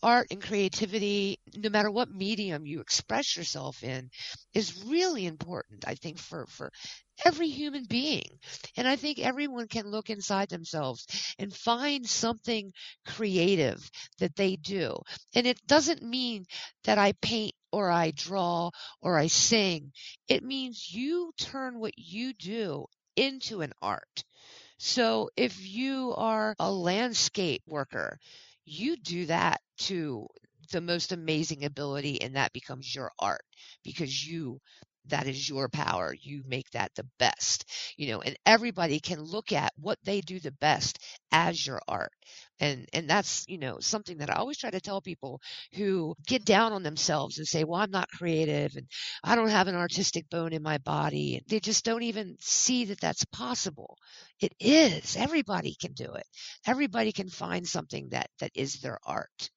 [0.04, 4.10] art and creativity, no matter what medium you express yourself in,
[4.54, 5.88] is really important.
[5.88, 6.72] I think for for
[7.26, 8.40] every human being.
[8.78, 11.06] And I think everyone can look inside themselves
[11.40, 12.74] and find something
[13.06, 13.90] creative
[14.20, 14.98] that they do.
[15.36, 16.46] And it doesn't mean
[16.84, 18.72] that I paint or I draw
[19.02, 19.92] or I sing.
[20.28, 22.86] It means you turn what you do
[23.16, 24.24] into an art.
[24.78, 28.20] So if you are a landscape worker,
[28.72, 30.28] you do that to
[30.72, 33.44] the most amazing ability and that becomes your art
[33.84, 34.60] because you
[35.08, 36.16] that is your power.
[36.20, 37.66] You make that the best,
[37.98, 41.00] you know, and everybody can look at what they do the best
[41.32, 42.12] as your art.
[42.60, 45.42] And, and that's, you know, something that I always try to tell people
[45.74, 48.88] who get down on themselves and say, well, I'm not creative and
[49.24, 51.36] I don't have an artistic bone in my body.
[51.38, 53.98] And they just don't even see that that's possible.
[54.40, 55.18] It is.
[55.18, 56.26] Everybody can do it.
[56.68, 59.50] Everybody can find something that, that is their art.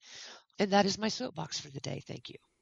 [0.58, 2.02] And that is my soapbox for the day.
[2.06, 2.53] Thank you.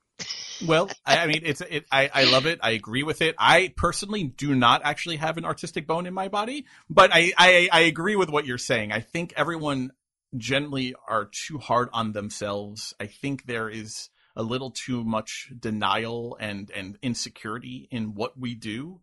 [0.66, 1.86] Well, I, mean, it's it.
[1.90, 2.60] I, I love it.
[2.62, 3.34] I agree with it.
[3.38, 7.68] I personally do not actually have an artistic bone in my body, but I, I,
[7.72, 8.92] I agree with what you're saying.
[8.92, 9.92] I think everyone
[10.36, 12.94] generally are too hard on themselves.
[12.98, 18.54] I think there is a little too much denial and and insecurity in what we
[18.54, 19.00] do,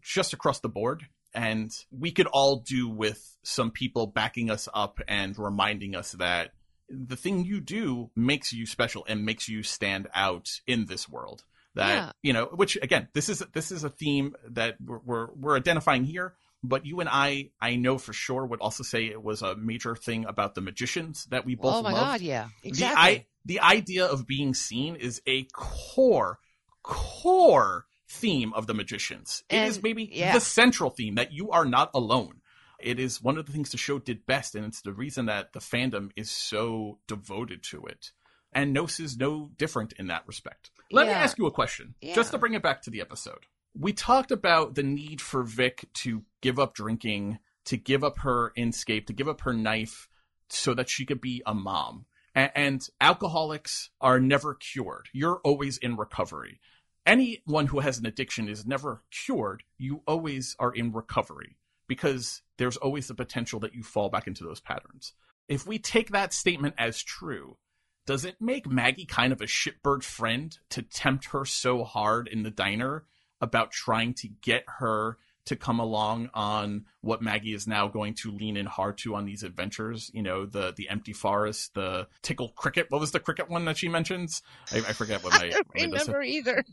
[0.00, 1.06] just across the board.
[1.34, 6.50] And we could all do with some people backing us up and reminding us that
[6.92, 11.44] the thing you do makes you special and makes you stand out in this world
[11.74, 12.12] that yeah.
[12.22, 16.04] you know which again this is this is a theme that we're, we're, we're identifying
[16.04, 16.34] here
[16.64, 19.96] but you and I, I know for sure would also say it was a major
[19.96, 21.74] thing about the magicians that we both.
[21.74, 22.04] Oh my loved.
[22.04, 22.94] god, yeah, exactly.
[22.94, 26.38] The, I, the idea of being seen is a core,
[26.82, 29.42] core theme of the magicians.
[29.50, 30.34] And, it is maybe yeah.
[30.34, 32.40] the central theme that you are not alone
[32.82, 35.52] it is one of the things the show did best, and it's the reason that
[35.52, 38.12] the fandom is so devoted to it.
[38.52, 40.70] And Nos is no different in that respect.
[40.90, 41.14] Let yeah.
[41.14, 42.14] me ask you a question, yeah.
[42.14, 43.46] just to bring it back to the episode.
[43.74, 48.52] We talked about the need for Vic to give up drinking, to give up her
[48.56, 50.08] inscape, to give up her knife,
[50.50, 52.04] so that she could be a mom.
[52.34, 55.08] And, and alcoholics are never cured.
[55.12, 56.60] You're always in recovery.
[57.06, 59.62] Anyone who has an addiction is never cured.
[59.78, 61.56] You always are in recovery
[61.92, 65.12] because there's always the potential that you fall back into those patterns.
[65.46, 67.58] If we take that statement as true,
[68.06, 72.44] does it make Maggie kind of a shitbird friend to tempt her so hard in
[72.44, 73.04] the diner
[73.42, 78.30] about trying to get her to come along on what Maggie is now going to
[78.30, 80.10] lean in hard to on these adventures.
[80.14, 82.86] You know, the the empty forest, the tickle cricket.
[82.88, 84.40] What was the cricket one that she mentions?
[84.72, 85.46] I, I forget what my.
[85.46, 86.64] I don't remember either.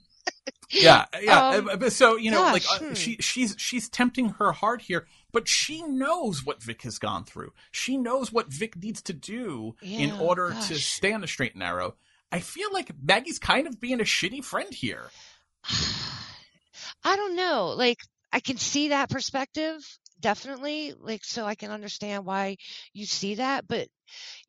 [0.69, 1.47] Yeah, yeah.
[1.47, 2.93] Um, so you know, gosh, like uh, hmm.
[2.93, 7.53] she she's she's tempting her heart here, but she knows what Vic has gone through.
[7.71, 10.67] She knows what Vic needs to do yeah, in order gosh.
[10.69, 11.95] to stay on the straight and narrow.
[12.31, 15.09] I feel like Maggie's kind of being a shitty friend here.
[17.03, 17.73] I don't know.
[17.75, 17.99] Like
[18.31, 19.81] I can see that perspective
[20.19, 20.93] definitely.
[20.99, 22.57] Like so I can understand why
[22.93, 23.87] you see that, but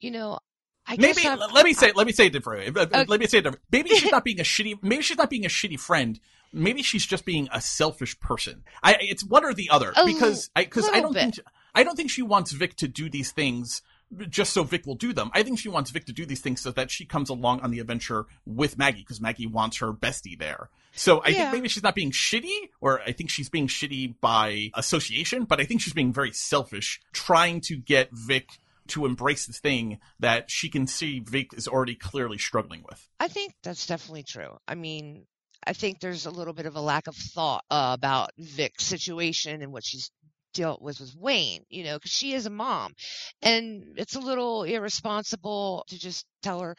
[0.00, 0.38] you know,
[0.86, 2.82] I maybe let me say let me say it differently.
[2.82, 3.04] Okay.
[3.04, 3.64] Let me say it different.
[3.70, 4.82] Maybe she's not being a shitty.
[4.82, 6.18] Maybe she's not being a shitty friend.
[6.52, 8.64] Maybe she's just being a selfish person.
[8.82, 11.34] I it's one or the other a because I because I don't bit.
[11.34, 13.82] think I don't think she wants Vic to do these things
[14.28, 15.30] just so Vic will do them.
[15.34, 17.70] I think she wants Vic to do these things so that she comes along on
[17.70, 20.68] the adventure with Maggie because Maggie wants her bestie there.
[20.92, 21.38] So I yeah.
[21.38, 25.60] think maybe she's not being shitty, or I think she's being shitty by association, but
[25.60, 28.58] I think she's being very selfish, trying to get Vic
[28.90, 33.08] to embrace the thing that she can see Vic is already clearly struggling with.
[33.18, 34.56] I think that's definitely true.
[34.68, 35.26] I mean,
[35.66, 39.62] I think there's a little bit of a lack of thought uh, about Vic's situation
[39.62, 40.10] and what she's
[40.52, 42.94] dealt with with Wayne, you know, because she is a mom.
[43.42, 46.76] And it's a little irresponsible to just tell her,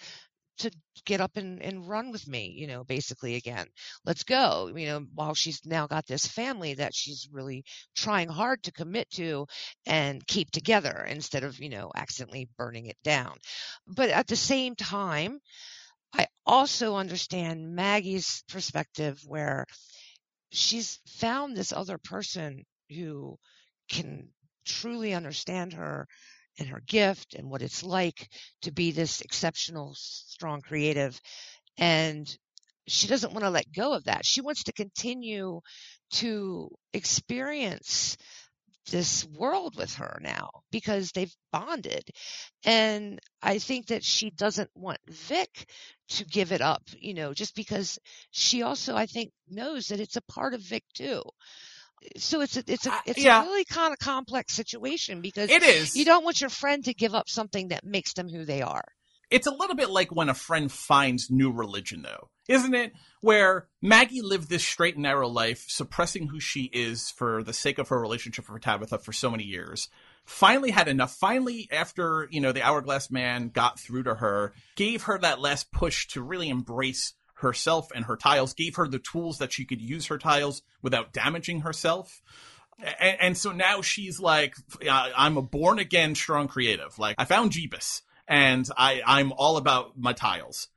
[0.59, 0.71] to
[1.05, 3.67] get up and, and run with me, you know, basically again.
[4.05, 4.71] Let's go.
[4.75, 7.63] You know, while she's now got this family that she's really
[7.95, 9.47] trying hard to commit to
[9.85, 13.37] and keep together instead of, you know, accidentally burning it down.
[13.87, 15.39] But at the same time,
[16.13, 19.65] I also understand Maggie's perspective where
[20.51, 23.37] she's found this other person who
[23.89, 24.27] can
[24.65, 26.07] truly understand her
[26.61, 28.29] and her gift and what it's like
[28.61, 31.19] to be this exceptional, strong creative.
[31.77, 32.27] And
[32.87, 34.25] she doesn't want to let go of that.
[34.25, 35.61] She wants to continue
[36.11, 38.15] to experience
[38.91, 42.09] this world with her now because they've bonded.
[42.63, 45.69] And I think that she doesn't want Vic
[46.09, 47.97] to give it up, you know, just because
[48.31, 51.23] she also, I think, knows that it's a part of Vic too
[52.17, 53.41] so it's a it's a it's yeah.
[53.41, 55.95] a really kind of complex situation because it is.
[55.95, 58.85] You don't want your friend to give up something that makes them who they are.
[59.29, 62.91] It's a little bit like when a friend finds new religion, though, isn't it?
[63.21, 67.77] Where Maggie lived this straight and narrow life, suppressing who she is for the sake
[67.77, 69.87] of her relationship with Tabitha for so many years.
[70.25, 71.15] Finally had enough.
[71.15, 75.71] Finally, after you know the Hourglass Man got through to her, gave her that last
[75.71, 79.81] push to really embrace herself and her tiles, gave her the tools that she could
[79.81, 82.21] use her tiles without damaging herself.
[82.79, 84.55] And, and so now she's like,
[84.89, 86.97] I'm a born again strong creative.
[86.97, 90.67] Like I found Jeebus and I, I'm all about my tiles.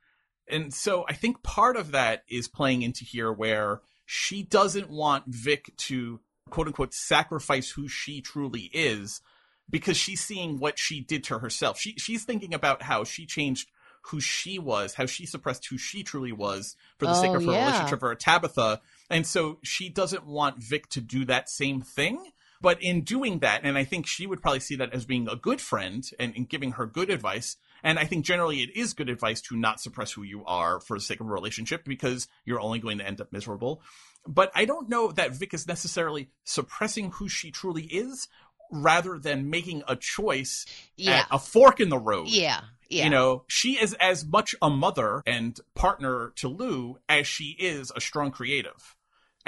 [0.47, 5.23] And so I think part of that is playing into here where she doesn't want
[5.27, 9.21] Vic to quote unquote sacrifice who she truly is
[9.69, 11.79] because she's seeing what she did to herself.
[11.79, 13.69] She she's thinking about how she changed
[14.09, 17.45] who she was, how she suppressed who she truly was for the Oh, sake of
[17.45, 17.65] her yeah.
[17.65, 18.81] relationship with Tabitha.
[19.09, 22.31] And so she doesn't want Vic to do that same thing.
[22.61, 25.35] But in doing that, and I think she would probably see that as being a
[25.35, 27.57] good friend and, and giving her good advice.
[27.83, 30.97] And I think generally it is good advice to not suppress who you are for
[30.97, 33.81] the sake of a relationship because you're only going to end up miserable.
[34.25, 38.27] But I don't know that Vic is necessarily suppressing who she truly is
[38.71, 41.19] rather than making a choice Yeah.
[41.19, 42.29] at a fork in the road.
[42.29, 42.61] Yeah.
[42.89, 43.05] Yeah.
[43.05, 47.91] You know, she is as much a mother and partner to Lou as she is
[47.95, 48.95] a strong creative.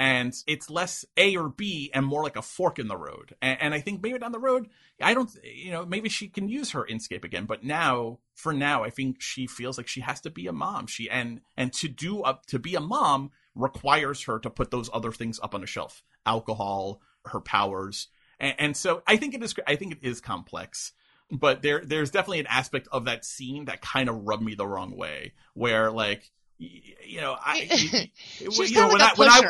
[0.00, 3.34] And it's less A or B and more like a fork in the road.
[3.42, 4.68] And, and I think maybe down the road,
[5.00, 7.46] I don't, you know, maybe she can use her Inscape again.
[7.46, 10.86] But now, for now, I think she feels like she has to be a mom.
[10.86, 14.88] She and and to do up to be a mom requires her to put those
[14.92, 18.06] other things up on a shelf, alcohol, her powers,
[18.38, 19.54] and, and so I think it is.
[19.66, 20.92] I think it is complex
[21.30, 24.66] but there there's definitely an aspect of that scene that kind of rubbed me the
[24.66, 28.10] wrong way where like you know i y-
[28.40, 29.42] y- She's you kind know of when like i when i.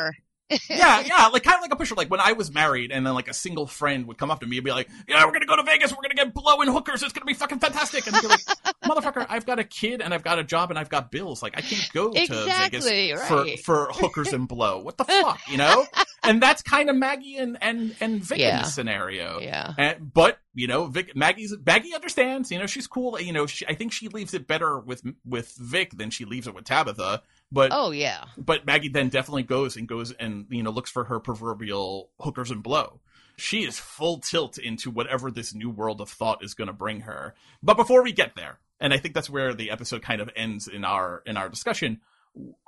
[0.69, 3.13] yeah yeah like kind of like a pusher like when i was married and then
[3.13, 5.45] like a single friend would come up to me and be like yeah we're gonna
[5.45, 8.21] go to vegas we're gonna get blowing hookers it's gonna be fucking fantastic and I'd
[8.21, 8.39] be like
[8.83, 11.57] motherfucker i've got a kid and i've got a job and i've got bills like
[11.57, 12.85] i can't go to vegas
[13.27, 13.59] for right.
[13.59, 15.85] for hookers and blow what the fuck you know
[16.23, 18.63] and that's kind of maggie and and and Vic Yeah.
[18.63, 19.73] scenario Yeah.
[19.77, 22.51] and, but you know, Vic Maggie's Maggie understands.
[22.51, 23.17] You know, she's cool.
[23.21, 26.47] You know, she, I think she leaves it better with with Vic than she leaves
[26.47, 27.21] it with Tabitha.
[27.51, 28.25] But Oh yeah.
[28.37, 32.51] but Maggie then definitely goes and goes and you know looks for her proverbial hookers
[32.51, 32.99] and blow.
[33.37, 37.01] She is full tilt into whatever this new world of thought is going to bring
[37.01, 37.33] her.
[37.63, 40.67] But before we get there, and I think that's where the episode kind of ends
[40.67, 42.01] in our in our discussion.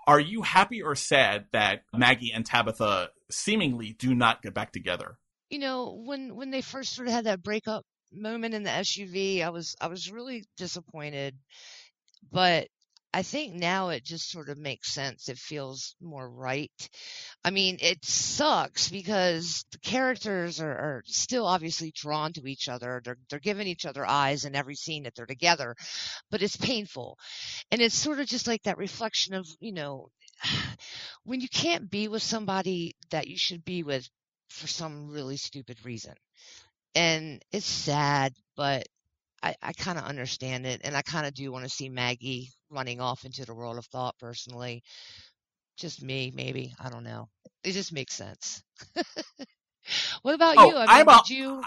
[0.08, 5.18] Are you happy or sad that Maggie and Tabitha seemingly do not get back together?
[5.52, 9.44] you know when when they first sort of had that breakup moment in the SUV
[9.44, 11.36] I was I was really disappointed
[12.32, 12.70] but
[13.14, 16.89] I think now it just sort of makes sense it feels more right
[17.43, 23.01] I mean it sucks because the characters are, are still obviously drawn to each other
[23.03, 25.76] they're they're giving each other eyes in every scene that they're together
[26.30, 27.18] but it's painful
[27.72, 30.09] and it's sort of just like that reflection of you know
[31.24, 34.07] when you can't be with somebody that you should be with
[34.51, 36.14] for some really stupid reason.
[36.93, 38.88] And it's sad, but
[39.44, 40.82] I, I kind of understand it.
[40.84, 43.86] And I kind of do want to see Maggie running off into the world of
[43.88, 44.84] thought personally.
[45.78, 46.74] Just me, maybe.
[46.80, 47.28] I don't know.
[47.64, 48.62] It just makes sense.
[50.22, 50.78] what about Oh, you?
[50.78, 51.64] I mean, I'm a- did you?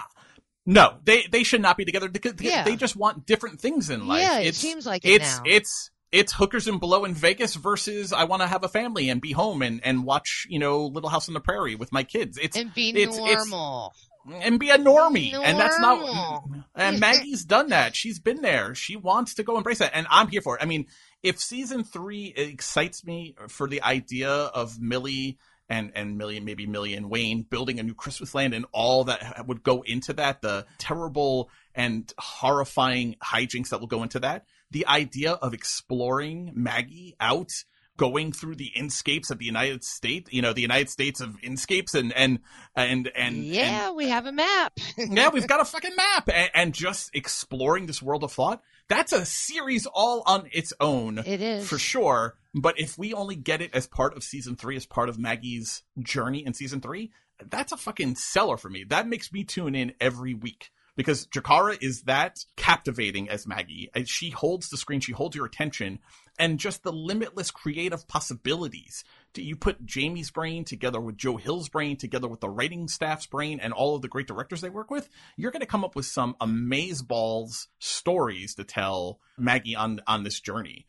[0.66, 2.64] No, they they should not be together because they- Yeah.
[2.64, 4.22] they just want different things in life.
[4.22, 5.42] Yeah, it it's, seems like it it's now.
[5.46, 9.20] it's it's hookers and blow in Vegas versus I want to have a family and
[9.20, 12.38] be home and and watch you know Little House on the Prairie with my kids.
[12.40, 13.92] It's And be it's- it's- normal.
[14.32, 16.44] And be a normie, and that's not.
[16.76, 17.94] And Maggie's done that.
[17.94, 18.74] She's been there.
[18.74, 20.62] She wants to go embrace that, and I'm here for it.
[20.62, 20.86] I mean,
[21.22, 26.94] if season three excites me for the idea of Millie and and Millie, maybe Millie
[26.94, 31.48] and Wayne building a new Christmasland and all that would go into that, the terrible
[31.74, 34.46] and horrifying hijinks that will go into that.
[34.70, 37.52] The idea of exploring Maggie out
[37.96, 41.94] going through the inscapes of the United States, you know, the United States of inscapes
[41.94, 42.40] and and
[42.74, 44.72] and and and- yeah, we have a map.
[44.98, 48.62] yeah, we've got a fucking map and, and just exploring this world of thought.
[48.88, 51.68] That's a series all on its own It is.
[51.68, 52.36] for sure.
[52.54, 55.82] But if we only get it as part of season three, as part of Maggie's
[55.98, 57.10] journey in season three,
[57.50, 58.84] that's a fucking seller for me.
[58.84, 63.90] That makes me tune in every week because Jahkara is that captivating as Maggie.
[63.94, 65.98] And She holds the screen, she holds your attention,
[66.38, 69.04] and just the limitless creative possibilities.
[69.32, 73.26] Do You put Jami's brain together with Joe Hill's brain, together with the writing staff's
[73.26, 75.08] brain, and all of the great directors they work with.
[75.36, 80.40] You're going to come up with some amazeballs stories to tell Maggie on on this
[80.40, 80.86] journey.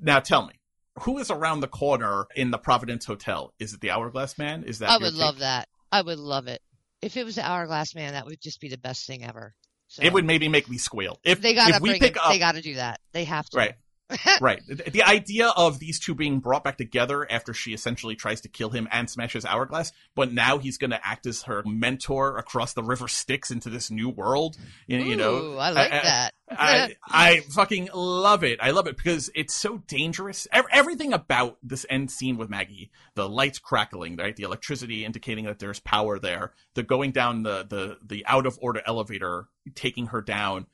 [0.00, 0.54] Now, tell me,
[1.00, 3.52] who is around the corner in the Providence Hotel?
[3.58, 4.64] Is it the Hourglass Man?
[4.64, 5.68] Is that I would love that.
[5.90, 6.62] I would love it.
[7.02, 9.54] If it was the Hourglass Man, that would just be the best thing ever.
[9.88, 12.22] So It would maybe make me squeal if they gotta if we bring pick it,
[12.22, 13.00] up they gotta do that.
[13.12, 13.58] They have to.
[13.58, 13.74] right.
[14.40, 14.62] right.
[14.66, 18.70] The idea of these two being brought back together after she essentially tries to kill
[18.70, 22.82] him and smashes Hourglass, but now he's going to act as her mentor across the
[22.82, 24.56] river Styx into this new world.
[24.86, 26.34] You, you know, I like that.
[26.50, 28.58] I, I fucking love it.
[28.60, 30.46] I love it because it's so dangerous.
[30.52, 34.36] Everything about this end scene with Maggie, the lights crackling, right?
[34.36, 38.58] The electricity indicating that there's power there, the going down the, the, the out of
[38.60, 40.66] order elevator, taking her down,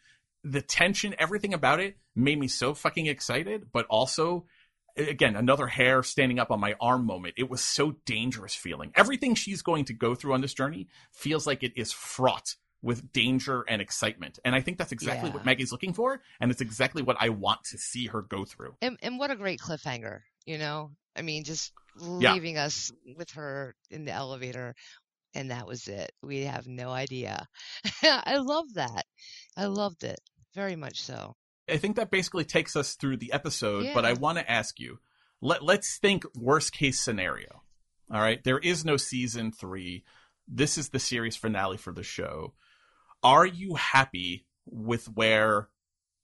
[0.44, 4.46] the tension, everything about it made me so fucking excited, but also
[4.96, 7.34] again, another hair standing up on my arm moment.
[7.36, 8.90] It was so dangerous feeling.
[8.96, 13.12] Everything she's going to go through on this journey feels like it is fraught with
[13.12, 14.38] danger and excitement.
[14.44, 15.34] And I think that's exactly Yeah.
[15.34, 16.20] what Maggie's looking for.
[16.40, 18.74] And it's exactly what I want to see her go through.
[18.80, 20.92] And, and what a great cliffhanger, you know?
[21.14, 21.72] I mean, just
[22.20, 22.32] Yeah.
[22.32, 24.74] leaving us with her in the elevator,
[25.34, 26.12] and that was it.
[26.22, 27.46] We have no idea.
[28.02, 29.04] I love that.
[29.56, 30.20] I loved it
[30.54, 31.36] very much so.
[31.68, 34.98] I think that basically takes us through the episode, but I want to ask you,
[35.40, 37.62] let, let's think worst case scenario.
[38.10, 38.42] All right.
[38.42, 40.04] There is no season three.
[40.46, 42.54] This is the series finale for the show.
[43.22, 45.68] Are you happy with where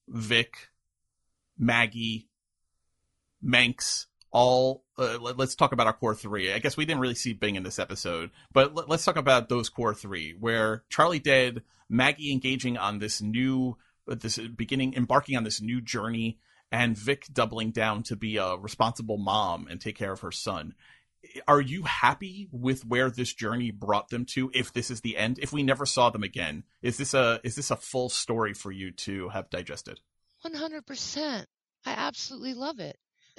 [0.09, 0.71] Vic,
[1.59, 2.29] Maggie,
[3.43, 6.53] Manx, all, uh, let, us talk about our core three.
[6.53, 9.49] I guess we didn't really see Bing in this episode, but let, let's talk about
[9.49, 13.77] those core three where Charlie dead, Maggie engaging on this new
[14.09, 16.39] uh, this beginning embarking on this new journey
[16.71, 20.75] and Vic doubling down to be a responsible mom and take care of her son.
[21.49, 25.39] Are you happy with where this journey brought them to if this is the end?
[25.41, 28.71] If we never saw them again, is this a is this a full story for
[28.71, 30.01] you to have digested?
[30.45, 31.47] 100%.
[31.87, 32.97] I absolutely love it.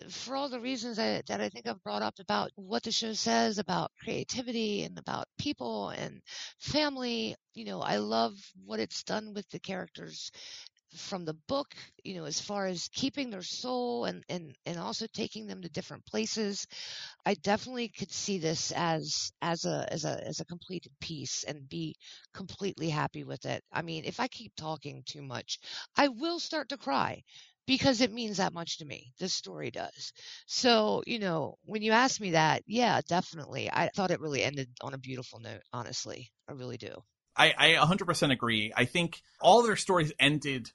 [0.09, 3.13] For all the reasons that, that I think I've brought up about what the show
[3.13, 6.21] says about creativity and about people and
[6.59, 8.33] family, you know, I love
[8.65, 10.31] what it's done with the characters
[10.95, 15.07] from the book, you know, as far as keeping their soul and, and, and also
[15.13, 16.67] taking them to different places.
[17.25, 21.67] I definitely could see this as as a as a as a completed piece and
[21.69, 21.95] be
[22.33, 23.63] completely happy with it.
[23.71, 25.59] I mean, if I keep talking too much,
[25.95, 27.23] I will start to cry
[27.67, 29.13] because it means that much to me.
[29.19, 30.13] This story does.
[30.45, 33.69] So, you know, when you ask me that, yeah, definitely.
[33.71, 36.31] I thought it really ended on a beautiful note, honestly.
[36.47, 36.93] I really do.
[37.35, 38.71] I, I 100% agree.
[38.75, 40.71] I think all their stories ended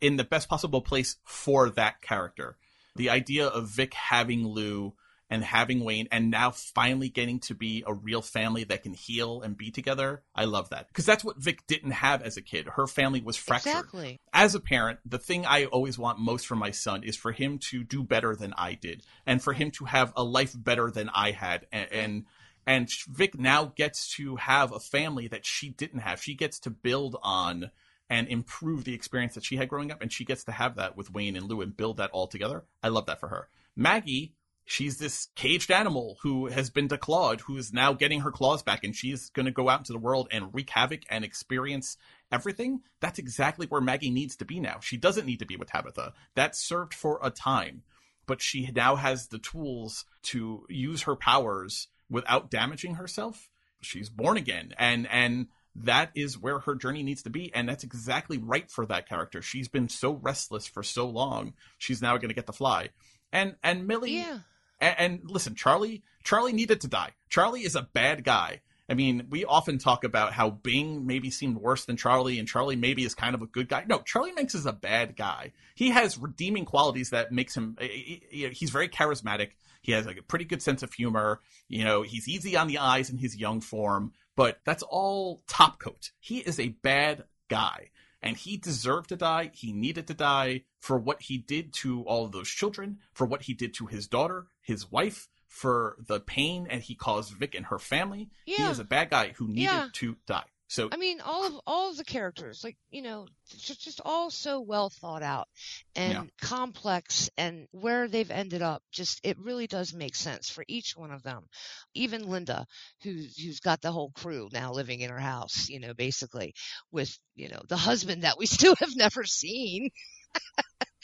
[0.00, 2.56] in the best possible place for that character.
[2.96, 4.94] The idea of Vic having Lou
[5.30, 9.42] and having Wayne and now finally getting to be a real family that can heal
[9.42, 10.22] and be together.
[10.34, 10.88] I love that.
[10.88, 12.66] Because that's what Vic didn't have as a kid.
[12.66, 13.72] Her family was fractured.
[13.72, 14.20] Exactly.
[14.32, 17.58] As a parent, the thing I always want most from my son is for him
[17.70, 21.10] to do better than I did and for him to have a life better than
[21.10, 21.66] I had.
[21.72, 22.24] And, and
[22.66, 26.22] and Vic now gets to have a family that she didn't have.
[26.22, 27.70] She gets to build on
[28.10, 30.94] and improve the experience that she had growing up, and she gets to have that
[30.94, 32.64] with Wayne and Lou and build that all together.
[32.82, 33.48] I love that for her.
[33.74, 34.34] Maggie,
[34.68, 38.84] she's this caged animal who has been declawed, who is now getting her claws back,
[38.84, 41.96] and she's going to go out into the world and wreak havoc and experience
[42.30, 42.82] everything.
[43.00, 44.78] That's exactly where Maggie needs to be now.
[44.80, 46.12] She doesn't need to be with Tabitha.
[46.34, 47.82] That served for a time,
[48.26, 53.48] but she now has the tools to use her powers without damaging herself.
[53.80, 57.84] She's born again, and and that is where her journey needs to be, and that's
[57.84, 59.40] exactly right for that character.
[59.40, 61.54] She's been so restless for so long.
[61.78, 62.90] She's now going to get to fly,
[63.32, 64.16] and and Millie.
[64.16, 64.40] Yeah.
[64.80, 66.02] And, and listen, Charlie.
[66.24, 67.12] Charlie needed to die.
[67.30, 68.60] Charlie is a bad guy.
[68.90, 72.76] I mean, we often talk about how Bing maybe seemed worse than Charlie, and Charlie
[72.76, 73.84] maybe is kind of a good guy.
[73.86, 75.52] No, Charlie Manx is a bad guy.
[75.74, 77.76] He has redeeming qualities that makes him.
[77.80, 79.50] Eh, eh, eh, he- he- He's very charismatic.
[79.82, 81.40] He has like a pretty good sense of humor.
[81.68, 85.78] You know, he's easy on the eyes in his young form, but that's all top
[85.78, 86.10] coat.
[86.18, 87.90] He is a bad guy.
[88.22, 89.50] And he deserved to die.
[89.54, 93.42] He needed to die for what he did to all of those children, for what
[93.42, 97.66] he did to his daughter, his wife, for the pain and he caused Vic and
[97.66, 98.28] her family.
[98.44, 98.70] He Yeah.
[98.70, 99.88] is a bad guy who needed Yeah.
[99.94, 100.44] to die.
[100.70, 104.30] So I mean, all of all of the characters, like you know, just just all
[104.30, 105.48] so well thought out
[105.96, 106.24] and Yeah.
[106.42, 111.10] complex, and where they've ended up, just it really does make sense for each one
[111.10, 111.46] of them.
[111.94, 112.66] Even Linda,
[113.02, 116.52] who's who's got the whole crew now living in her house, you know, basically
[116.92, 119.88] with you know the husband that we still have never seen.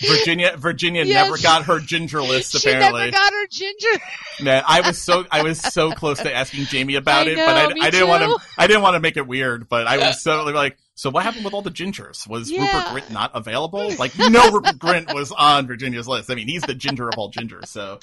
[0.00, 1.24] Virginia, Virginia Yes.
[1.24, 2.52] never got her ginger list.
[2.60, 4.02] she Apparently, never got her ginger.
[4.42, 7.56] Man, I was so I was so close to asking Jami about I it, but
[7.80, 8.38] I, I didn't want to.
[8.58, 11.44] I didn't want to make it weird, but I was so like, so what happened
[11.44, 12.28] with all the gingers?
[12.28, 13.94] Was Rupert Grint not available?
[13.96, 16.28] Like, no Rupert Grint was on Virginia's list.
[16.30, 17.68] I mean, he's the ginger of all gingers.
[17.68, 18.00] So,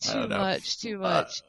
[0.00, 1.42] too much, too much.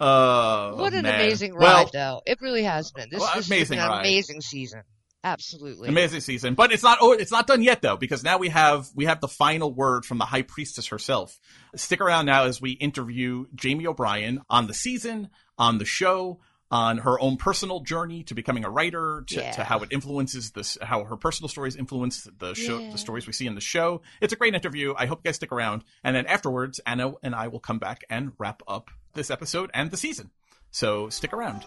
[0.00, 1.16] uh, what an man.
[1.20, 2.22] amazing ride, Well, though.
[2.24, 3.08] It really has been.
[3.10, 4.00] This, Well, this amazing has been an ride.
[4.06, 4.82] amazing season.
[5.26, 5.88] Absolutely.
[5.88, 6.98] Amazing season, but it's not.
[7.00, 10.04] Oh, it's not done yet though, because now we have we have the final word
[10.04, 11.38] from the High Priestess herself.
[11.74, 16.38] Stick around now as we interview Jami O'Brien on the season, on the show,
[16.70, 19.50] on her own personal journey to becoming a writer, to, Yeah.
[19.52, 22.92] to how it influences this, how her personal stories influence the show, Yeah.
[22.92, 24.02] the stories we see in the show.
[24.20, 24.94] It's a great interview.
[24.96, 28.04] I hope you guys stick around, and then afterwards, Anna and I will come back
[28.08, 30.30] and wrap up this episode and the season.
[30.70, 31.64] So stick around.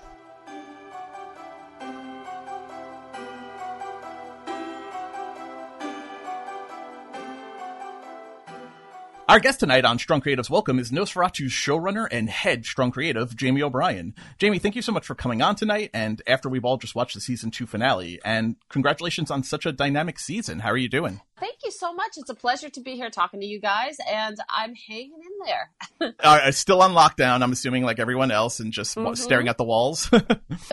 [9.29, 13.61] Our guest tonight on Strong Creative's Welcome is NOS4A2's showrunner and head Strong Creative, Jami
[13.61, 14.15] O'Brien.
[14.39, 17.13] Jami, thank you so much for coming on tonight, and after we've all just watched
[17.13, 20.61] the season two finale, and congratulations on such a dynamic season.
[20.61, 21.21] How are you doing?
[21.39, 22.11] Thank you so much.
[22.17, 25.71] It's a pleasure to be here talking to you guys, and I'm hanging in there.
[26.21, 29.17] Uh, still on lockdown, I'm assuming, like everyone else, and just Mhm.
[29.17, 30.09] staring at the walls.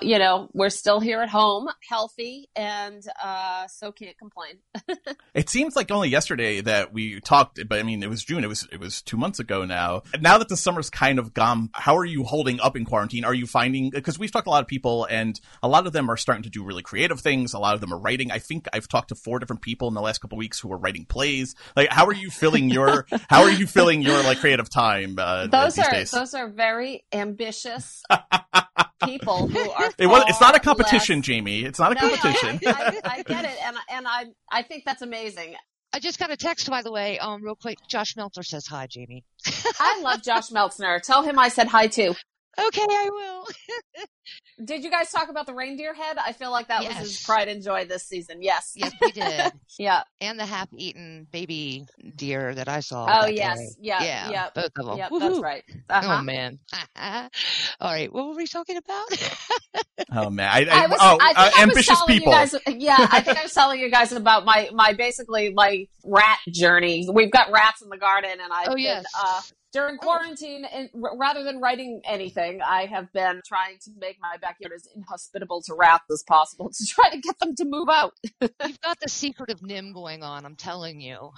[0.03, 4.59] You know, we're still here at home, healthy, and uh, so can't complain.
[5.35, 8.45] it seems like only yesterday that we talked, but I mean, it was June.
[8.45, 10.03] It was it was two months ago now.
[10.21, 13.25] Now that the summer's kind of gone, how are you holding up in quarantine?
[13.25, 15.93] Are you finding because we've talked to a lot of people, and a lot of
[15.93, 17.53] them are starting to do really creative things.
[17.55, 18.31] A lot of them are writing.
[18.31, 20.73] I think I've talked to four different people in the last couple of weeks who
[20.73, 21.55] are writing plays.
[21.75, 25.47] Like, how are you filling your how are you filling your like creative time uh,
[25.47, 26.11] Those these are days?
[26.11, 28.03] those are very ambitious
[29.05, 29.91] people who are.
[29.99, 31.61] it was, it's not a competition, less- Jami.
[31.65, 32.61] It's not a No, no, competition.
[32.67, 35.55] I, I, I get it, and and I I think that's amazing.
[35.93, 37.79] I just got a text, by the way, um, real quick.
[37.89, 39.25] Josh Meltzer says hi, Jami.
[39.81, 41.01] I love Josh Meltzner.
[41.01, 42.15] Tell him I said hi too.
[42.59, 43.47] Okay, I will.
[44.65, 46.17] Did you guys talk about the reindeer head?
[46.17, 48.41] I feel like that was his pride and joy this season.
[48.41, 48.73] Yes.
[48.75, 49.53] yes, we did.
[49.79, 50.03] Yeah.
[50.23, 51.85] and the half-eaten baby
[52.17, 53.07] deer that I saw.
[53.23, 53.59] Oh yes.
[53.59, 53.67] day.
[53.81, 54.03] Yeah.
[54.03, 54.49] yeah, Yeah.
[54.55, 54.97] both of them.
[54.97, 55.11] Yep.
[55.21, 55.63] That's right.
[55.91, 56.17] Uh-huh.
[56.19, 56.59] Oh man!
[57.81, 59.07] All right, what were we talking about?
[60.13, 62.33] Oh man, I, I, I was, oh, I uh, I ambitious telling people.
[62.33, 65.87] You guys, yeah, I think I was telling you guys about my my basically my
[66.05, 67.07] rat journey.
[67.13, 69.05] We've got rats in the garden, and I've Oh, been yes.
[69.19, 69.41] uh,
[69.77, 70.05] during oh.
[70.05, 74.73] quarantine, and r- rather than writing anything, I have been trying to make my backyard
[74.75, 78.15] as inhospitable to rats as possible to try to get them to move out.
[78.41, 80.47] You've got the secret of NIMH going on.
[80.47, 81.33] I'm telling you.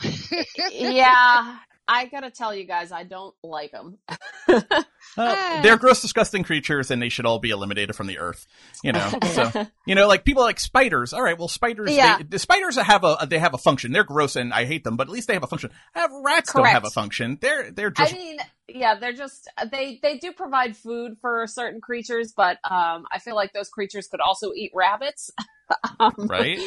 [0.71, 1.59] yeah.
[1.89, 3.99] I gotta tell you guys, I don't like them.
[5.17, 5.61] Uh, Ah.
[5.63, 8.47] they're gross, disgusting creatures, and they should all be eliminated from the earth.
[8.85, 11.13] You know, so you know, like people like spiders.
[11.13, 11.91] All right, well, spiders.
[11.91, 12.19] Yeah.
[12.19, 13.91] They, the spiders have a they have a function.
[13.91, 15.71] They're gross, and I hate them, but at least they have a function.
[15.95, 17.39] Have rats don't have a function.
[17.41, 18.39] They're they're just I mean,
[18.69, 23.35] yeah, they're just they they do provide food for certain creatures, but um, I feel
[23.35, 25.31] like those creatures could also eat rabbits.
[26.01, 26.59] um, right.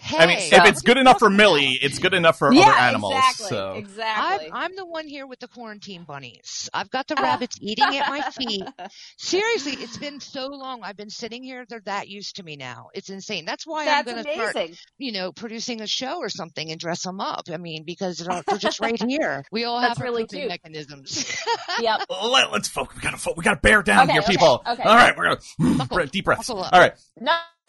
[0.00, 2.62] Hey, I mean, so- if it's good enough for Millie, it's good enough for yeah,
[2.68, 3.14] other animals.
[3.16, 4.46] exactly, So exactly.
[4.52, 6.70] I'm, I'm the one here with the quarantine bunnies.
[6.72, 8.62] I've got the rabbits eating at my feet.
[9.18, 10.80] Seriously, it's been so long.
[10.84, 11.64] I've been sitting here.
[11.68, 12.88] They're that used to me now.
[12.94, 13.44] It's insane.
[13.46, 16.78] That's why That's I'm going to start, you know, producing a show or something and
[16.78, 17.44] dress them up.
[17.52, 19.44] I mean, because they're, they're just right here.
[19.50, 20.48] We all That's have our really coping cute.
[20.50, 21.36] mechanisms.
[21.80, 22.02] Yep.
[22.08, 22.96] Let, us focus.
[22.96, 24.62] We gotta fo- we gotta bear down Okay, here, okay, people.
[24.66, 24.82] okay.
[24.82, 25.24] All right, we're
[25.58, 26.46] gonna Buckle- deep breaths.
[26.48, 26.72] buckle up.
[26.72, 26.94] All right.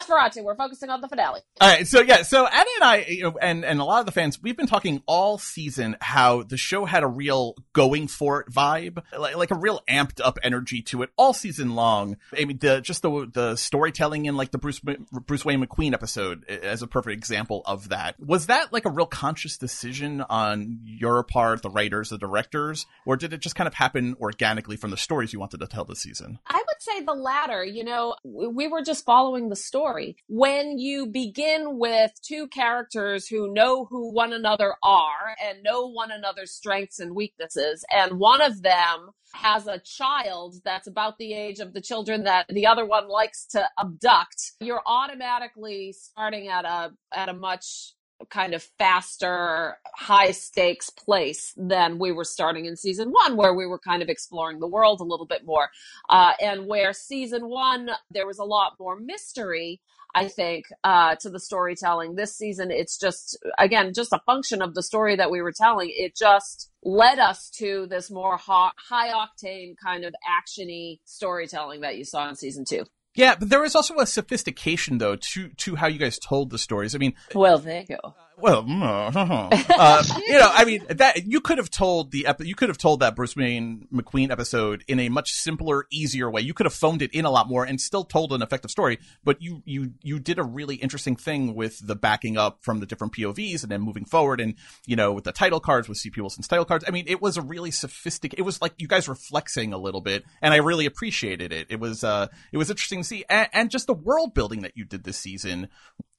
[0.00, 0.44] NOS4A2.
[0.44, 1.40] We're focusing on the finale.
[1.60, 4.06] All right, so yeah, so Annie and I, you know, and and a lot of
[4.06, 8.40] the fans, we've been talking all season how the show had a real going for
[8.40, 12.16] it vibe, like, like a real amped up energy to it all season long.
[12.36, 16.48] I mean, the just the the storytelling in like the Bruce Bruce Wayne McQueen episode
[16.48, 18.18] as a perfect example of that.
[18.20, 23.16] Was that like a real conscious decision on your part, the writers, the directors, or
[23.16, 26.00] did it just kind of happen organically from the stories you wanted to tell this
[26.00, 26.38] season?
[26.46, 27.64] I would say the latter.
[27.64, 29.87] You know, we were just following the story.
[30.28, 36.10] When you begin with two characters who know who one another are and know one
[36.10, 41.60] another's strengths and weaknesses, and one of them has a child that's about the age
[41.60, 46.92] of the children that the other one likes to abduct, you're automatically starting at a
[47.12, 47.94] at a much
[48.30, 53.66] kind of faster, high stakes place than we were starting in season one, where we
[53.66, 55.68] were kind of exploring the world a little bit more.
[56.08, 59.80] Uh, and where season one, there was a lot more mystery.
[60.14, 64.74] I think uh, to the storytelling this season, it's just again just a function of
[64.74, 65.90] the story that we were telling.
[65.92, 72.04] It just led us to this more high octane kind of actiony storytelling that you
[72.04, 72.84] saw in season two.
[73.14, 76.58] Yeah, but there was also a sophistication though to to how you guys told the
[76.58, 76.94] stories.
[76.94, 78.14] I mean, Well, there you go.
[78.40, 82.68] Well, uh, you know, I mean that you could have told the epi- you could
[82.68, 86.40] have told that Bruce Wayne McQueen episode in a much simpler, easier way.
[86.40, 88.98] You could have phoned it in a lot more and still told an effective story.
[89.24, 92.86] But you you you did a really interesting thing with the backing up from the
[92.86, 94.54] different POVs and then moving forward, and
[94.86, 96.20] you know, with the title cards with C.P.
[96.20, 96.84] Wilson's title cards.
[96.86, 98.38] I mean, it was a really sophisticated.
[98.38, 101.66] It was like you guys were flexing a little bit, and I really appreciated it.
[101.70, 104.76] It was uh, it was interesting to see, and, and just the world building that
[104.76, 105.68] you did this season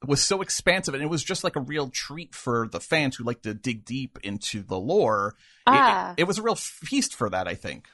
[0.06, 3.24] was so expansive and it was just like a real treat for the fans who
[3.24, 5.34] like to dig deep into the lore.
[5.66, 6.12] It- Ah.
[6.12, 7.86] it, it was a real feast for that, I think.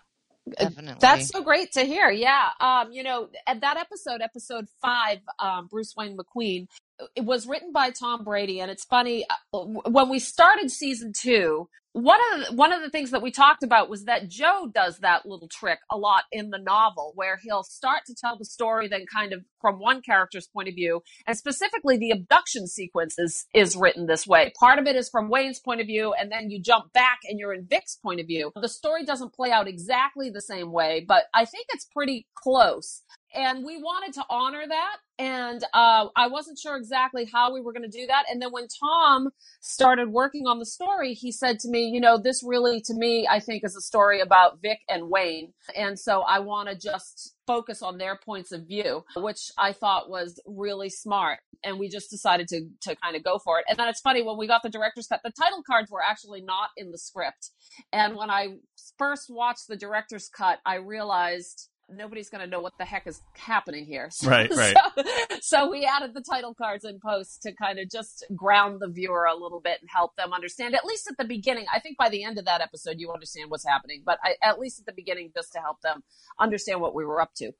[0.59, 0.99] Definitely.
[1.01, 2.09] That's so great to hear.
[2.09, 2.51] Yeah.
[2.61, 6.69] Um, you know, at that episode, episode five, um, Bruce Wayne McQueen,
[7.17, 8.61] it was written by Tom Brady.
[8.61, 12.91] And it's funny, uh, when we started season two, one of the, one of the
[12.91, 16.51] things that we talked about was that Joe does that little trick a lot in
[16.51, 20.47] the novel where he'll start to tell the story then kind of from one character's
[20.47, 24.53] point of view and specifically the abduction sequence is, is written this way.
[24.61, 27.37] Part of it is from Wayne's point of view and then you jump back and
[27.37, 28.53] you're in Vic's point of view.
[28.55, 33.03] The story doesn't play out exactly the same way, but I think it's pretty close
[33.35, 37.73] and we wanted to honor that and uh, i wasn't sure exactly how we were
[37.73, 39.29] going to do that and then when tom
[39.61, 43.27] started working on the story he said to me you know this really to me
[43.31, 47.36] i think is a story about vic and wayne and so i want to just
[47.47, 52.11] focus on their points of view which i thought was really smart and we just
[52.11, 53.65] decided to to kind of go for it.
[53.69, 56.41] And then it's funny when we got the director's cut the title cards were actually
[56.41, 57.51] not in the script.
[57.93, 58.57] And when i
[58.99, 63.23] first watched the director's cut i realized nobody's going to know what the heck is
[63.35, 64.11] happening here.
[64.17, 64.77] So, Right, right.
[64.97, 65.05] So,
[65.43, 69.27] so we added the title cards in post to kind of just ground the viewer
[69.27, 71.67] a little bit and help them understand, at least at the beginning.
[71.73, 74.59] I think by the end of that episode, you understand what's happening, but I, at
[74.59, 76.03] least at the beginning, just to help them
[76.41, 77.53] understand what we were up to.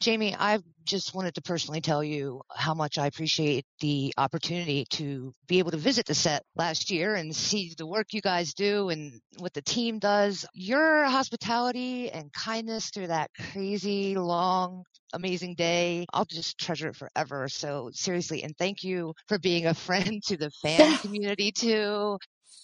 [0.00, 5.32] Jami, I just wanted to personally tell you how much I appreciate the opportunity to
[5.48, 8.90] be able to visit the set last year and see the work you guys do
[8.90, 10.46] and what the team does.
[10.54, 17.48] Your hospitality and kindness through that crazy, long, amazing day, I'll just treasure it forever.
[17.48, 22.18] So seriously, and thank you for being a friend to the fan community too.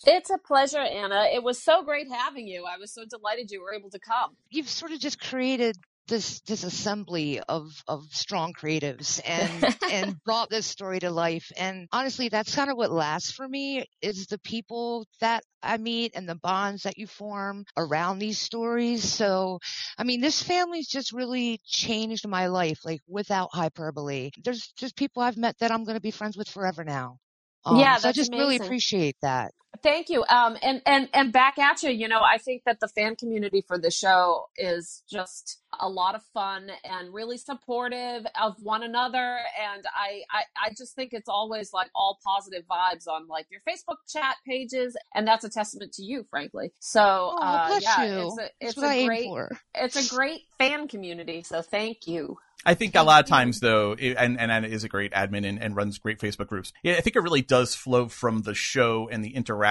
[0.05, 1.29] It's a pleasure, Anna.
[1.33, 2.65] It was so great having you.
[2.67, 4.37] I was so delighted you were able to come.
[4.51, 5.77] You've sort of just created
[6.13, 11.51] this this assembly of of strong creatives and and brought this story to life.
[11.57, 16.13] And honestly that's kind of what lasts for me is the people that I meet
[16.15, 19.05] and the bonds that you form around these stories.
[19.05, 19.59] So
[19.99, 24.31] I mean this family's just really changed my life like without hyperbole.
[24.45, 27.17] There's just people I've met that I'm going to be friends with forever now.
[27.65, 29.53] Um, Yeah, so I just really appreciate that
[29.83, 30.25] Thank you.
[30.29, 33.65] Um, and, and, and back at you, you know, I think that the fan community
[33.67, 39.39] for the show is just a lot of fun and really supportive of one another.
[39.59, 43.61] And I, I, I just think it's always like all positive vibes on like your
[43.69, 44.97] Facebook chat pages.
[45.15, 46.73] And that's a testament to you, frankly.
[46.79, 50.13] So, oh uh, bless yeah, you it's a, it's what I a aim great, it's
[50.13, 51.43] a great fan community.
[51.43, 52.37] So thank you.
[52.65, 55.45] I think a lot of times though, it, and, and Anna is a great admin
[55.45, 56.73] and, and runs great Facebook groups.
[56.85, 59.62] Yeah, I think it really does flow from the show and the interaction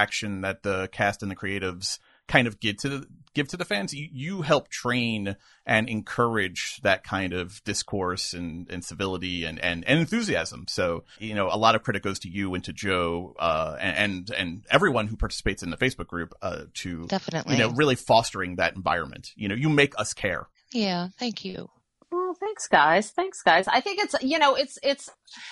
[0.41, 3.93] that the cast and the creatives kind of give to the, give to the fans.
[3.93, 5.35] You, you help train
[5.65, 10.65] and encourage that kind of discourse and, and civility and, and, and enthusiasm.
[10.69, 14.29] So, you know, a lot of credit goes to you and to Joe, uh, and,
[14.31, 18.55] and everyone who participates in the Facebook group, uh, to, definitely you know, really fostering
[18.55, 19.31] that environment.
[19.35, 20.47] You know, you make us care.
[20.71, 21.69] yeah thank you
[22.51, 23.09] thanks, guys.
[23.11, 23.67] Thanks, guys.
[23.67, 25.09] I think it's you know it's it's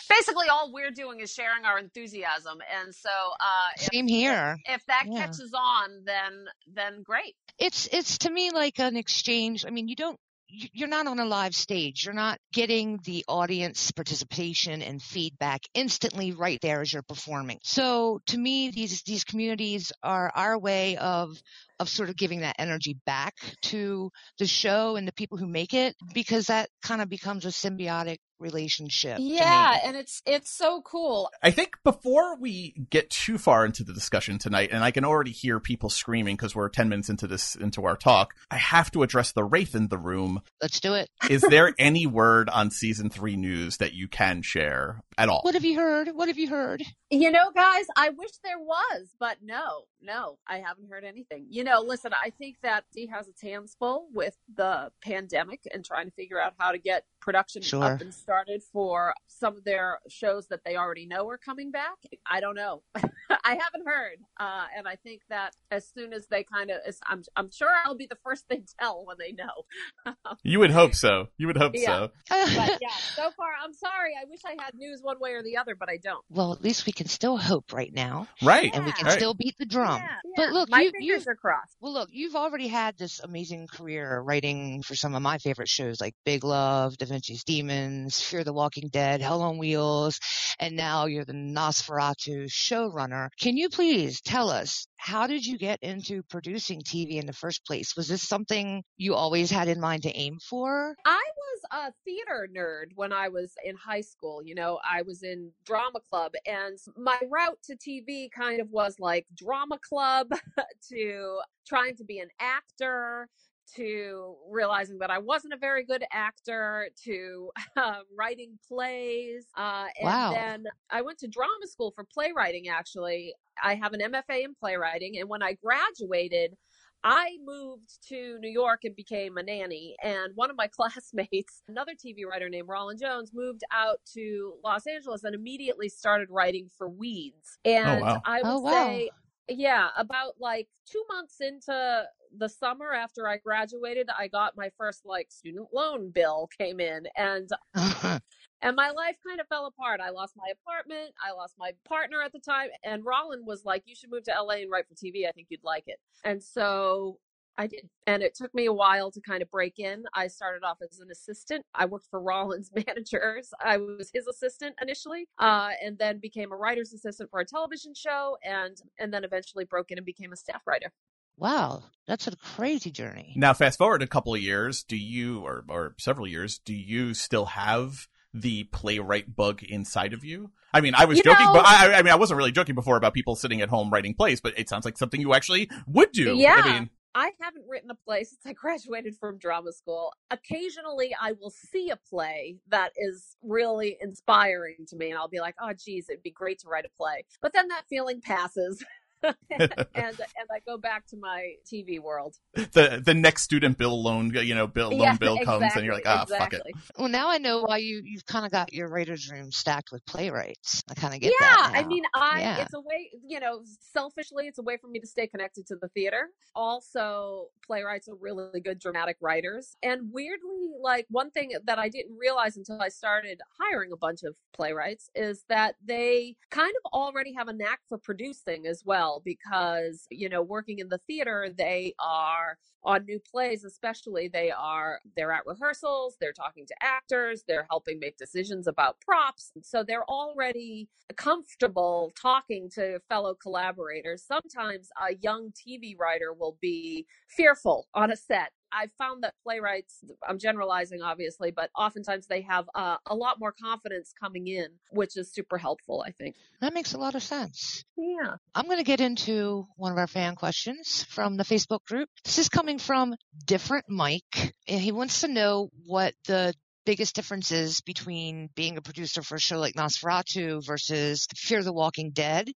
[0.09, 4.85] basically all we're doing is sharing our enthusiasm, and so uh, if, same here if
[4.87, 5.25] that Yeah.
[5.25, 7.35] catches on, then then great.
[7.57, 9.65] it's it's to me like an exchange.
[9.65, 10.19] I mean, you don't
[10.49, 12.05] you're not on a live stage.
[12.05, 17.59] You're not getting the audience participation and feedback instantly right there as you're performing.
[17.63, 21.37] So to me, these these communities are our way of
[21.79, 25.73] of sort of giving that energy back to the show and the people who make
[25.73, 29.17] it because that kind of becomes a symbiotic relationship.
[29.17, 29.35] to me.
[29.35, 31.29] Yeah, and it's it's so cool.
[31.43, 35.31] I think before we get too far into the discussion tonight, and I can already
[35.31, 39.03] hear people screaming because we're 10 minutes into this, into our talk, I have to
[39.03, 40.41] address the Wraith in the room.
[40.61, 41.09] Let's do it.
[41.29, 45.41] Is there any word on season three news that you can share at all?
[45.43, 46.09] What have you heard?
[46.15, 46.81] What have you heard?
[47.11, 51.47] You know, guys, I wish there was, but no, no, I haven't heard anything.
[51.49, 55.83] You know, listen, I think that he has its hands full with the pandemic and
[55.83, 57.83] trying to figure out how to get production Sure.
[57.83, 61.95] up and started for some of their shows that they already know are coming back.
[62.29, 62.83] I don't know.
[62.95, 66.77] I haven't heard, uh, and I think that as soon as they kind of,
[67.07, 70.13] I'm, I'm sure I'll be the first they tell when they know.
[70.43, 71.27] You would hope so.
[71.37, 72.07] You would hope Yeah.
[72.07, 72.11] so.
[72.29, 74.11] But yeah, so far, I'm sorry.
[74.19, 76.23] I wish I had news one way or the other, but I don't.
[76.29, 78.27] well, at least we can still hope right now.
[78.43, 78.69] Right.
[78.73, 79.17] and we can Right.
[79.17, 80.01] still beat the drum.
[80.01, 81.75] Yeah, But look, my you, fingers you've are crossed.
[81.81, 85.99] well, look, you've already had this amazing career writing for some of my favorite shows
[85.99, 90.19] like Big Love, Da Vinci's Demons, Fear the Walking Dead, Hell on Wheels,
[90.59, 93.29] and now you're the NOS4A2 showrunner.
[93.39, 97.65] Can you please tell us how did you get into producing TV in the first
[97.65, 97.95] place?
[97.95, 100.95] Was this something you always had in mind to aim for?
[101.05, 104.43] I was a theater nerd when I was in high school.
[104.43, 108.69] You know, I I was in drama club, and my route to TV kind of
[108.71, 110.27] was like drama club
[110.91, 113.29] to trying to be an actor
[113.75, 119.47] to realizing that I wasn't a very good actor, to um, writing plays.
[119.55, 120.29] Uh, and Wow.
[120.29, 123.33] then I went to drama school for playwriting, actually.
[123.63, 125.19] I have an MFA in playwriting.
[125.19, 126.55] And when I graduated,
[127.03, 129.95] I moved to New York and became a nanny.
[130.03, 134.85] And one of my classmates, another TV writer named Rolin Jones, moved out to Los
[134.87, 137.57] Angeles and immediately started writing for Weeds.
[137.65, 138.21] Oh, and wow.
[138.25, 138.71] I would Oh, wow.
[138.71, 139.09] say,
[139.47, 142.05] yeah, about like two months into
[142.37, 147.07] the summer after I graduated, I got my first like student loan bill came in
[147.17, 147.49] and
[148.61, 150.01] and my life kind of fell apart.
[150.01, 153.83] I lost my apartment, I lost my partner at the time, and Rolin was like,
[153.85, 155.27] "You should move to LA and write for TV.
[155.27, 157.19] I think you'd like it." And so
[157.59, 157.89] I did.
[158.07, 160.05] And it took me a while to kind of break in.
[160.13, 161.65] I started off as an assistant.
[161.75, 163.53] I worked for Rolin's managers.
[163.63, 167.93] I was his assistant initially, uh, and then became a writer's assistant for a television
[167.93, 170.91] show, and and then eventually broke in and became a staff writer.
[171.37, 173.33] wow, that's a crazy journey.
[173.35, 177.13] Now, fast forward a couple of years, do you, or, or several years, do you
[177.13, 180.51] still have the playwright bug inside of you?
[180.73, 182.75] I mean, I was You joking, know- but I, I mean, I wasn't really joking
[182.75, 185.69] before about people sitting at home writing plays, but it sounds like something you actually
[185.87, 186.35] would do.
[186.37, 186.61] Yeah.
[186.63, 190.13] I mean, I haven't written a play since I graduated from drama school.
[190.29, 195.39] Occasionally, I will see a play that is really inspiring to me, and I'll be
[195.39, 198.83] like, "Oh, geez, it'd be great to write a play." But then that feeling passes,
[199.51, 202.35] and and I go back to my TV world.
[202.53, 205.93] the the next student bill loan, you know, bill loan Yeah, bill comes, and you're
[205.93, 206.75] like, ah, exactly, fuck it.
[206.97, 210.05] Well, now I know why you you've kind of got your writers' room stacked with
[210.05, 210.83] playwrights.
[210.89, 211.71] I kind of get yeah, that.
[211.75, 212.61] I mean, I Yeah.
[212.63, 215.75] it's a way, you know, selfishly, it's a way for me to stay connected to
[215.75, 216.29] the theater.
[216.55, 222.17] Also, playwrights are really good dramatic writers, and weirdly, like one thing that I didn't
[222.17, 227.33] realize until I started hiring a bunch of playwrights is that they kind of already
[227.33, 231.93] have a knack for producing as well, because you know, working in the theater, they
[231.99, 237.67] are on new plays especially they are they're at rehearsals they're talking to actors they're
[237.69, 244.23] helping make decisions about props so they're already comfortable talking to fellow collaborators.
[244.23, 250.03] Sometimes a young tv writer will be fearful on a set I've found that playwrights,
[250.27, 255.17] I'm generalizing obviously, but oftentimes they have uh, a lot more confidence coming in, which
[255.17, 256.35] is super helpful, I think.
[256.61, 257.83] that makes a lot of sense.
[257.97, 258.35] Yeah.
[258.55, 262.09] I'm going to get into one of our fan questions from the Facebook group.
[262.23, 263.15] This is coming from
[263.45, 264.53] Different Mike.
[264.65, 266.53] He wants to know what the
[266.85, 271.73] biggest difference is between being a producer for a show like NOS4A2 versus Fear the
[271.73, 272.49] Walking Dead.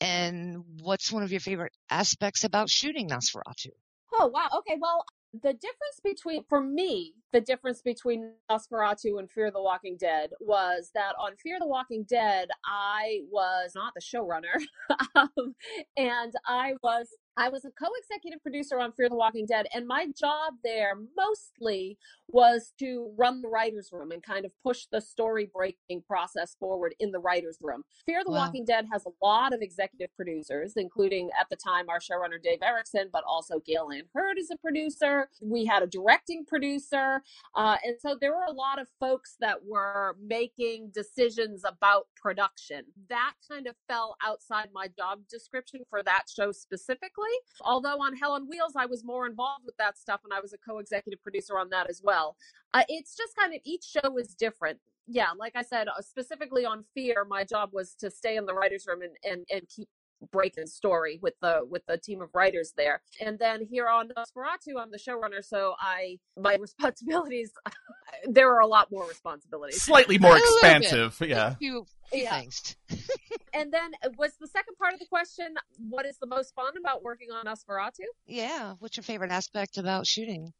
[0.00, 3.70] And what's one of your favorite aspects about shooting Nosferatu?
[4.18, 4.48] Oh, wow.
[4.58, 4.76] Okay.
[4.80, 5.04] Well,
[5.42, 10.90] the difference between, for me, the difference between NOS4A2 and Fear the Walking Dead was
[10.94, 14.62] that on Fear the Walking Dead, I was not the showrunner.
[15.16, 15.54] um,
[15.96, 17.08] and I was.
[17.36, 21.98] I was a co-executive producer on Fear the Walking Dead, and my job there mostly
[22.28, 26.94] was to run the writers' room and kind of push the story breaking process forward
[27.00, 27.82] in the writers' room.
[28.06, 28.46] Fear the Wow.
[28.46, 32.62] Walking Dead has a lot of executive producers, including at the time our showrunner Dave
[32.62, 35.28] Erickson, but also Gale Anne Hurd is a producer.
[35.42, 37.22] We had a directing producer,
[37.56, 42.84] uh, and so there were a lot of folks that were making decisions about production.
[43.08, 47.23] That kind of fell outside my job description for that show specifically.
[47.62, 50.52] Although on Hell on Wheels, I was more involved with that stuff, and I was
[50.52, 52.36] a co-executive producer on that as well.
[52.72, 54.78] Uh, it's just kind of each show is different.
[55.06, 58.54] Yeah, like I said, uh, specifically on Fear, my job was to stay in the
[58.54, 59.88] writers' room and and, and keep
[60.32, 63.02] breaking story with the with the team of writers there.
[63.20, 67.52] And then here on NOS4A2, I'm the showrunner, so I my responsibilities
[68.28, 69.82] there are a lot more responsibilities.
[69.82, 70.76] Slightly more A little bit.
[70.82, 71.48] expansive, yeah.
[71.52, 72.40] A few, few Yeah.
[72.40, 72.76] things.
[73.54, 76.72] And then uh, was the second part of the question, what is the most fun
[76.78, 78.00] about working on NOS4A2?
[78.26, 78.74] Yeah.
[78.80, 80.52] What's your favorite aspect about shooting?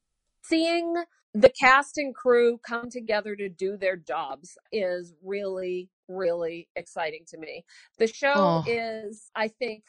[0.47, 0.95] seeing
[1.33, 7.39] the cast and crew come together to do their jobs is really really exciting to
[7.39, 7.65] me
[7.99, 8.65] the show Oh.
[8.67, 9.85] is i think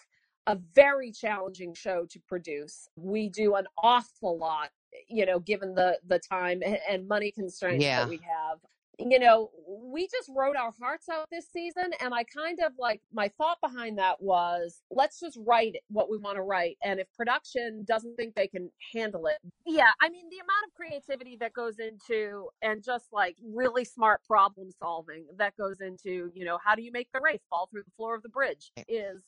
[0.48, 4.70] a very challenging show to produce we do an awful lot
[5.10, 8.00] you know given the the time and- and money constraints Yeah.
[8.00, 8.60] that we have
[9.00, 13.02] you know we just wrote our hearts out this season and i kind of like
[13.14, 17.08] my thought behind that was let's just write what we want to write and if
[17.18, 21.54] production doesn't think they can handle it yeah i mean the amount of creativity that
[21.54, 26.76] goes into and just like really smart problem solving that goes into you know how
[26.76, 29.22] do you make the wraith fall through the floor of the bridge is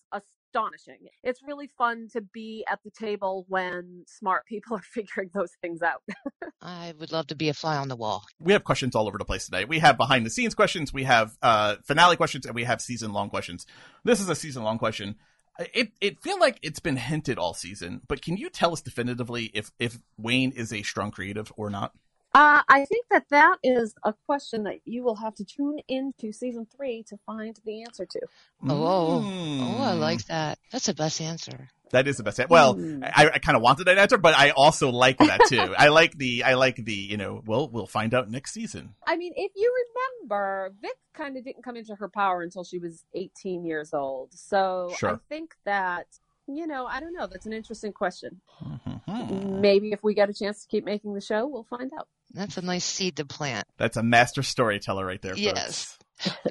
[0.48, 5.52] astonishing it's really fun to be at the table when smart people are figuring those
[5.61, 6.02] things out
[6.61, 8.26] I would love to be a fly on the wall.
[8.40, 9.65] We have questions all over the place today.
[9.65, 13.14] We have behind the scenes questions, we have uh, finale questions, and we have season
[13.14, 13.65] long questions.
[14.03, 15.15] This is a season long question.
[15.74, 19.49] It it feel like it's been hinted all season, but can you tell us definitively
[19.53, 21.94] if if Wayne is a strong creative or not?
[22.38, 26.31] Uh, I think that that is a question that you will have to tune into
[26.31, 28.19] season three to find the answer to.
[28.69, 29.59] Oh, Mm.
[29.80, 30.59] oh, I like that.
[30.72, 31.69] That's the best answer.
[31.89, 32.38] That is the best.
[32.38, 33.03] an- Well, Mm.
[33.03, 35.73] I, I kind of wanted that answer, but I also like that too.
[35.80, 37.41] I like the I like the you know.
[37.45, 38.93] Well, we'll find out next season.
[39.07, 39.73] I mean, if you
[40.22, 44.31] remember, Vic kind of didn't come into her power until she was 18 years old.
[44.34, 45.14] So Sure.
[45.15, 46.05] I think that,
[46.45, 47.26] you know, I don't know.
[47.26, 48.41] That's an interesting question.
[48.61, 49.59] Mhm.
[49.59, 52.07] Maybe if we get a chance to keep making the show, we'll find out.
[52.31, 53.65] That's a nice seed to plant.
[53.77, 55.33] That's a master storyteller right there.
[55.33, 55.41] folks.
[55.41, 55.97] Yes.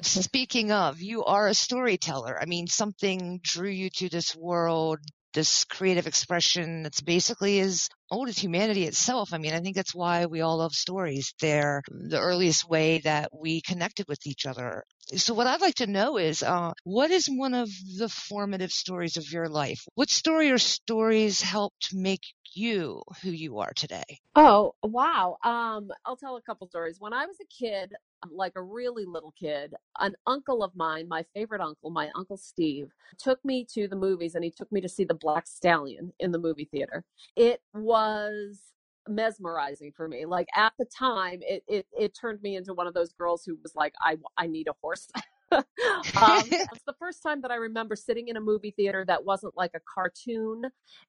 [0.03, 2.39] Speaking of, you are a storyteller.
[2.41, 5.01] I mean, something drew you to this world,
[5.35, 9.33] this creative expression that's basically as old as humanity itself.
[9.33, 11.35] I mean, I think that's why we all love stories.
[11.41, 14.85] They're the earliest way that we connected with each other.
[15.15, 19.17] So what I'd like to know is, uh, what is one of the formative stories
[19.17, 19.87] of your life?
[19.95, 22.23] What story or stories helped make
[22.55, 24.19] you who you are today?
[24.35, 25.37] Oh, wow.
[25.45, 27.01] Um, I'll tell a couple stories.
[27.01, 27.95] When I was a kid,
[28.31, 32.91] like a really little kid, an uncle of mine, my favorite uncle, my uncle Steve,
[33.17, 36.33] took me to the movies and he took me to see the Black Stallion in
[36.33, 37.05] the movie theater.
[37.37, 38.61] It was
[39.09, 40.25] mesmerizing for me.
[40.27, 43.57] Like at the time, it it, it turned me into one of those girls who
[43.63, 45.09] was like, I I need a horse.
[45.53, 45.63] um,
[46.17, 49.73] it's the first time that I remember sitting in a movie theater that wasn't like
[49.75, 50.65] a cartoon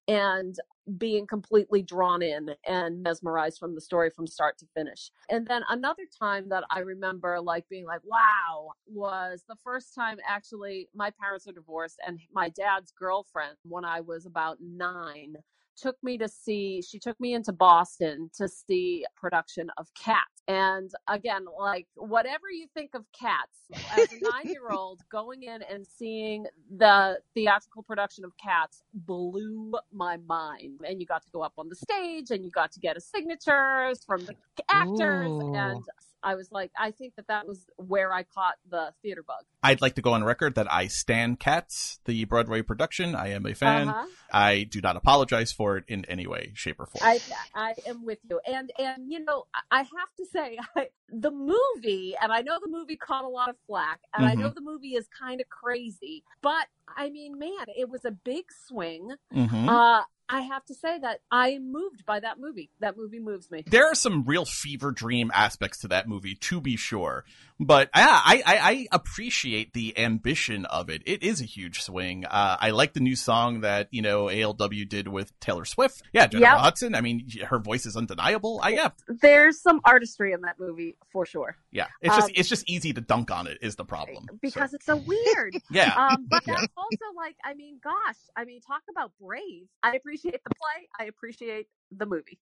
[0.08, 0.56] and
[0.98, 5.12] being completely drawn in and mesmerized from the story from start to finish.
[5.30, 10.18] And then another time that I remember like being like, wow, was the first time
[10.28, 15.36] actually my parents are divorced and my dad's girlfriend when I was about nine
[15.78, 20.44] took me to see she took me into Boston to see a production of Cats.
[20.48, 23.58] And again, like whatever you think of Cats,
[23.98, 26.46] as a 9-year-old going in and seeing
[26.78, 30.80] the theatrical production of Cats blew my mind.
[30.88, 33.02] And you got to go up on the stage and you got to get a
[33.02, 34.36] signatures from the
[34.72, 35.54] actors Ooh.
[35.54, 35.84] and
[36.24, 39.44] I was like I think that that was where I caught the theater bug.
[39.64, 43.16] I'd like to go on record that I stand Cats, the Broadway production.
[43.16, 43.90] I am a fan.
[43.90, 44.06] Uh-huh.
[44.32, 47.02] I do not apologize for it in any way, shape, or form.
[47.04, 47.20] I
[47.56, 52.16] I am with you, and and you know I- have to say I, the movie,
[52.22, 54.96] and I know the movie caught a lot of flack, and I know the movie
[54.96, 59.12] is kind of crazy, but I mean, man, it was a big swing.
[59.34, 59.68] Mhm.
[59.70, 62.70] Uh, I have to say that I am moved by that movie.
[62.80, 63.64] That movie moves me.
[63.68, 67.24] there are some real fever dream aspects to that movie, to be sure.
[67.60, 71.02] But yeah, I, I, I appreciate the ambition of it.
[71.08, 72.24] It is a huge swing.
[72.26, 76.04] Uh, I like the new song that you know ALW did with Taylor Swift.
[76.14, 76.58] Yeah, Jennifer Yep.
[76.60, 76.94] Hudson.
[76.96, 78.60] I mean, her voice is undeniable.
[78.62, 81.88] I yeah, There's some artistry in that movie for sure, yeah.
[82.02, 83.58] It's just Um, it's just easy to dunk on it.
[83.62, 85.56] Is the problem because So, it's so weird.
[85.72, 85.96] yeah.
[85.96, 86.56] um, but Yeah.
[86.60, 89.66] that's also like, I mean, gosh, I mean, talk about brave.
[89.82, 90.88] I appreciate the play.
[91.00, 92.40] I appreciate the movie.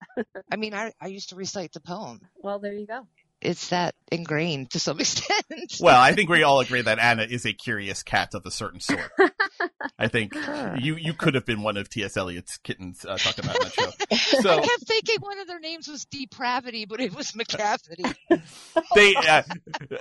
[0.52, 2.22] I mean, I, I used to recite the poem.
[2.38, 3.08] Well, there you go.
[3.42, 5.46] It's that ingrained to some extent.
[5.80, 8.80] Well, I think we all agree that Anna is a curious cat of a certain
[8.80, 9.12] sort.
[9.98, 10.34] I think
[10.80, 12.18] you you could have been one of T.S.
[12.18, 13.92] Eliot's kittens uh, talking about in that show.
[14.12, 18.14] I So kept thinking one of their names was Depravity, but it was Macavity.
[18.96, 19.44] they uh,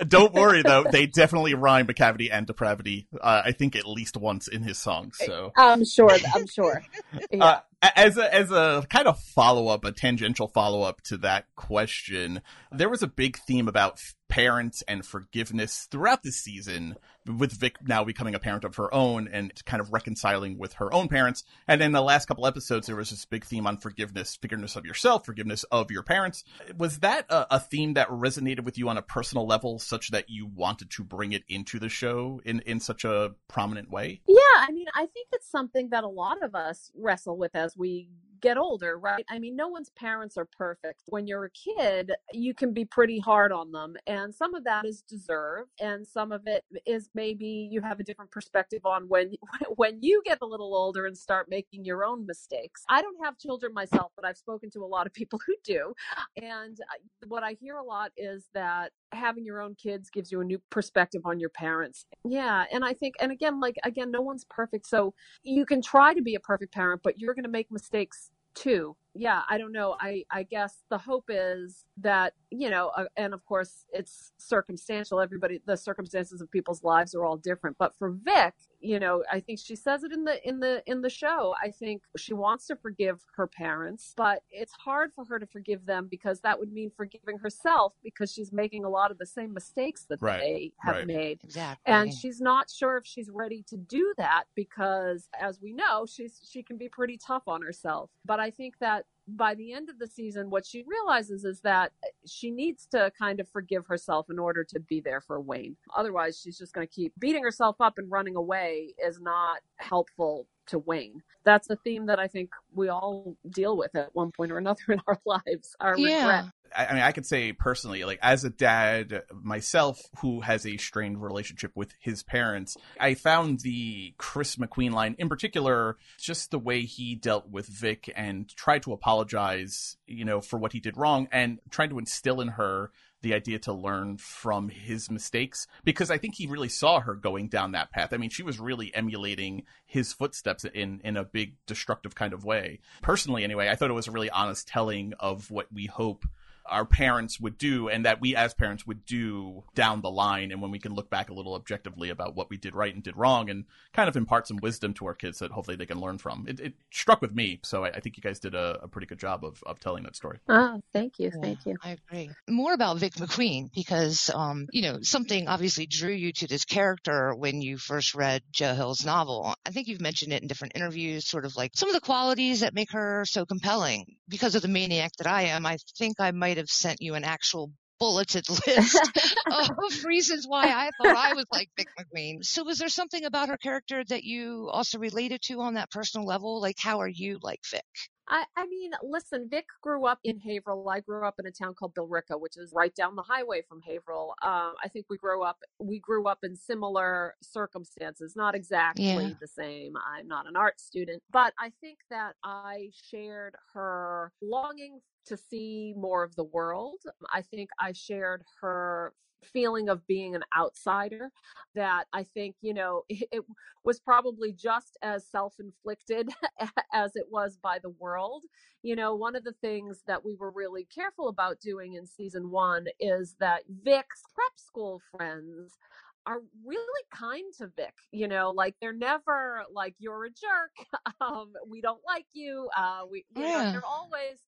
[0.07, 3.07] don't worry though; they definitely rhyme Macavity and depravity.
[3.19, 5.11] Uh, I think at least once in his song.
[5.13, 5.51] So.
[5.55, 6.11] I'm sure.
[6.33, 6.83] I'm sure.
[7.31, 7.59] Yeah.
[7.81, 12.41] As a as a kind of follow up, a tangential follow up to that question,
[12.71, 16.95] there was a big theme about parents and forgiveness throughout the season,
[17.25, 20.93] with Vic now becoming a parent of her own and kind of reconciling with her
[20.93, 21.43] own parents.
[21.67, 24.85] And in the last couple episodes, there was this big theme on forgiveness, forgiveness of
[24.85, 26.43] yourself, forgiveness of your parents.
[26.77, 30.29] Was that a, a theme that resonated with you on a personal level, such that
[30.29, 34.21] you wanted to bring it into the show in in such a prominent way?
[34.27, 37.75] Yeah, I mean, I think it's something that a lot of us wrestle with as
[37.75, 38.09] we
[38.41, 39.25] get older, right?
[39.29, 41.03] I mean, no one's parents are perfect.
[41.07, 44.85] When you're a kid, you can be pretty hard on them, and some of that
[44.85, 49.31] is deserved, and some of it is maybe you have a different perspective on when
[49.75, 52.83] when you get a little older and start making your own mistakes.
[52.89, 55.93] I don't have children myself, but I've spoken to a lot of people who do,
[56.41, 60.41] and uh, what I hear a lot is that having your own kids gives you
[60.41, 62.05] a new perspective on your parents.
[62.23, 64.87] Yeah, and I think and again like again no one's perfect.
[64.87, 65.13] So
[65.43, 68.95] you can try to be a perfect parent, but you're going to make mistakes too.
[69.15, 69.95] Yeah, I don't know.
[69.99, 75.19] I, I guess the hope is that, you know, uh, and of course it's circumstantial.
[75.19, 77.77] Everybody, the circumstances of people's lives are all different.
[77.77, 81.01] But for Vic, you know, I think she says it in the, in the, in
[81.01, 81.55] the show.
[81.61, 85.85] I think she wants to forgive her parents, but it's hard for her to forgive
[85.85, 89.53] them because that would mean forgiving herself because she's making a lot of the same
[89.53, 91.07] mistakes that Right, they have right.
[91.07, 91.41] made.
[91.43, 91.93] Exactly.
[91.93, 96.39] And she's not sure if she's ready to do that because, as we know, she's
[96.49, 98.09] she can be pretty tough on herself.
[98.25, 101.91] But I think that by the end of the season, what she realizes is that
[102.25, 105.75] she needs to kind of forgive herself in order to be there for Wayne.
[105.95, 110.47] Otherwise, she's just going to keep beating herself up and running away is not helpful
[110.67, 111.21] to Wayne.
[111.43, 114.81] That's a theme that I think we all deal with at one point or another
[114.89, 115.75] in our lives.
[115.79, 116.17] Our yeah.
[116.17, 116.53] regret.
[116.75, 121.21] I mean, I could say personally, like as a dad myself who has a strained
[121.21, 126.81] relationship with his parents, I found the Chris McQueen line in particular, just the way
[126.81, 131.27] he dealt with Vic and tried to apologize, you know, for what he did wrong
[131.31, 132.91] and trying to instill in her
[133.21, 137.49] the idea to learn from his mistakes because I think he really saw her going
[137.49, 138.13] down that path.
[138.13, 142.45] I mean, she was really emulating his footsteps in in a big destructive kind of
[142.45, 142.79] way.
[143.01, 146.25] Personally, anyway, I thought it was a really honest telling of what we hope
[146.69, 150.61] our parents would do and that we as parents would do down the line and
[150.61, 153.15] when we can look back a little objectively about what we did right and did
[153.15, 156.17] wrong and kind of impart some wisdom to our kids that hopefully they can learn
[156.17, 158.87] from it, it struck with me so I, I think you guys did a, a
[158.87, 161.31] pretty good job of, of telling that story Oh, thank you.
[161.33, 161.75] Yeah, Thank you.
[161.83, 162.31] I agree.
[162.49, 167.33] More about Vic McQueen because, um, you know, something obviously drew you to this character
[167.35, 169.53] when you first read Joe Hill's novel.
[169.65, 172.61] I think you've mentioned it in different interviews, sort of like some of the qualities
[172.61, 174.05] that make her so compelling.
[174.29, 177.23] Because of the maniac that I am, I think I might have sent you an
[177.23, 179.11] actual bulleted list
[179.51, 182.43] of reasons why I thought I was like Vic McQueen.
[182.43, 186.25] So was there something about her character that you also related to on that personal
[186.25, 186.61] level?
[186.61, 187.83] Like, how are you like Vic?
[188.29, 190.87] I, I mean, listen, Vic grew up in Haverhill.
[190.89, 193.81] I grew up in a town called Billerica, which is right down the highway from
[193.81, 194.35] Haverhill.
[194.41, 199.33] Um, I think we grew up we grew up in similar circumstances, not exactly Yeah.
[199.41, 199.93] the same.
[199.97, 205.93] I'm not an art student, but I think that I shared her longing to see
[205.97, 207.01] more of the world.
[207.33, 209.13] I think I shared her
[209.43, 211.31] feeling of being an outsider
[211.75, 213.43] that I think, you know, it, it
[213.83, 216.29] was probably just as self-inflicted
[216.93, 218.45] as it was by the world.
[218.83, 222.51] You know, one of the things that we were really careful about doing in season
[222.51, 225.77] one is that Vic's prep school friends
[226.25, 227.93] are really kind to Vic.
[228.11, 230.71] You know, like they're never like you're a jerk.
[231.21, 232.69] Um, we don't like you.
[232.77, 233.71] Uh, we, Yeah.
[233.71, 234.39] they're always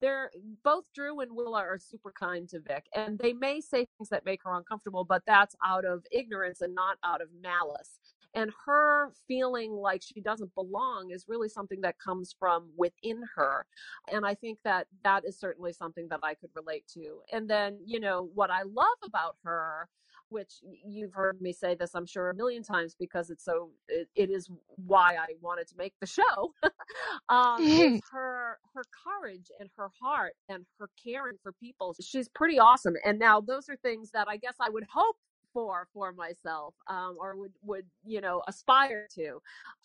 [0.00, 0.30] they're
[0.64, 4.24] both Drew and Willa are super kind to Vic, and they may say things that
[4.24, 7.98] make her uncomfortable, but that's out of ignorance and not out of malice.
[8.34, 13.64] And her feeling like she doesn't belong is really something that comes from within her.
[14.12, 17.20] And I think that that is certainly something that I could relate to.
[17.32, 19.88] And then, you know, what I love about her
[20.28, 20.54] which
[20.84, 24.30] you've heard me say this, I'm sure, a million times because it's so, it, it
[24.30, 24.48] is
[24.86, 26.52] why I wanted to make the show,
[27.28, 31.94] um, is her, her courage and her heart and her caring for people.
[32.00, 32.94] She's pretty awesome.
[33.04, 35.16] And now those are things that I guess I would hope
[35.52, 39.38] for for myself um, or would would you know aspire to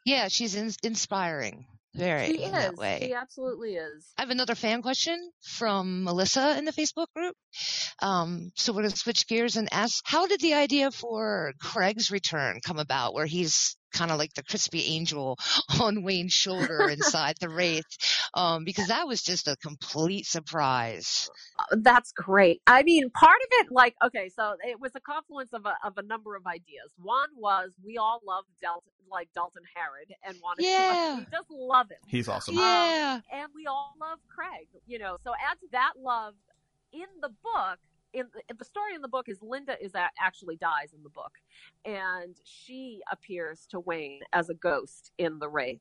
[0.06, 1.66] Yeah, she's in- inspiring.
[1.94, 3.00] Very she in is that way.
[3.04, 7.36] she absolutely is I have another fan question from Melissa in the Facebook group.
[8.00, 12.12] Um, so we're going to switch gears and ask, how did the idea for Craig's
[12.12, 15.38] return come about where he's kind of like the crispy angel
[15.82, 17.86] on Wayne's shoulder inside the Wraith?
[18.34, 21.30] Um, because that was just a complete surprise.
[21.60, 22.62] Uh, That's great.
[22.68, 25.98] I mean, part of it, like, okay, so it was a confluence of a, of
[25.98, 26.92] a number of ideas.
[26.98, 30.94] One was we all love Dalton, like Dalton Harrod, and wanted Yeah.
[30.94, 31.98] to, we just love him.
[32.08, 33.20] he's awesome Yeah.
[33.32, 35.18] and we all love Craig, you know.
[35.24, 36.34] So add to that love
[36.94, 37.80] in the book.
[38.14, 41.10] In the, the story in the book is Linda is a, actually dies in the
[41.10, 41.32] book,
[41.86, 45.80] and she appears to Wayne as a ghost in the Wraith.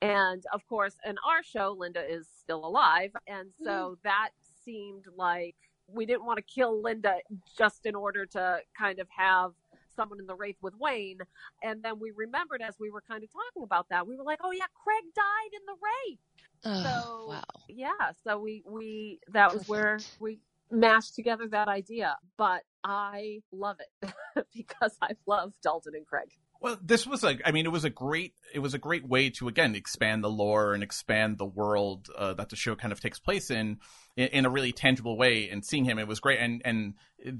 [0.00, 3.94] And of course, in our show, Linda is still alive, and so mm-hmm.
[4.04, 4.30] that
[4.64, 5.56] seemed like
[5.88, 7.16] we didn't want to kill Linda
[7.58, 9.52] just in order to kind of have
[9.94, 11.18] someone in the Wraith with Wayne.
[11.62, 14.40] And then we remembered as we were kind of talking about that, we were like,
[14.42, 16.18] oh yeah, Craig died in the Wraith
[16.64, 17.42] Oh, so wow.
[17.68, 17.90] yeah
[18.26, 24.14] so we we that was where we mashed together that idea but i love it
[24.54, 26.30] because i love dalton and craig
[26.60, 29.28] Well, this was a, I mean, it was a great, it was a great way
[29.30, 33.00] to, again, expand the lore and expand the world uh, that the show kind of
[33.00, 33.80] takes place in.
[34.16, 36.94] in, in a really tangible way and seeing him it was great and and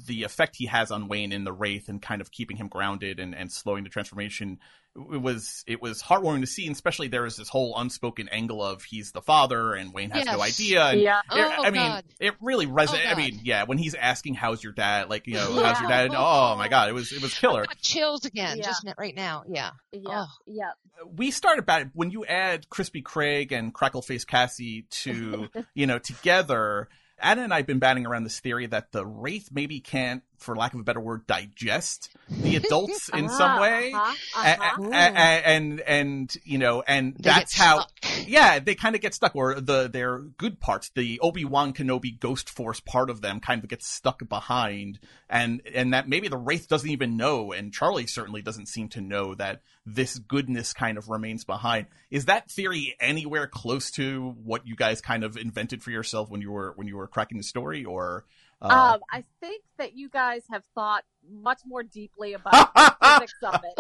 [0.07, 3.19] the effect he has on Wayne in the Wraith and kind of keeping him grounded
[3.21, 4.59] and, and slowing the transformation
[4.97, 8.63] it was it was heartwarming to see and especially there is this whole unspoken angle
[8.63, 10.41] of he's the father and Wayne has no Yes.
[10.61, 11.19] idea and Yeah.
[11.19, 11.25] it-
[11.59, 12.05] Oh, I mean God.
[12.21, 15.35] it really resonated oh, I mean yeah when he's asking how's your dad like you
[15.35, 15.67] know Yeah.
[15.73, 18.65] how's your dad oh my god it was it was killer Got chills again, Yeah.
[18.67, 19.43] just right now.
[19.49, 19.71] Yeah.
[19.91, 20.01] Yeah.
[20.07, 20.27] Oh.
[20.47, 20.71] Yeah.
[21.17, 26.89] we started back when you add Crispy Craig and Crackleface Cassie to you know together.
[27.17, 30.57] Anna and I have been batting around this theory that the Wraith maybe can't, for
[30.57, 33.93] lack of a better word, digest the adults in some Uh-huh, way.
[33.93, 34.83] uh-huh, uh-huh.
[34.93, 37.85] a- a- and and you know and They that's how
[38.27, 42.49] yeah they kind of get stuck or the their good parts the obi-wan kenobi ghost
[42.49, 44.99] force part of them kind of gets stuck behind
[45.29, 49.01] and and that maybe the wraith doesn't even know and charlie certainly doesn't seem to
[49.01, 54.67] know that this goodness kind of remains behind is that theory anywhere close to what
[54.67, 57.45] you guys kind of invented for yourself when you were when you were cracking the
[57.45, 58.25] story or
[58.65, 63.35] uh, Um, I think that you guys have thought much more deeply about the physics
[63.43, 63.75] of it.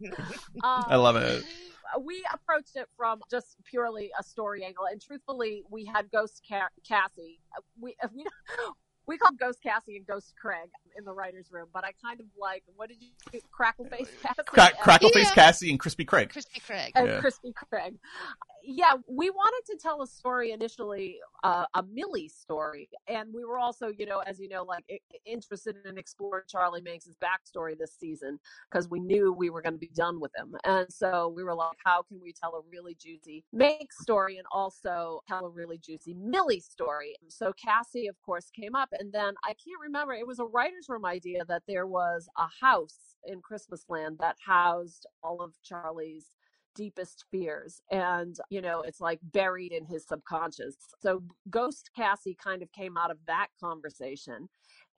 [0.00, 0.12] than.
[0.64, 1.44] Um, i love it
[2.00, 6.68] we approached it from just purely a story angle, and truthfully, we had Ghost Ca-
[6.88, 7.38] Cassie.
[7.80, 8.24] We we
[9.06, 12.26] we called Ghost Cassie and Ghost Craig in the writers' room, but I kind of
[12.40, 13.10] like what did you
[13.52, 15.34] crackle face Cassie Crack, crackleface Yeah.
[15.34, 16.90] cassie and crispy craig Crispy Craig.
[16.96, 17.20] and Yeah.
[17.20, 17.94] Crispy Craig.
[18.66, 23.58] Yeah, we wanted to tell a story initially, uh, a Millie story, and we were
[23.58, 24.84] also, you know, as you know, like
[25.26, 28.38] interested in exploring Charlie Manx's backstory this season
[28.70, 31.54] because we knew we were going to be done with him, and so we were
[31.54, 35.76] like, how can we tell a really juicy Manx story and also tell a really
[35.76, 37.16] juicy Millie story?
[37.28, 40.14] So Cassie, of course, came up, and then I can't remember.
[40.14, 45.06] It was a writers' room idea that there was a house in Christmasland that housed
[45.22, 46.30] all of Charlie's
[46.74, 52.62] deepest fears and you know it's like buried in his subconscious so ghost cassie kind
[52.62, 54.48] of came out of that conversation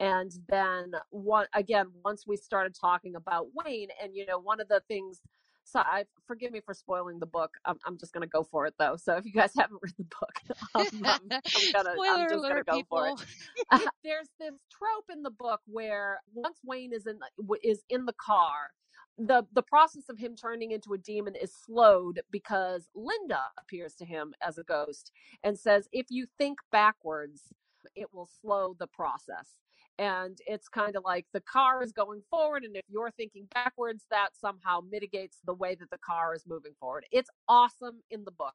[0.00, 4.68] and then one again once we started talking about wayne and you know one of
[4.68, 5.20] the things
[5.66, 7.50] so I forgive me for spoiling the book.
[7.64, 8.96] I'm, I'm just gonna go for it though.
[8.96, 10.40] So if you guys haven't read the book,
[10.76, 11.28] um, I'm, I'm
[11.74, 13.88] gonna I'm just gonna alert, go for it.
[14.04, 18.14] there's this trope in the book where once Wayne is in the, is in the
[18.14, 18.70] car,
[19.18, 24.04] the the process of him turning into a demon is slowed because Linda appears to
[24.04, 25.12] him as a ghost
[25.42, 27.52] and says, "If you think backwards,
[27.94, 29.56] it will slow the process."
[29.98, 34.04] And it's kind of like the car is going forward, and if you're thinking backwards,
[34.10, 37.06] that somehow mitigates the way that the car is moving forward.
[37.12, 38.54] It's awesome in the book.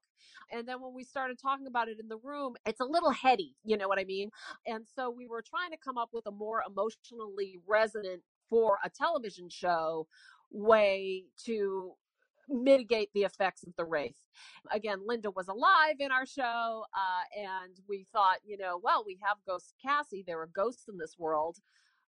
[0.51, 3.55] And then when we started talking about it in the room, it's a little heady,
[3.63, 4.29] you know what I mean?
[4.67, 8.89] And so we were trying to come up with a more emotionally resonant for a
[8.89, 10.07] television show
[10.51, 11.93] way to
[12.49, 14.17] mitigate the effects of the wraith.
[14.71, 19.17] Again, Linda was alive in our show, uh, and we thought, you know, well, we
[19.23, 20.23] have Ghost Cassie.
[20.25, 21.57] There are ghosts in this world,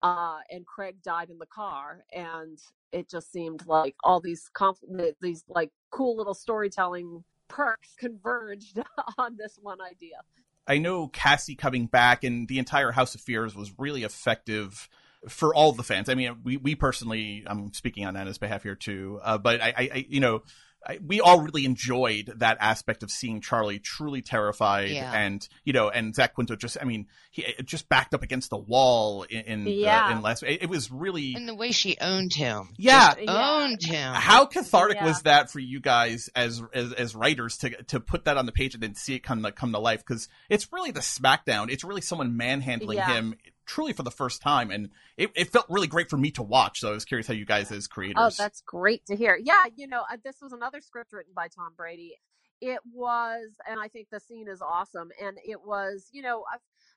[0.01, 2.59] uh, and Craig died in the car, and
[2.91, 4.83] it just seemed like all these conf-
[5.21, 8.79] these like cool little storytelling perks converged
[9.17, 10.17] on this one idea.
[10.65, 14.87] I know Cassie coming back and the entire House of Fears was really effective
[15.29, 16.09] for all the fans.
[16.09, 19.67] I mean, we, we personally, I'm speaking on Anna's behalf here too, uh, but I,
[19.69, 20.43] I, I, you know,
[20.85, 25.13] I, we all really enjoyed that aspect of seeing Charlie truly terrified Yeah.
[25.13, 28.57] and, you know, and Zach Quinto just, I mean, he just backed up against the
[28.57, 30.07] wall in, in, Yeah.
[30.07, 32.73] uh, in last, it, it was really, And the way she owned him.
[32.77, 34.13] yeah, Just owned him.
[34.13, 35.05] how cathartic Yeah.
[35.05, 38.51] was that for you guys as, as as writers to to put that on the
[38.51, 39.99] page and then see it come to come to life?
[40.05, 41.71] Because it's really the SmackDown.
[41.71, 43.13] It's really someone manhandling Yeah.
[43.13, 46.43] him truly for the first time, and it, it felt really great for me to
[46.43, 46.79] watch.
[46.79, 48.15] So I was curious how you guys as creators.
[48.17, 49.39] Oh, that's great to hear.
[49.41, 52.15] Yeah, you know, uh, this was another script written by Tom Brady.
[52.61, 55.09] It was, and I think the scene is awesome.
[55.21, 56.43] And it was, you know,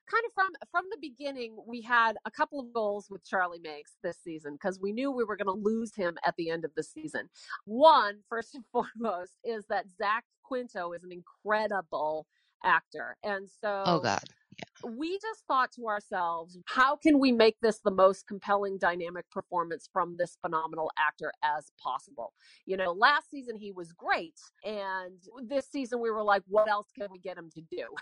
[0.09, 3.97] kind of from from the beginning, we had a couple of goals with Charlie Manx
[4.03, 6.71] this season because we knew we were going to lose him at the end of
[6.75, 7.29] the season.
[7.65, 12.27] One, first and foremost, is that Zach Quinto is an incredible
[12.63, 14.23] actor, and so Oh God.
[14.83, 19.89] We just thought to ourselves, how can we make this the most compelling dynamic performance
[19.91, 22.33] from this phenomenal actor as possible?
[22.65, 25.15] You know, last season he was great, and
[25.45, 27.85] this season we were like, what else can we get him to do?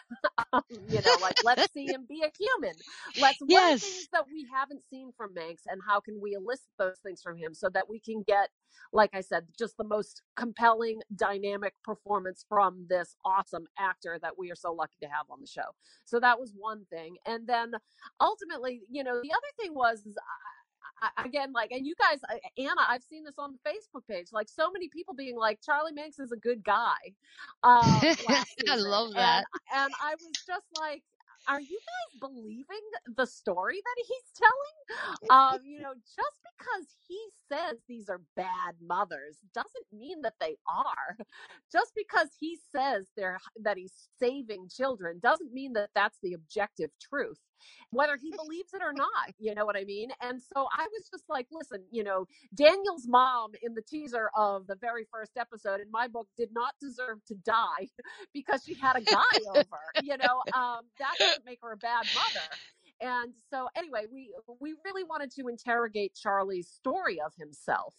[0.54, 2.76] Um, you know, like let's see him be a human.
[3.16, 3.82] Let's Yes.
[3.82, 7.38] things that we haven't seen from Manx, and how can we elicit those things from
[7.38, 8.50] him so that we can get,
[8.94, 14.52] like I said, just the most compelling dynamic performance from this awesome actor that we
[14.52, 15.64] are so lucky to have on the show.
[16.06, 17.18] So that was one thing.
[17.26, 17.72] And then
[18.20, 20.04] ultimately, you know, the other thing was
[21.02, 22.20] I, again, like, and you guys,
[22.58, 24.28] Anna, I've seen this on the Facebook page.
[24.32, 26.96] Like, so many people being like, Charlie Manx is a good guy.
[27.64, 27.82] Uh,
[28.70, 29.44] I love that.
[29.74, 31.04] And, and I was just like,
[31.48, 32.66] are you guys believing
[33.18, 35.30] the story that he's telling?
[35.30, 37.20] Um, you know, just because he
[37.52, 41.18] says these are bad mothers doesn't mean that they are.
[41.72, 46.92] Just because he says they're that he's saving children doesn't mean that that's the objective
[47.02, 47.40] truth.
[47.92, 50.10] Whether he believes it or not, you know what I mean?
[50.22, 54.68] And so I was just like, listen, you know, Daniel's mom in the teaser of
[54.68, 57.88] the very first episode in my book did not deserve to die
[58.34, 59.64] because she had a guy over.
[60.04, 62.46] You know, um, that doesn't make her a bad mother.
[63.02, 67.96] And so anyway, we we really wanted to interrogate Charlie's story of himself.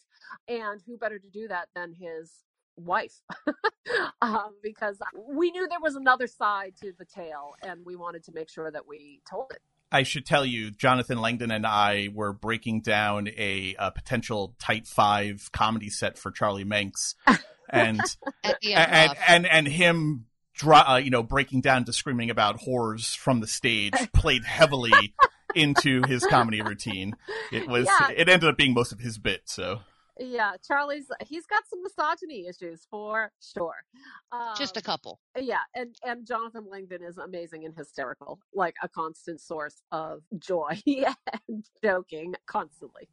[0.49, 2.46] And who better to do that than his
[2.77, 3.21] wife?
[4.23, 4.99] um, because
[5.29, 8.71] we knew there was another side to the tale and we wanted to make sure
[8.71, 9.61] that we told it.
[9.93, 14.87] I should tell you, Jonathan Langdon and I were breaking down a, a potential Tight
[14.87, 17.15] Five comedy set for Charlie Manx,
[17.71, 18.01] and
[18.45, 23.17] At and, and and him, dra- uh, you know, breaking down to screaming about whores
[23.17, 25.15] from the stage played heavily
[25.55, 27.15] into his comedy routine.
[27.53, 28.11] It was Yeah.
[28.11, 29.43] it ended up being most of his bit.
[29.45, 29.81] So
[30.19, 33.75] Yeah, Charlie's he's got some misogyny issues for sure.
[34.33, 35.21] Um, just a couple.
[35.39, 40.81] yeah, and and Jonathan Langdon is amazing and hysterical, like a constant source of joy
[41.49, 43.09] and joking constantly.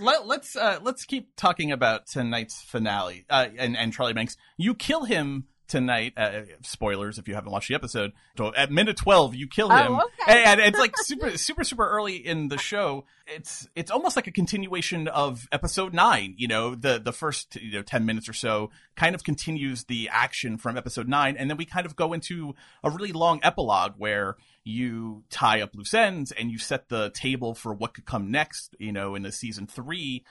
[0.00, 4.36] Let, let's uh, let's keep talking about tonight's finale uh, and and Charlie Manx.
[4.56, 6.12] You kill him tonight.
[6.16, 8.12] Uh, spoilers if you haven't watched the episode.
[8.36, 10.42] So at minute twelve, you kill him, Oh, okay.
[10.44, 13.06] and, and it's like super super super early in the show.
[13.26, 16.34] It's it's almost like a continuation of episode nine.
[16.36, 20.10] You know, the the first you know ten minutes or so kind of continues the
[20.12, 23.94] action from episode nine, and then we kind of go into a really long epilogue
[23.96, 28.30] where you tie up loose ends and you set the table for what could come
[28.30, 28.74] next.
[28.78, 30.24] You know, in the season three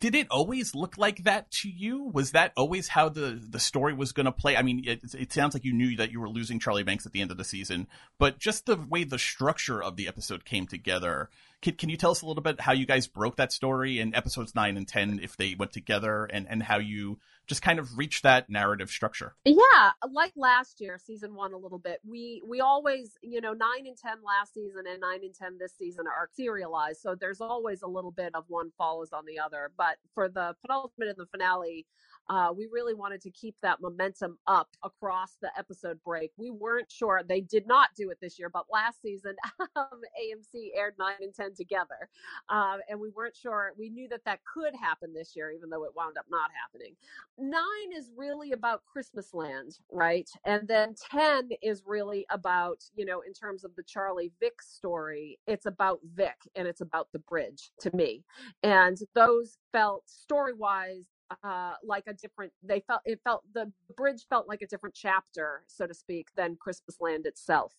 [0.00, 2.10] did it always look like that to you?
[2.12, 4.56] Was that always how the the story was going to play?
[4.56, 7.12] I mean, it, it sounds like you knew that you were losing Charlie Manx at
[7.12, 7.86] the end of the season,
[8.18, 11.28] but just the way the structure of the episode came together.
[11.60, 14.14] Can, can you tell us a little bit how you guys broke that story in
[14.14, 17.18] episodes nine and ten, if they went together, and and how you
[17.50, 19.34] just kind of reach that narrative structure?
[19.44, 21.98] Yeah, like last year, season one, a little bit.
[22.08, 25.74] We we always, you know, nine and ten last season and nine and ten this
[25.76, 29.72] season are serialized, so there's always a little bit of one follows on the other.
[29.76, 31.86] But for the penultimate and the finale,
[32.28, 36.30] uh, we really wanted to keep that momentum up across the episode break.
[36.36, 39.34] We weren't sure they did not do it this year, but last season
[39.76, 42.08] um, AMC aired nine and ten together,
[42.48, 43.72] um, and we weren't sure.
[43.78, 46.94] We knew that that could happen this year, even though it wound up not happening
[47.38, 50.28] nine is really about Christmasland, right?
[50.44, 55.38] And then 10 is really about, you know, in terms of the Charlie Vic story,
[55.46, 58.24] it's about Vic and it's about the bridge to me.
[58.62, 61.06] And those felt story wise
[61.44, 65.62] uh like a different they felt it felt the bridge felt like a different chapter
[65.66, 67.74] so to speak than Christmasland itself.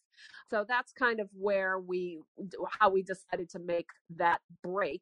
[0.49, 2.19] So that's kind of where we
[2.79, 3.87] how we decided to make
[4.17, 5.01] that break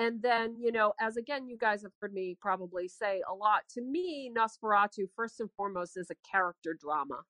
[0.00, 3.62] and then, you know, as again, you guys have heard me probably say a lot,
[3.74, 7.20] to me, NOS4A2, first and foremost, is a character drama.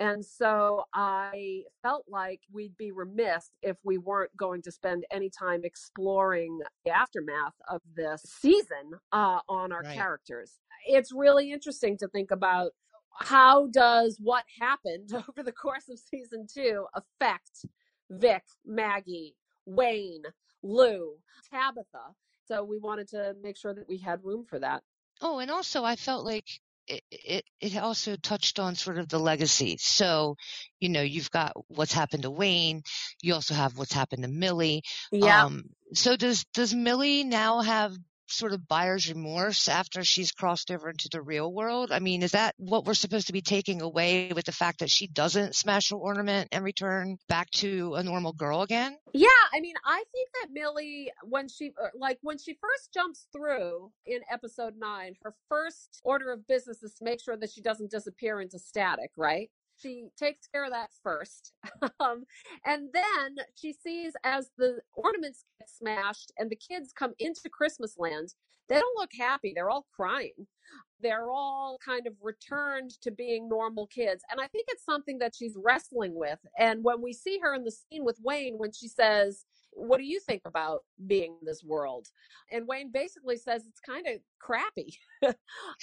[0.00, 5.30] And so I felt like we'd be remiss if we weren't going to spend any
[5.30, 9.94] time exploring the aftermath of this season uh, on our Right.
[9.94, 10.60] characters.
[10.88, 12.72] It's really interesting to think about
[13.20, 17.66] how does what happened over the course of season two affect
[18.10, 19.36] Vic, Maggie,
[19.66, 20.24] Wayne,
[20.62, 21.16] Lou,
[21.50, 22.14] Tabitha.
[22.46, 24.82] So we wanted to make sure that we had room for that.
[25.20, 26.46] Oh, and also I felt like
[26.86, 29.76] it, it, it also touched on sort of the legacy.
[29.78, 30.36] So,
[30.80, 32.82] you know, you've got what's happened to Wayne.
[33.22, 34.82] You also have what's happened to Millie.
[35.22, 37.96] Um, so does, does Millie now have
[38.30, 41.92] sort of buyer's remorse after she's crossed over into the real world?
[41.92, 44.90] I mean, is that what we're supposed to be taking away with the fact that
[44.90, 48.96] she doesn't smash her ornament and return back to a normal girl again?
[49.12, 53.26] Yeah, I mean, I think that Millie, when she uh, like when she first jumps
[53.32, 57.60] through in episode nine, her first order of business is to make sure that she
[57.60, 59.50] doesn't disappear into static, right?
[59.80, 61.52] She takes care of that first,
[62.00, 62.24] um,
[62.64, 68.34] and then she sees as the ornaments get smashed and the kids come into Christmasland.
[68.68, 70.46] They don't look happy; they're all crying.
[71.00, 75.34] They're all kind of returned to being normal kids, and I think it's something that
[75.34, 76.40] she's wrestling with.
[76.58, 80.04] And when we see her in the scene with Wayne, when she says, what do
[80.04, 82.08] you think about being in this world?
[82.50, 84.98] And Wayne basically says it's kind of crappy.
[85.26, 85.34] um,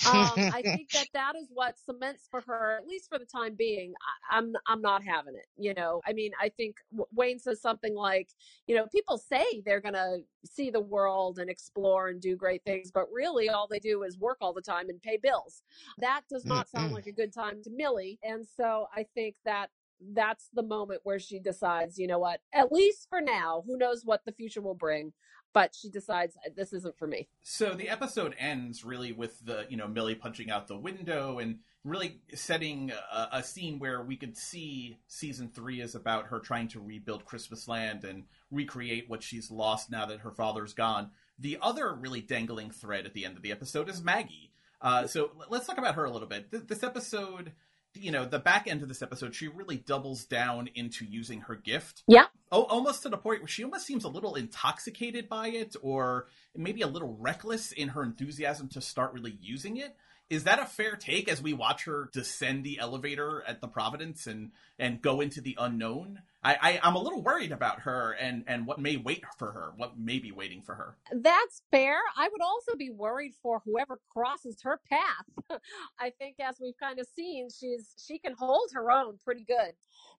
[0.05, 3.93] I think that that is what cements for her, at least for the time being.
[4.31, 5.45] I, I'm I'm not having it.
[5.57, 6.75] You know, I mean, I think
[7.13, 8.29] Wayne says something like,
[8.67, 12.91] you know, people say they're gonna see the world and explore and do great things,
[12.91, 15.63] but really all they do is work all the time and pay bills.
[15.99, 18.19] That does not sound like a good time to Millie.
[18.23, 22.71] And so I think that that's the moment where she decides, you know what, at
[22.71, 25.13] least for now, who knows what the future will bring,
[25.53, 27.29] but she decides this isn't for me.
[27.43, 31.59] So the episode ends really with the, you know, Millie punching out the window and
[31.85, 36.67] really setting a, a scene where we could see season three is about her trying
[36.69, 41.11] to rebuild Christmasland and recreate what she's lost now that her father's gone.
[41.39, 44.51] The other really dangling thread at the end of the episode is Maggie.
[44.81, 46.67] Uh, so let's talk about her a little bit.
[46.67, 47.53] This episode
[47.95, 51.55] you know, the back end of this episode, she really doubles down into using her
[51.55, 52.03] gift.
[52.07, 52.25] Yeah.
[52.51, 56.27] Oh, almost to the point where she almost seems a little intoxicated by it, or
[56.55, 59.95] maybe a little reckless in her enthusiasm to start really using it.
[60.29, 64.25] Is that a fair take as we watch her descend the elevator at the Providence
[64.25, 66.21] and and go into the unknown?
[66.45, 69.73] I, I am a little worried about her and and what may wait for her,
[69.77, 70.95] what may be waiting for her.
[71.11, 71.97] That's fair.
[72.15, 75.59] I would also be worried for whoever crosses her path.
[75.99, 79.73] I think as we've kind of seen, she's she can hold her own pretty good.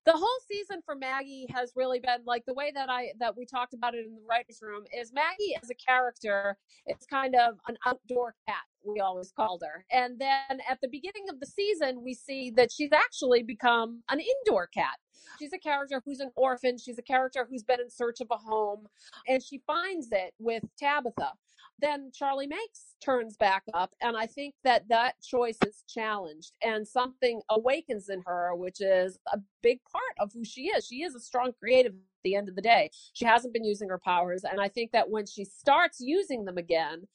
[0.04, 3.46] The whole season for Maggie has really been like the way that I that we
[3.46, 6.58] talked about it in the writers' room is Maggie as a character.
[6.86, 9.84] It's kind of an outdoor cat we always called her.
[9.90, 14.20] And then at the beginning of the season, we see that she's actually become an
[14.20, 14.96] indoor cat.
[15.38, 16.78] She's a character who's an orphan.
[16.78, 18.86] She's a character who's been in search of a home,
[19.28, 21.32] and she finds it with Tabitha.
[21.78, 26.88] Then Charlie Manx turns back up, and I think that that choice is challenged, and
[26.88, 30.86] something awakens in her, which is a big part of who she is.
[30.86, 32.90] She is a strong creative at the end of the day.
[33.12, 36.56] She hasn't been using her powers, and I think that when she starts using them
[36.56, 37.06] again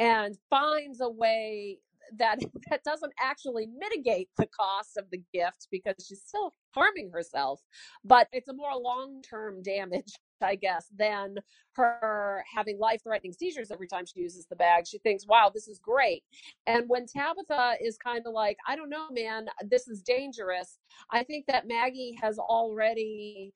[0.00, 1.78] and finds a way
[2.18, 2.38] that
[2.70, 7.60] that doesn't actually mitigate the cost of the gift because she's still harming herself
[8.04, 10.12] but it's a more long-term damage
[10.42, 11.36] i guess than
[11.74, 14.86] her having life-threatening seizures every time she uses the bag.
[14.86, 16.22] She thinks wow this is great.
[16.66, 20.78] And when tabitha is kind of like i don't know man this is dangerous
[21.10, 23.52] i think that maggie has already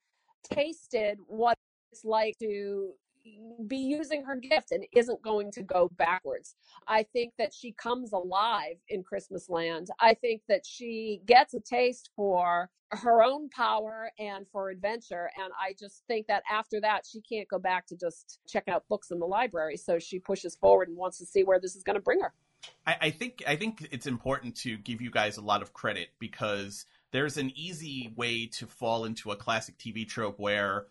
[0.51, 1.57] tasted what
[1.93, 2.93] it's like to
[3.67, 6.55] be using her gift and isn't going to go backwards.
[6.87, 9.89] I think that she comes alive in Christmasland.
[10.01, 15.31] I think that she gets a taste for her own power and for adventure.
[15.43, 18.85] And I just think that after that, she can't go back to just check out
[18.89, 19.77] books in the library.
[19.77, 22.33] So she pushes forward and wants to see where this is going to bring her.
[22.87, 26.11] I, I think I think it's important to give you guys a lot of credit
[26.21, 30.87] because there's an easy way to fall into a classic TV trope where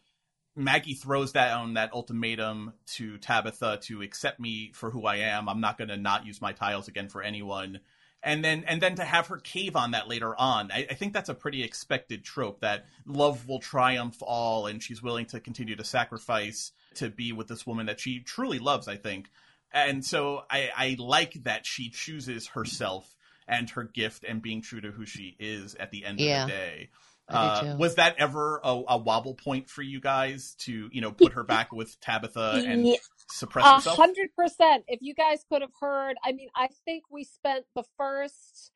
[0.56, 5.48] Maggie throws down um, that ultimatum to Tabitha to accept me for who I am.
[5.48, 7.80] I'm not going to not use my tiles again for anyone.
[8.24, 11.14] And then, and then to have her cave on that later on, I, I think
[11.14, 15.76] that's a pretty expected trope that love will triumph all, and she's willing to continue
[15.76, 18.88] to sacrifice to be with this woman that she truly loves.
[18.88, 19.32] I think,
[19.74, 23.16] and so I, I like that she chooses herself
[23.48, 26.44] and her gift and being true to who she is at the end yeah.
[26.44, 26.90] of the day.
[27.30, 31.34] Uh, was that ever a, a, wobble point for you guys to, you know, put
[31.34, 32.96] her back with Tabitha and yeah.
[33.30, 33.98] suppress herself?
[33.98, 34.84] A hundred percent.
[34.88, 38.72] If you guys could have heard, I mean, I think we spent the first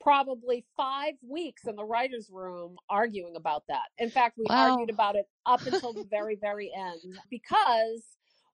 [0.00, 3.88] probably five weeks in the writers' room arguing about that.
[3.98, 4.72] In fact, we wow.
[4.72, 8.02] argued about it up until the very, very end because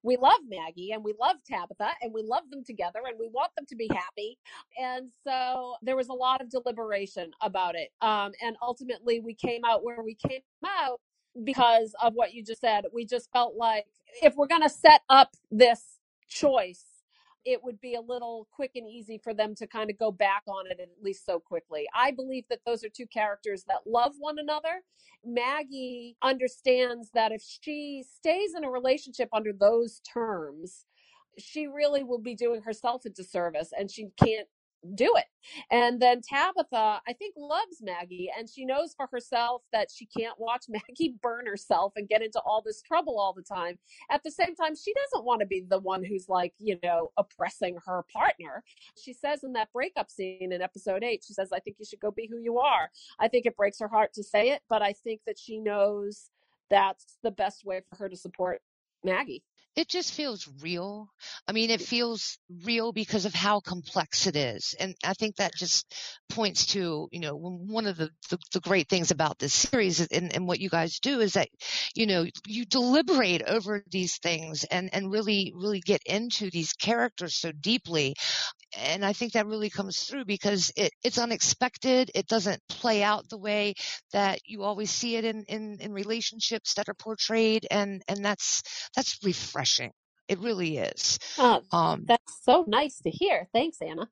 [0.07, 3.53] we love Maggie and we love Tabitha and we love them together and we want
[3.57, 4.39] them to be happy.
[4.83, 7.91] And so there was a lot of deliberation about it.
[8.03, 11.01] Um, and ultimately, we came out where we came out
[11.45, 12.87] because of what you just said.
[12.95, 13.87] We just felt like
[14.23, 16.86] if we're going to set up this choice,
[17.47, 20.43] it would be a little quick and easy for them to kind of go back
[20.49, 21.87] on it at least so quickly.
[21.95, 24.83] I believe that those are two characters that love one another.
[25.25, 30.87] Maggie understands that if she stays in a relationship under those terms,
[31.39, 34.49] she really will be doing herself a disservice and she can't
[34.95, 35.25] do it.
[35.71, 40.39] And then Tabitha, I think, loves Maggie and she knows for herself that she can't
[40.39, 43.79] watch Maggie burn herself and get into all this trouble all the time.
[44.11, 47.11] At the same time, she doesn't want to be the one who's like, you know,
[47.17, 48.63] oppressing her partner.
[49.03, 52.01] She says in that breakup scene in episode eight, she says, I think you should
[52.01, 52.91] go be who you are.
[53.19, 56.31] I think it breaks her heart to say it, but I think that she knows
[56.71, 58.61] that's the best way for her to support
[59.05, 59.45] Maggie.
[59.77, 61.09] It just feels real.
[61.47, 64.75] I mean, it feels real because of how complex it is.
[64.81, 65.93] And I think that just
[66.29, 70.35] points to, you know, one of the, the, the great things about this series and,
[70.35, 71.49] and what you guys do is that,
[71.95, 77.37] you know, you deliberate over these things and, and really, really get into these characters
[77.37, 78.15] so deeply.
[78.79, 82.11] And I think that really comes through because it, it's unexpected.
[82.15, 83.75] It doesn't play out the way
[84.13, 87.67] that you always see it in, in, in relationships that are portrayed.
[87.71, 88.63] And, and that's,
[88.95, 89.93] that's refreshing.
[90.29, 91.19] It really is.
[91.39, 93.49] Oh, Um, that's so nice to hear.
[93.53, 94.09] Thanks, Anna.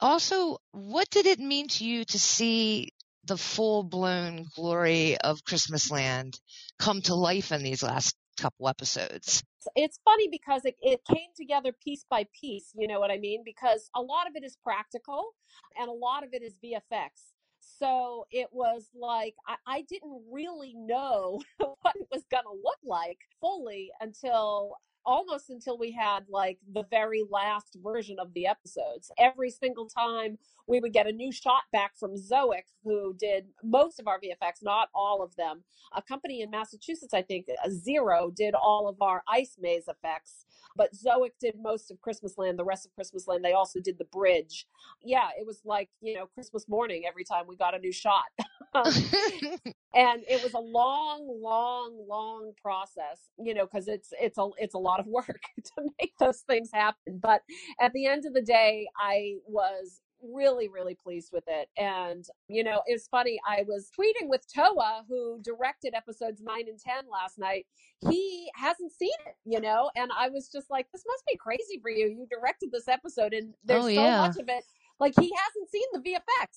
[0.00, 2.90] Also, what did it mean to you to see
[3.24, 6.38] the full blown glory of Christmasland
[6.78, 9.42] come to life in these last couple episodes?
[9.74, 13.42] it's funny because it, it came together piece by piece you know what i mean
[13.44, 15.32] because a lot of it is practical
[15.78, 17.08] and a lot of it is vfx
[17.58, 22.78] so it was like i, I didn't really know what it was going to look
[22.84, 29.10] like fully until almost until we had like the very last version of the episodes
[29.18, 34.00] every single time we would get a new shot back from zoic who did most
[34.00, 35.62] of our vfx not all of them
[35.94, 40.44] a company in Massachusetts, I think, uh, Zero, did all of our ice maze effects.
[40.76, 43.42] But Zoic did most of Christmasland, the rest of Christmasland.
[43.42, 44.66] They also did the bridge.
[45.02, 48.24] Yeah, it was like, you know, Christmas morning every time we got a new shot.
[49.94, 54.74] and it was a long, long, long process, you know, because it's it's a it's
[54.74, 57.18] a lot of work to make those things happen.
[57.20, 57.42] But
[57.80, 61.68] at the end of the day, I was really really pleased with it.
[61.76, 66.80] And you know it's funny i was tweeting with toa who directed episodes 9 and
[66.80, 67.66] 10 last night.
[68.10, 69.90] He hasn't seen it you know?
[69.94, 72.06] And i was just like this must be crazy for you.
[72.08, 74.18] You directed this episode and there's Oh, so yeah.
[74.18, 74.64] much of it.
[74.98, 76.48] Like he hasn't seen the vfx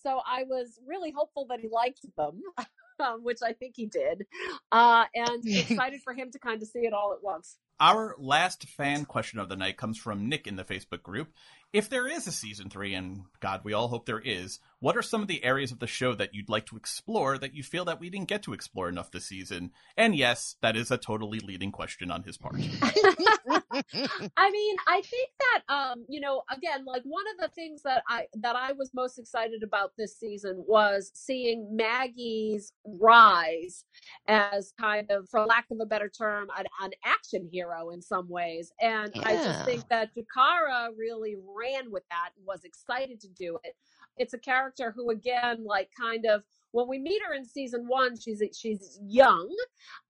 [0.00, 2.40] so i was really hopeful that he liked them
[3.00, 4.24] um, which i think he did.
[4.70, 8.64] Uh, and excited for him to kind of see it all at once Our last
[8.64, 11.32] fan question of the night comes from Nick in the Facebook group.
[11.72, 15.02] If there is a season three, and God, we all hope there is, what are
[15.02, 17.84] some of the areas of the show that you'd like to explore that you feel
[17.86, 19.72] that we didn't get to explore enough this season?
[19.96, 22.56] And yes, that is a totally leading question on his part.
[24.36, 28.02] I mean, I think that um, you know, again, like one of the things that
[28.08, 33.84] I that I was most excited about this season was seeing Maggie's rise
[34.26, 38.28] as kind of, for lack of a better term, an, an action hero in some
[38.28, 38.72] ways.
[38.80, 43.74] And I just think that Jahkara really ran with that was excited to do it.
[44.16, 48.18] It's a character who, again, like kind of when we meet her in season one,
[48.18, 49.48] she's she's young,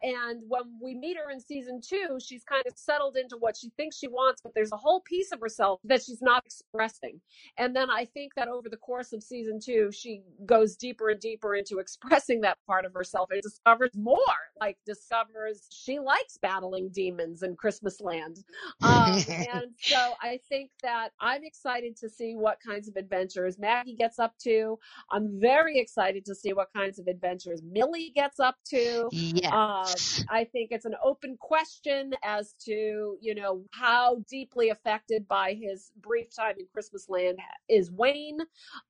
[0.03, 3.71] and when we meet her in season two, she's kind of settled into what she
[3.77, 7.21] thinks she wants, but there's a whole piece of herself that she's not expressing.
[7.59, 11.21] And then I think that over the course of season two, she goes deeper and
[11.21, 14.19] deeper into expressing that part of herself and discovers more,
[14.61, 18.43] like discovers she likes battling demons in Christmasland.
[18.83, 23.97] Um, and so I think that I'm excited to see what kinds of adventures Maggie
[23.97, 24.79] gets up to.
[25.11, 29.05] I'm very excited to see what kinds of adventures Millie gets up to.
[29.05, 30.25] Um, yes.
[30.29, 35.91] I think it's an open question as to, you know, how deeply affected by his
[36.01, 37.37] brief time in Christmasland
[37.69, 38.39] is Wayne.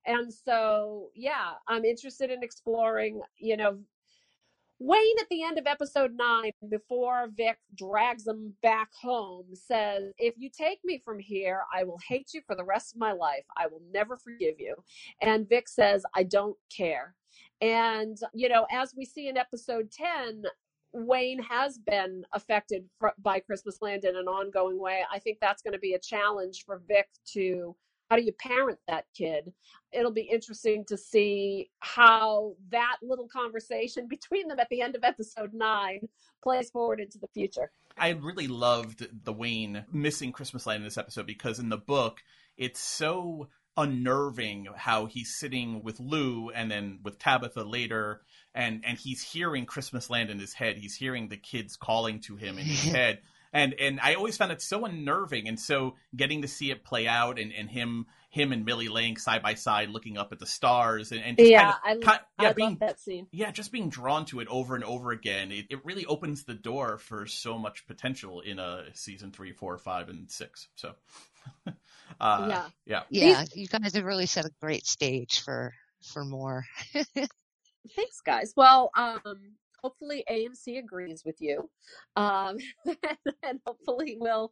[0.05, 3.79] And so, yeah, I'm interested in exploring, you know,
[4.81, 10.35] Wayne at the end of episode nine, before Vic drags him back home, says, If
[10.37, 13.43] you take me from here, I will hate you for the rest of my life.
[13.57, 14.75] I will never forgive you.
[15.21, 17.13] And Vic says, I don't care.
[17.61, 20.43] And, you know, as we see in episode 10,
[20.93, 22.85] Wayne has been affected
[23.19, 25.03] by Christmasland in an ongoing way.
[25.11, 27.75] I think that's going to be a challenge for Vic to
[28.09, 29.53] how do you parent that kid?
[29.91, 35.03] It'll be interesting to see how that little conversation between them at the end of
[35.03, 36.07] episode nine
[36.43, 37.71] plays forward into the future.
[37.97, 42.21] I really loved the Wayne missing Christmasland in this episode because in the book,
[42.57, 43.47] it's so
[43.77, 48.21] unnerving how he's sitting with Lou and then with Tabitha later
[48.53, 50.77] and and he's hearing Christmasland in his head.
[50.77, 53.19] He's hearing the kids calling to him in his head.
[53.53, 57.07] And and I always found it so unnerving and so getting to see it play
[57.07, 60.45] out and, and him him and Millie laying side by side looking up at the
[60.45, 63.27] stars and, and just Yeah, kind of, I, ki- yeah, I being love that scene.
[63.31, 66.55] yeah, just being drawn to it over and over again, it, it really opens the
[66.55, 70.67] door for so much potential in a season three, four, five, and six.
[70.75, 70.93] So,
[72.19, 72.69] uh, Yeah.
[72.85, 75.73] yeah, yeah, you guys have really set a great stage for
[76.13, 76.65] for more.
[77.95, 78.53] Thanks, guys.
[78.55, 79.21] Well, um,
[79.81, 81.69] hopefully AMC agrees with you,
[82.15, 82.57] um,
[83.43, 84.51] and hopefully we'll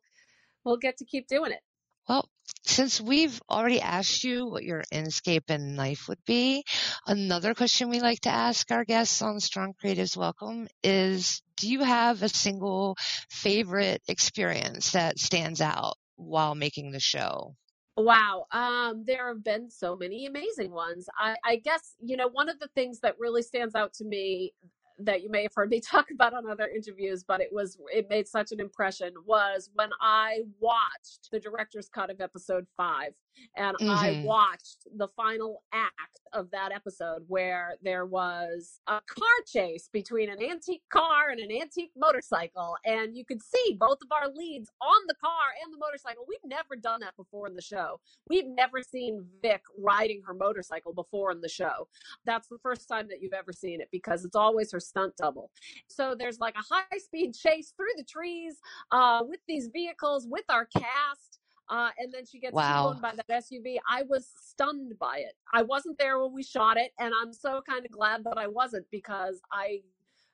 [0.64, 1.62] we'll get to keep doing it.
[2.08, 2.30] Well,
[2.66, 6.64] since we've already asked you what your Inscape and knife would be,
[7.06, 11.84] another question we like to ask our guests on Strong Creatives Welcome is do you
[11.84, 12.96] have a single
[13.30, 17.56] favorite experience that stands out while making the show?
[17.96, 18.46] Wow.
[18.52, 21.10] Um, there have been so many amazing ones.
[21.18, 24.54] I, I guess, you know, one of the things that really stands out to me
[25.00, 28.08] that you may have heard me talk about on other interviews, but it was it
[28.10, 33.14] made such an impression was when I watched the director's cut of episode five,
[33.56, 33.90] and mm-hmm.
[33.90, 35.94] I watched the final act
[36.34, 41.52] of that episode where there was a car chase between an antique car and an
[41.52, 45.32] antique motorcycle, and you could see both of our leads on the car
[45.64, 46.26] and the motorcycle.
[46.28, 48.00] We've never done that before in the show.
[48.30, 51.88] We've never seen Vic riding her motorcycle before in the show.
[52.26, 55.52] That's the first time that you've ever seen it because it's always her stunt double.
[55.88, 58.58] So there's like a high speed chase through the trees
[58.92, 61.40] uh, with these vehicles with our cast.
[61.70, 62.98] Uh, and then she gets wow.
[63.02, 63.78] by that SUV.
[63.90, 65.34] I was stunned by it.
[65.54, 68.48] I wasn't there when we shot it, and I'm so kind of glad that I
[68.48, 69.82] wasn't because I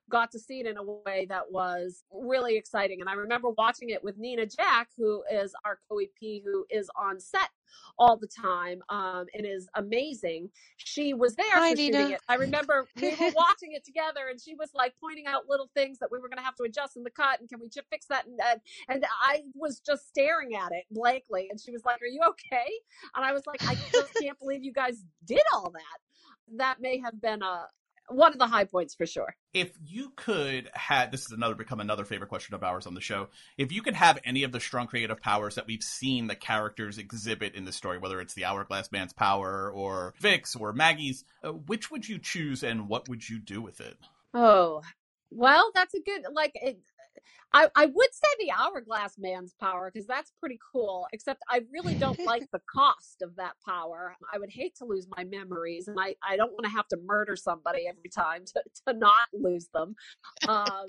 [0.09, 3.01] got to see it in a way that was really exciting.
[3.01, 7.19] And I remember watching it with Nina Jack, who is our co-EP, who is on
[7.19, 7.49] set
[7.97, 10.49] all the time um, and is amazing.
[10.77, 12.21] She was there Hi, shooting it.
[12.27, 15.99] I remember we were watching it together, and she was like pointing out little things
[15.99, 18.05] that we were going to have to adjust in the cut, and can we fix
[18.07, 18.25] that?
[18.25, 22.07] And, and and I was just staring at it blankly, and she was like, "Are
[22.07, 22.71] you okay?"
[23.15, 26.99] And I was like, "I just can't believe you guys did all that." That may
[26.99, 27.67] have been a
[28.09, 29.35] one of the high points for sure.
[29.53, 33.01] If you could have this is another become another favorite question of ours on the
[33.01, 33.29] show.
[33.57, 36.97] If you could have any of the strong creative powers that we've seen the characters
[36.97, 41.51] exhibit in the story, whether it's the Hourglass Man's power or Vic's or Maggie's, uh,
[41.51, 43.97] which would you choose and what would you do with it?
[44.33, 44.81] Oh,
[45.29, 46.79] well, that's a good like it,
[47.53, 51.95] I, I would say the hourglass man's power because that's pretty cool, except I really
[51.95, 54.15] don't like the cost of that power.
[54.33, 56.97] I would hate to lose my memories, and I, I don't want to have to
[57.05, 59.95] murder somebody every time to, to not lose them.
[60.47, 60.87] Um,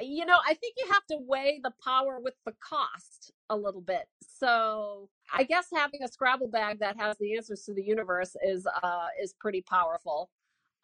[0.00, 3.80] you know, I think you have to weigh the power with the cost a little
[3.80, 4.04] bit.
[4.20, 8.66] So I guess having a Scrabble bag that has the answers to the universe is
[8.82, 10.30] uh, is pretty powerful.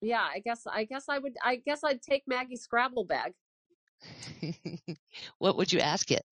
[0.00, 3.32] Yeah, I guess I guess I would I guess I'd take Maggie's Scrabble bag.
[5.38, 6.24] what would you ask it?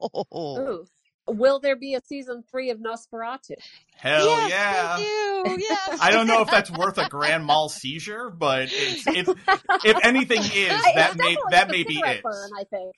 [0.00, 0.24] Oh.
[0.34, 0.86] Ooh.
[1.26, 3.52] Will there be a season three of NOS4A2?
[3.96, 5.56] Hell yes, yeah!
[5.58, 5.98] Yes.
[6.00, 9.28] I don't know if that's worth a grand mal seizure, but it's, it's,
[9.84, 12.22] if anything is, that may that may be it.
[12.22, 12.96] Burn, I think.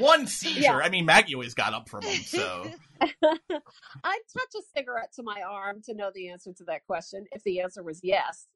[0.00, 0.60] One seizure.
[0.60, 0.76] Yeah.
[0.76, 2.70] I mean, Maggie always got up from them, so.
[3.00, 7.24] I'd touch a cigarette to my arm to know the answer to that question.
[7.32, 8.46] If the answer was yes.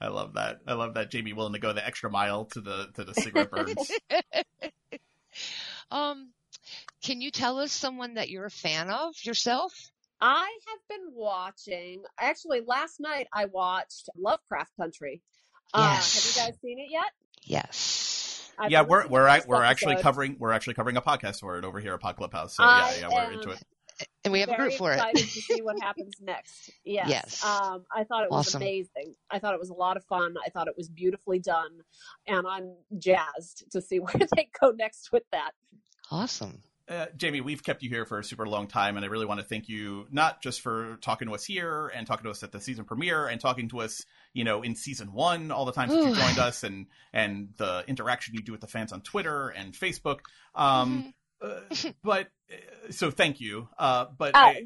[0.00, 0.60] I love that.
[0.66, 3.50] I love that Jami willing to go the extra mile to the to the cigarette
[3.50, 3.90] burns.
[5.90, 6.30] um,
[7.02, 9.90] can you tell us someone that you're a fan of yourself?
[10.20, 12.02] I have been watching.
[12.18, 15.22] Actually, last night I watched Lovecraft Country.
[15.74, 15.74] Yes.
[15.74, 17.12] Uh, have you guys seen it yet?
[17.42, 18.52] Yes.
[18.58, 21.78] I've yeah, we're we're we're actually covering we're actually covering a podcast for it over
[21.78, 22.56] here at Pod Clubhouse.
[22.56, 23.62] So yeah, yeah, we're into it
[24.24, 24.96] and we have a group for it.
[24.96, 26.70] Excited to see what happens next.
[26.84, 27.08] Yes.
[27.08, 27.44] yes.
[27.44, 28.62] Um, I thought it was awesome.
[28.62, 29.14] amazing.
[29.30, 30.34] I thought it was a lot of fun.
[30.44, 31.80] I thought it was beautifully done,
[32.26, 35.52] and I'm jazzed to see where they go next with that.
[36.10, 36.62] Awesome.
[36.88, 39.40] Uh, Jami, we've kept you here for a super long time, and I really want
[39.40, 42.52] to thank you not just for talking to us here and talking to us at
[42.52, 45.92] the season premiere and talking to us, you know, in season one, all the times
[45.92, 49.48] that you joined us, and and the interaction you do with the fans on Twitter
[49.48, 50.20] and Facebook.
[50.54, 51.08] Um, mm-hmm.
[51.40, 51.60] Uh,
[52.02, 53.68] but uh, so thank you.
[53.78, 54.62] Uh, but uh, I,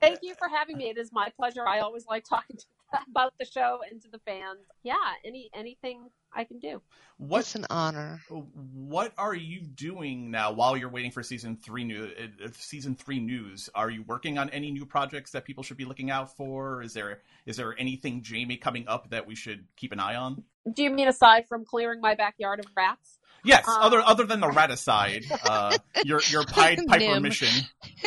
[0.00, 0.90] thank you for having me.
[0.90, 1.66] It is my pleasure.
[1.66, 2.64] I always like talking to,
[3.10, 4.60] about the show and to the fans.
[4.82, 4.94] Yeah,
[5.24, 6.82] any anything I can do.
[7.16, 8.20] What's an honor?
[8.28, 13.20] What are you doing now while you're waiting for season three new uh, season three
[13.20, 13.70] news?
[13.74, 16.82] Are you working on any new projects that people should be looking out for?
[16.82, 20.44] Is there is there anything Jami coming up that we should keep an eye on?
[20.70, 23.18] Do you mean aside from clearing my backyard of rats?
[23.44, 27.48] Yes, um, other other than the raticide, uh, your your Pied Piper mission.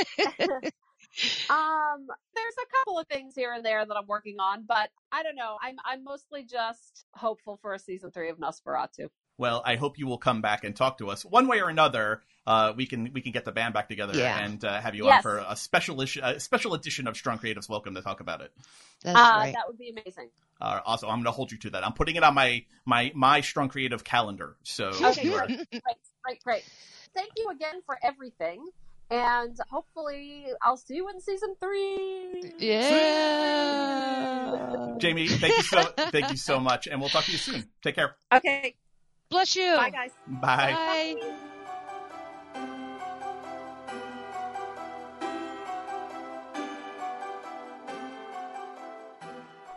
[1.49, 5.23] um, there's a couple of things here and there that I'm working on, but I
[5.23, 5.57] don't know.
[5.61, 9.09] I'm I'm mostly just hopeful for a season three of NOS4A2.
[9.37, 12.21] Well, I hope you will come back and talk to us one way or another.
[12.47, 14.37] Uh, we can we can get the band back together yeah.
[14.39, 15.17] and uh, have you yes.
[15.17, 18.41] on for a special issue, a special edition of Strong Creatives Welcome to talk about
[18.41, 18.51] it.
[19.03, 19.53] That's uh, right.
[19.53, 20.29] That would be amazing.
[20.61, 21.85] Uh, also, I'm going to hold you to that.
[21.85, 24.55] I'm putting it on my my my Strong Creative calendar.
[24.63, 25.67] So okay, great,
[26.23, 26.63] great, great.
[27.13, 28.65] Thank you again for everything.
[29.09, 32.53] And hopefully, I'll see you in season three.
[32.57, 32.85] Yeah,
[34.97, 37.65] Jami, thank you so thank you so much, and we'll talk to you soon.
[37.81, 38.15] Take care.
[38.33, 38.75] Okay
[39.35, 39.75] bless you.
[39.75, 40.11] Bye, guys.
[40.27, 41.15] Bye.
[41.17, 41.31] Bye.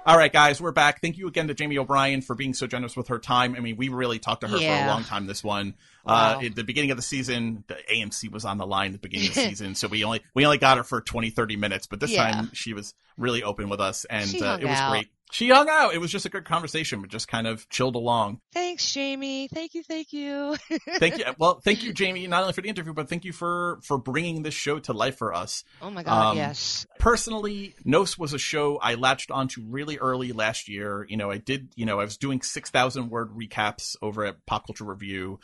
[0.06, 1.02] All right, guys, we're back.
[1.02, 3.54] Thank you again to Jami O'Brien for being so generous with her time.
[3.56, 4.78] I mean, we really talked to her yeah.
[4.78, 5.74] for a long time this one.
[6.06, 6.38] Wow.
[6.38, 8.98] Uh, at the beginning of the season, the AMC was on the line at the
[9.06, 11.86] beginning of the season, so we only we only got her for 20, 30 minutes.
[11.86, 12.30] But this yeah.
[12.30, 14.92] time, she was really open with us, and uh, it was out.
[14.92, 15.08] great.
[15.30, 15.94] She hung out.
[15.94, 18.40] It was just a good conversation, but just kind of chilled along.
[18.52, 19.48] Thanks, Jami.
[19.48, 20.56] Thank you, thank you.
[20.98, 21.24] Thank you.
[21.38, 24.42] Well, thank you, Jami, not only for the interview, but thank you for for bringing
[24.42, 25.64] this show to life for us.
[25.82, 26.86] oh my God, Um, yes.
[26.98, 31.06] personally, Nos was a show I latched onto really early last year.
[31.08, 34.66] You know, I did, you know, I was doing 6,000 word recaps over at Pop
[34.66, 35.40] Culture Review.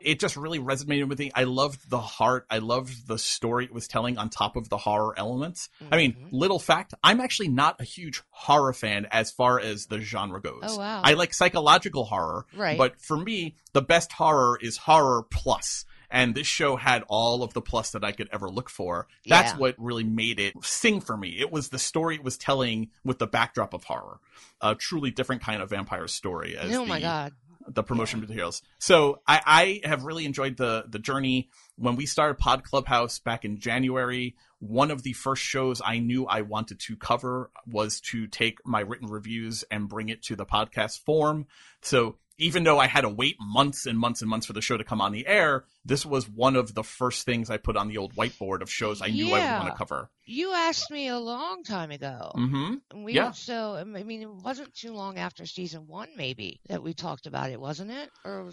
[0.00, 1.30] It just really resonated with me.
[1.34, 2.46] I loved the heart.
[2.50, 5.68] I loved the story it was telling on top of the horror elements.
[5.90, 6.28] I mean, Mhm.
[6.32, 10.60] little fact, I'm actually not a huge horror fan as far as the genre goes.
[10.62, 11.00] Oh, wow.
[11.02, 12.78] I like psychological horror, Right.
[12.78, 15.84] but for me, the best horror is horror plus.
[16.10, 19.08] And this show had all of the plus that I could ever look for.
[19.26, 19.58] That's Yeah.
[19.58, 21.38] what really made it sing for me.
[21.38, 24.18] It was the story it was telling with the backdrop of horror.
[24.62, 26.56] A truly different kind of vampire story.
[26.56, 27.34] As oh my God.
[27.68, 28.62] The promotion materials.
[28.78, 31.50] So I, I have really enjoyed the the journey.
[31.76, 36.26] When we started Pod Clubhouse back in January, one of the first shows I knew
[36.26, 40.46] I wanted to cover was to take my written reviews and bring it to the
[40.46, 41.46] podcast form.
[41.82, 44.76] So even though I had to wait months and months and months for the show
[44.76, 47.88] to come on the air, this was one of the first things I put on
[47.88, 50.10] the old whiteboard of shows I knew I would want to cover.
[50.24, 52.32] You asked me a long time ago.
[52.36, 53.04] Mm-hmm.
[53.04, 53.32] We Yeah.
[53.32, 57.50] so I mean it wasn't too long after season one maybe that we talked about
[57.50, 58.10] it, wasn't it?
[58.24, 58.50] Or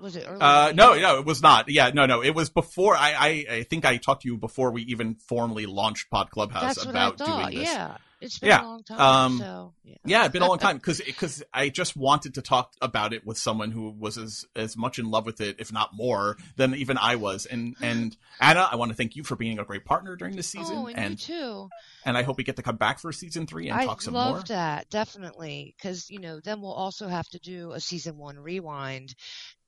[0.00, 0.40] was- it early?
[0.40, 1.68] Uh, no, no, it was not.
[1.68, 2.96] Yeah, no, no, it was before.
[2.96, 6.76] I, I, I think I talked to you before we even formally launched Pod Clubhouse
[6.76, 7.68] That's I about doing this.
[7.68, 7.96] Yeah.
[8.18, 8.98] It's been Yeah, a long time.
[9.00, 9.96] um, so yeah.
[10.06, 13.26] Yeah, it's been a long time because because I just wanted to talk about it
[13.26, 16.74] with someone who was as as much in love with it, if not more, than
[16.76, 17.44] even I was.
[17.44, 20.48] And and Anna, I want to thank you for being a great partner during this
[20.48, 21.68] season, Oh, and, and you too.
[22.06, 24.14] and I hope we get to come back for season three and I talk some
[24.14, 24.42] love more.
[24.44, 29.14] that definitely because you know then we'll also have to do a season one rewind,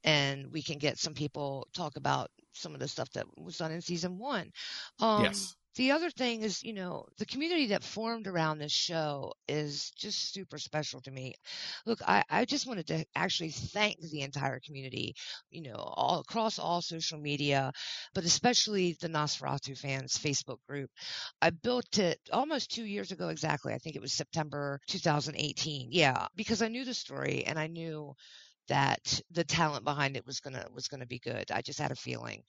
[0.05, 3.73] and we can get some people talk about some of the stuff that was done
[3.73, 4.51] in season one.
[5.01, 9.33] Um, yes, The other thing is, you know, the community that formed around this show
[9.47, 11.35] is just super special to me.
[11.87, 15.15] Look, I, I just wanted to actually thank the entire community,
[15.51, 17.73] you know, all across all social media,
[18.15, 20.91] but especially the NOS4A2 fans Facebook group.
[21.41, 23.73] I built it almost two years ago exactly.
[23.73, 25.89] I think it was September 2018.
[25.93, 28.15] Yeah, because I knew the story and I knew
[28.69, 31.51] that the talent behind it was gonna was gonna be good.
[31.51, 32.43] I just had a feeling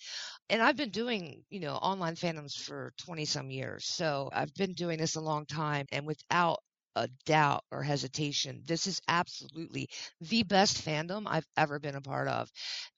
[0.49, 3.85] and I've been doing, you know, online fandoms for 20 some years.
[3.87, 6.59] So I've been doing this a long time and without
[6.95, 9.89] a doubt or hesitation, this is absolutely
[10.21, 12.49] the best fandom I've ever been a part of.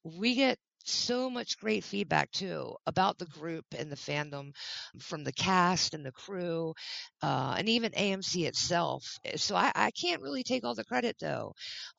[0.04, 4.52] We get so much great feedback too about the group and the fandom
[5.00, 6.74] from the cast and the crew
[7.22, 9.18] uh, and even AMC itself.
[9.36, 11.54] So I, I can't really take all the credit though.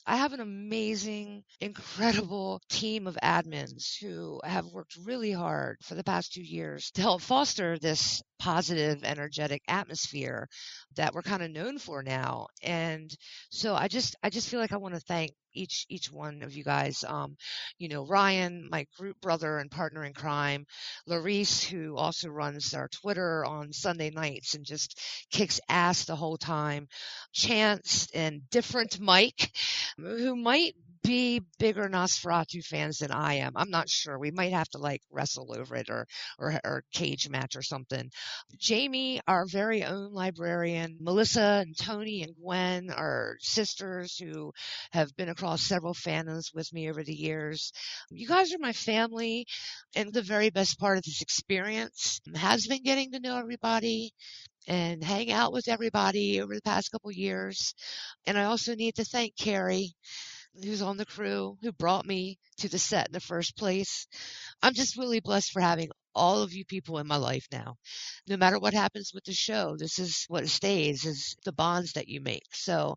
[0.07, 6.05] I have an amazing, incredible team of admins who have worked really hard for the
[6.05, 10.49] past two years to help foster this positive, energetic atmosphere
[10.97, 12.47] that we're kind of known for now.
[12.63, 13.15] And
[13.51, 16.55] so I just, I just feel like I want to thank each each one of
[16.55, 17.05] you guys.
[17.07, 17.37] Um,
[17.79, 20.67] you know, Ryan, my group brother and partner in crime,
[21.09, 25.01] Larice, who also runs our Twitter on Sunday nights and just
[25.31, 26.89] kicks ass the whole time.
[27.33, 29.51] Chance and different Mike,
[29.97, 30.75] who might
[31.05, 33.53] be bigger NOS4A2 fans than I am.
[33.57, 34.19] I'm not sure.
[34.19, 36.07] We might have to like wrestle over it or
[36.39, 38.11] or, or cage match or something.
[38.59, 44.53] Jamie, our very own librarian, Melissa and Tony and Gwen are sisters who
[44.93, 47.73] have been across several fandoms with me over the years.
[48.11, 49.47] You guys are my family,
[49.95, 54.13] and the very best part of this experience has been getting to know everybody
[54.69, 57.75] and hang out with everybody over the past couple years.
[58.27, 59.93] And I also need to thank Carrie,
[60.63, 64.07] who's on the crew, who brought me to the set in the first place.
[64.63, 67.77] I'm just really blessed for having all of you people in my life now.
[68.29, 72.09] No matter what happens with the show, this is what stays is the bonds that
[72.09, 72.45] you make.
[72.53, 72.97] So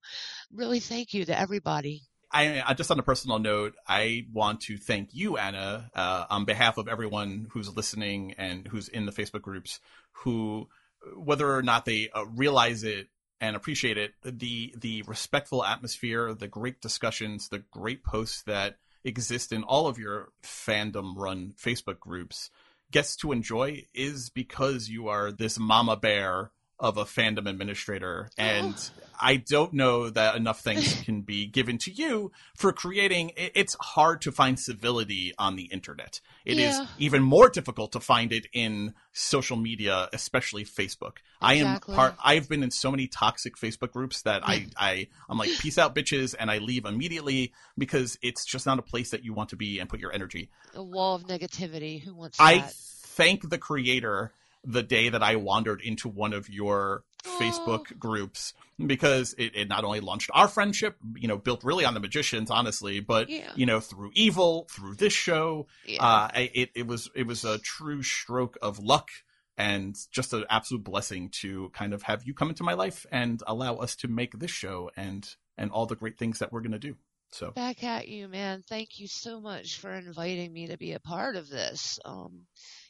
[0.53, 2.03] really thank you to everybody.
[2.31, 6.77] I, just on a personal note, I want to thank you, Anna, uh, on behalf
[6.77, 9.79] of everyone who's listening and who's in the Facebook groups,
[10.11, 10.67] who,
[11.15, 13.07] whether or not they uh, realize it
[13.41, 19.51] and appreciate it, the the respectful atmosphere, the great discussions, the great posts that exist
[19.51, 22.49] in all of your fandom run Facebook groups
[22.91, 28.75] gets to enjoy is because you are this mama bear of a fandom administrator, and
[29.19, 33.31] I don't know that enough things can be given to you for creating.
[33.37, 36.19] It's hard to find civility on the internet.
[36.43, 36.87] It is Yeah.
[36.97, 41.17] even more difficult to find it in social media, especially Facebook.
[41.41, 42.15] I am part.
[42.23, 45.95] I've been in so many toxic Facebook groups that I, I, I'm like, peace out,
[45.95, 49.55] bitches, and I leave immediately because it's just not a place that you want to
[49.55, 50.49] be and put your energy.
[50.73, 52.01] A wall of negativity.
[52.01, 52.73] Who wants I that?
[52.73, 54.31] thank the creator
[54.65, 57.39] the day that I wandered into one of your Oh.
[57.41, 61.95] Facebook groups because it, it not only launched our friendship, you know, built really on
[61.95, 63.51] the magicians, honestly, but Yeah.
[63.55, 66.03] you know, through evil, through this show, Yeah.
[66.03, 69.09] uh, it it was it was a true stroke of luck
[69.57, 73.41] and just an absolute blessing to kind of have you come into my life and
[73.47, 76.77] allow us to make this show and and all the great things that we're gonna
[76.77, 76.95] do.
[77.31, 78.61] So Back at you, man.
[78.69, 81.99] Thank you so much for inviting me to be a part of this.
[82.05, 82.45] Um,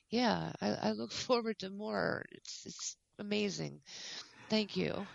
[0.10, 2.26] yeah, I, I look forward to more.
[2.32, 3.82] It's it's amazing.
[4.50, 5.06] Thank you.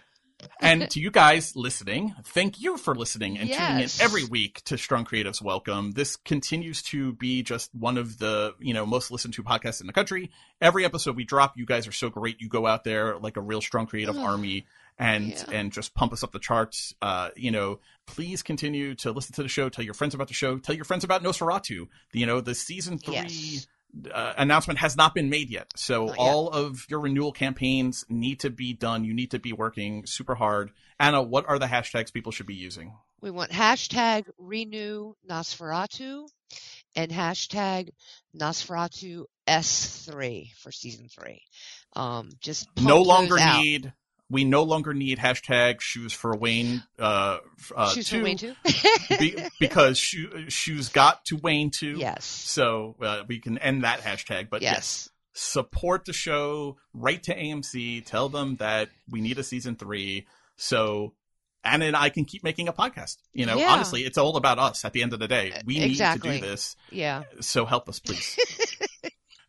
[0.60, 4.78] and to you guys listening, thank you for listening and tuning in every week to
[4.78, 5.92] Strong Creatives Welcome.
[5.92, 9.86] This continues to be just one of the, you know, most listened to podcasts in
[9.86, 10.30] the country.
[10.60, 12.40] Every episode we drop, you guys are so great.
[12.40, 14.24] You go out there like a real strong creative Ugh.
[14.24, 14.66] army
[14.98, 15.44] and Yeah.
[15.52, 16.94] and just pump us up the charts.
[17.02, 20.34] Uh, you know, please continue to listen to the show, tell your friends about the
[20.34, 21.86] show, tell your friends about NOS4A2.
[22.14, 23.66] You know, the season 3 Yes.
[24.12, 25.72] Uh, announcement has not been made yet.
[25.76, 26.18] So Not yet.
[26.18, 29.04] all of your renewal campaigns need to be done.
[29.04, 30.70] You need to be working super hard.
[30.98, 32.94] Anna, what are the hashtags people should be using?
[33.20, 36.28] We want hashtag renew NOS4A2
[36.96, 37.90] and hashtag
[38.38, 41.42] NOS4A2 S3 for season three.
[41.94, 43.92] Um, just no longer need.
[44.30, 46.84] We no longer need hashtag shoes for Wayne.
[46.98, 47.38] Uh,
[47.76, 48.56] uh, shoes two for Wayne
[49.18, 51.96] be, because shoe, shoes got to Wayne too.
[51.98, 52.24] yes.
[52.24, 54.48] So uh, we can end that hashtag.
[54.48, 54.72] But yes.
[54.72, 55.08] yes.
[55.32, 56.76] support the show.
[56.94, 58.06] Write to AMC.
[58.06, 60.26] Tell them that we need a season three.
[60.56, 61.14] So
[61.64, 63.16] Anna and I can keep making a podcast.
[63.32, 63.72] You know, Yeah.
[63.72, 65.52] honestly, it's all about us at the end of the day.
[65.64, 66.76] We need to do this.
[66.90, 67.24] Yeah.
[67.40, 68.38] So help us, please.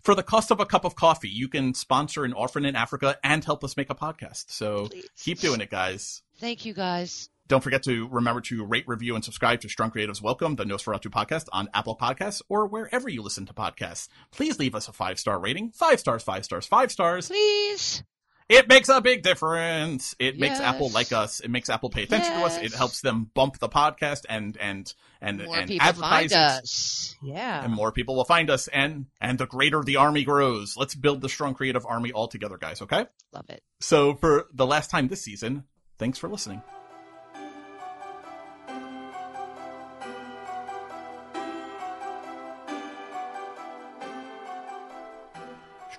[0.02, 3.18] For the cost of a cup of coffee, you can sponsor an orphan in Africa
[3.24, 4.46] and help us make a podcast.
[4.50, 5.08] So Please.
[5.20, 6.24] keep doing it, guys.
[6.40, 7.30] Thank you guys.
[7.48, 11.08] Don't forget to remember to rate, review, and subscribe to Strong Creatives Welcome, the NOS4A2
[11.08, 14.08] podcast on Apple Podcasts or wherever you listen to podcasts.
[14.32, 15.72] Please leave us a five star rating.
[15.72, 17.28] Five stars, five stars, five stars.
[17.28, 18.04] Please.
[18.52, 20.14] It makes a big difference.
[20.20, 21.40] It makes Apple like us.
[21.40, 22.58] It makes Apple pay attention to us.
[22.58, 27.16] It helps them bump the podcast and and and More and people advertise find us.
[27.22, 27.64] Yeah.
[27.64, 30.76] And more people will find us, and and the greater the army grows.
[30.76, 32.82] Let's build the strong creative army all together, guys.
[32.82, 33.06] Okay.
[33.32, 33.64] Love it.
[33.80, 35.64] So for the last time this season,
[35.98, 36.62] thanks for listening.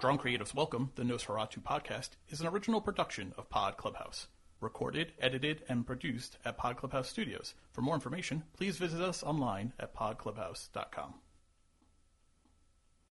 [0.03, 4.27] Strong Creatives Welcome, the Nosferatu podcast, is an original production of Pod Clubhouse.
[4.61, 7.55] Recorded, edited, and produced at Pod Clubhouse Studios.
[7.71, 11.15] For more information, please visit us online at podclubhouse.com.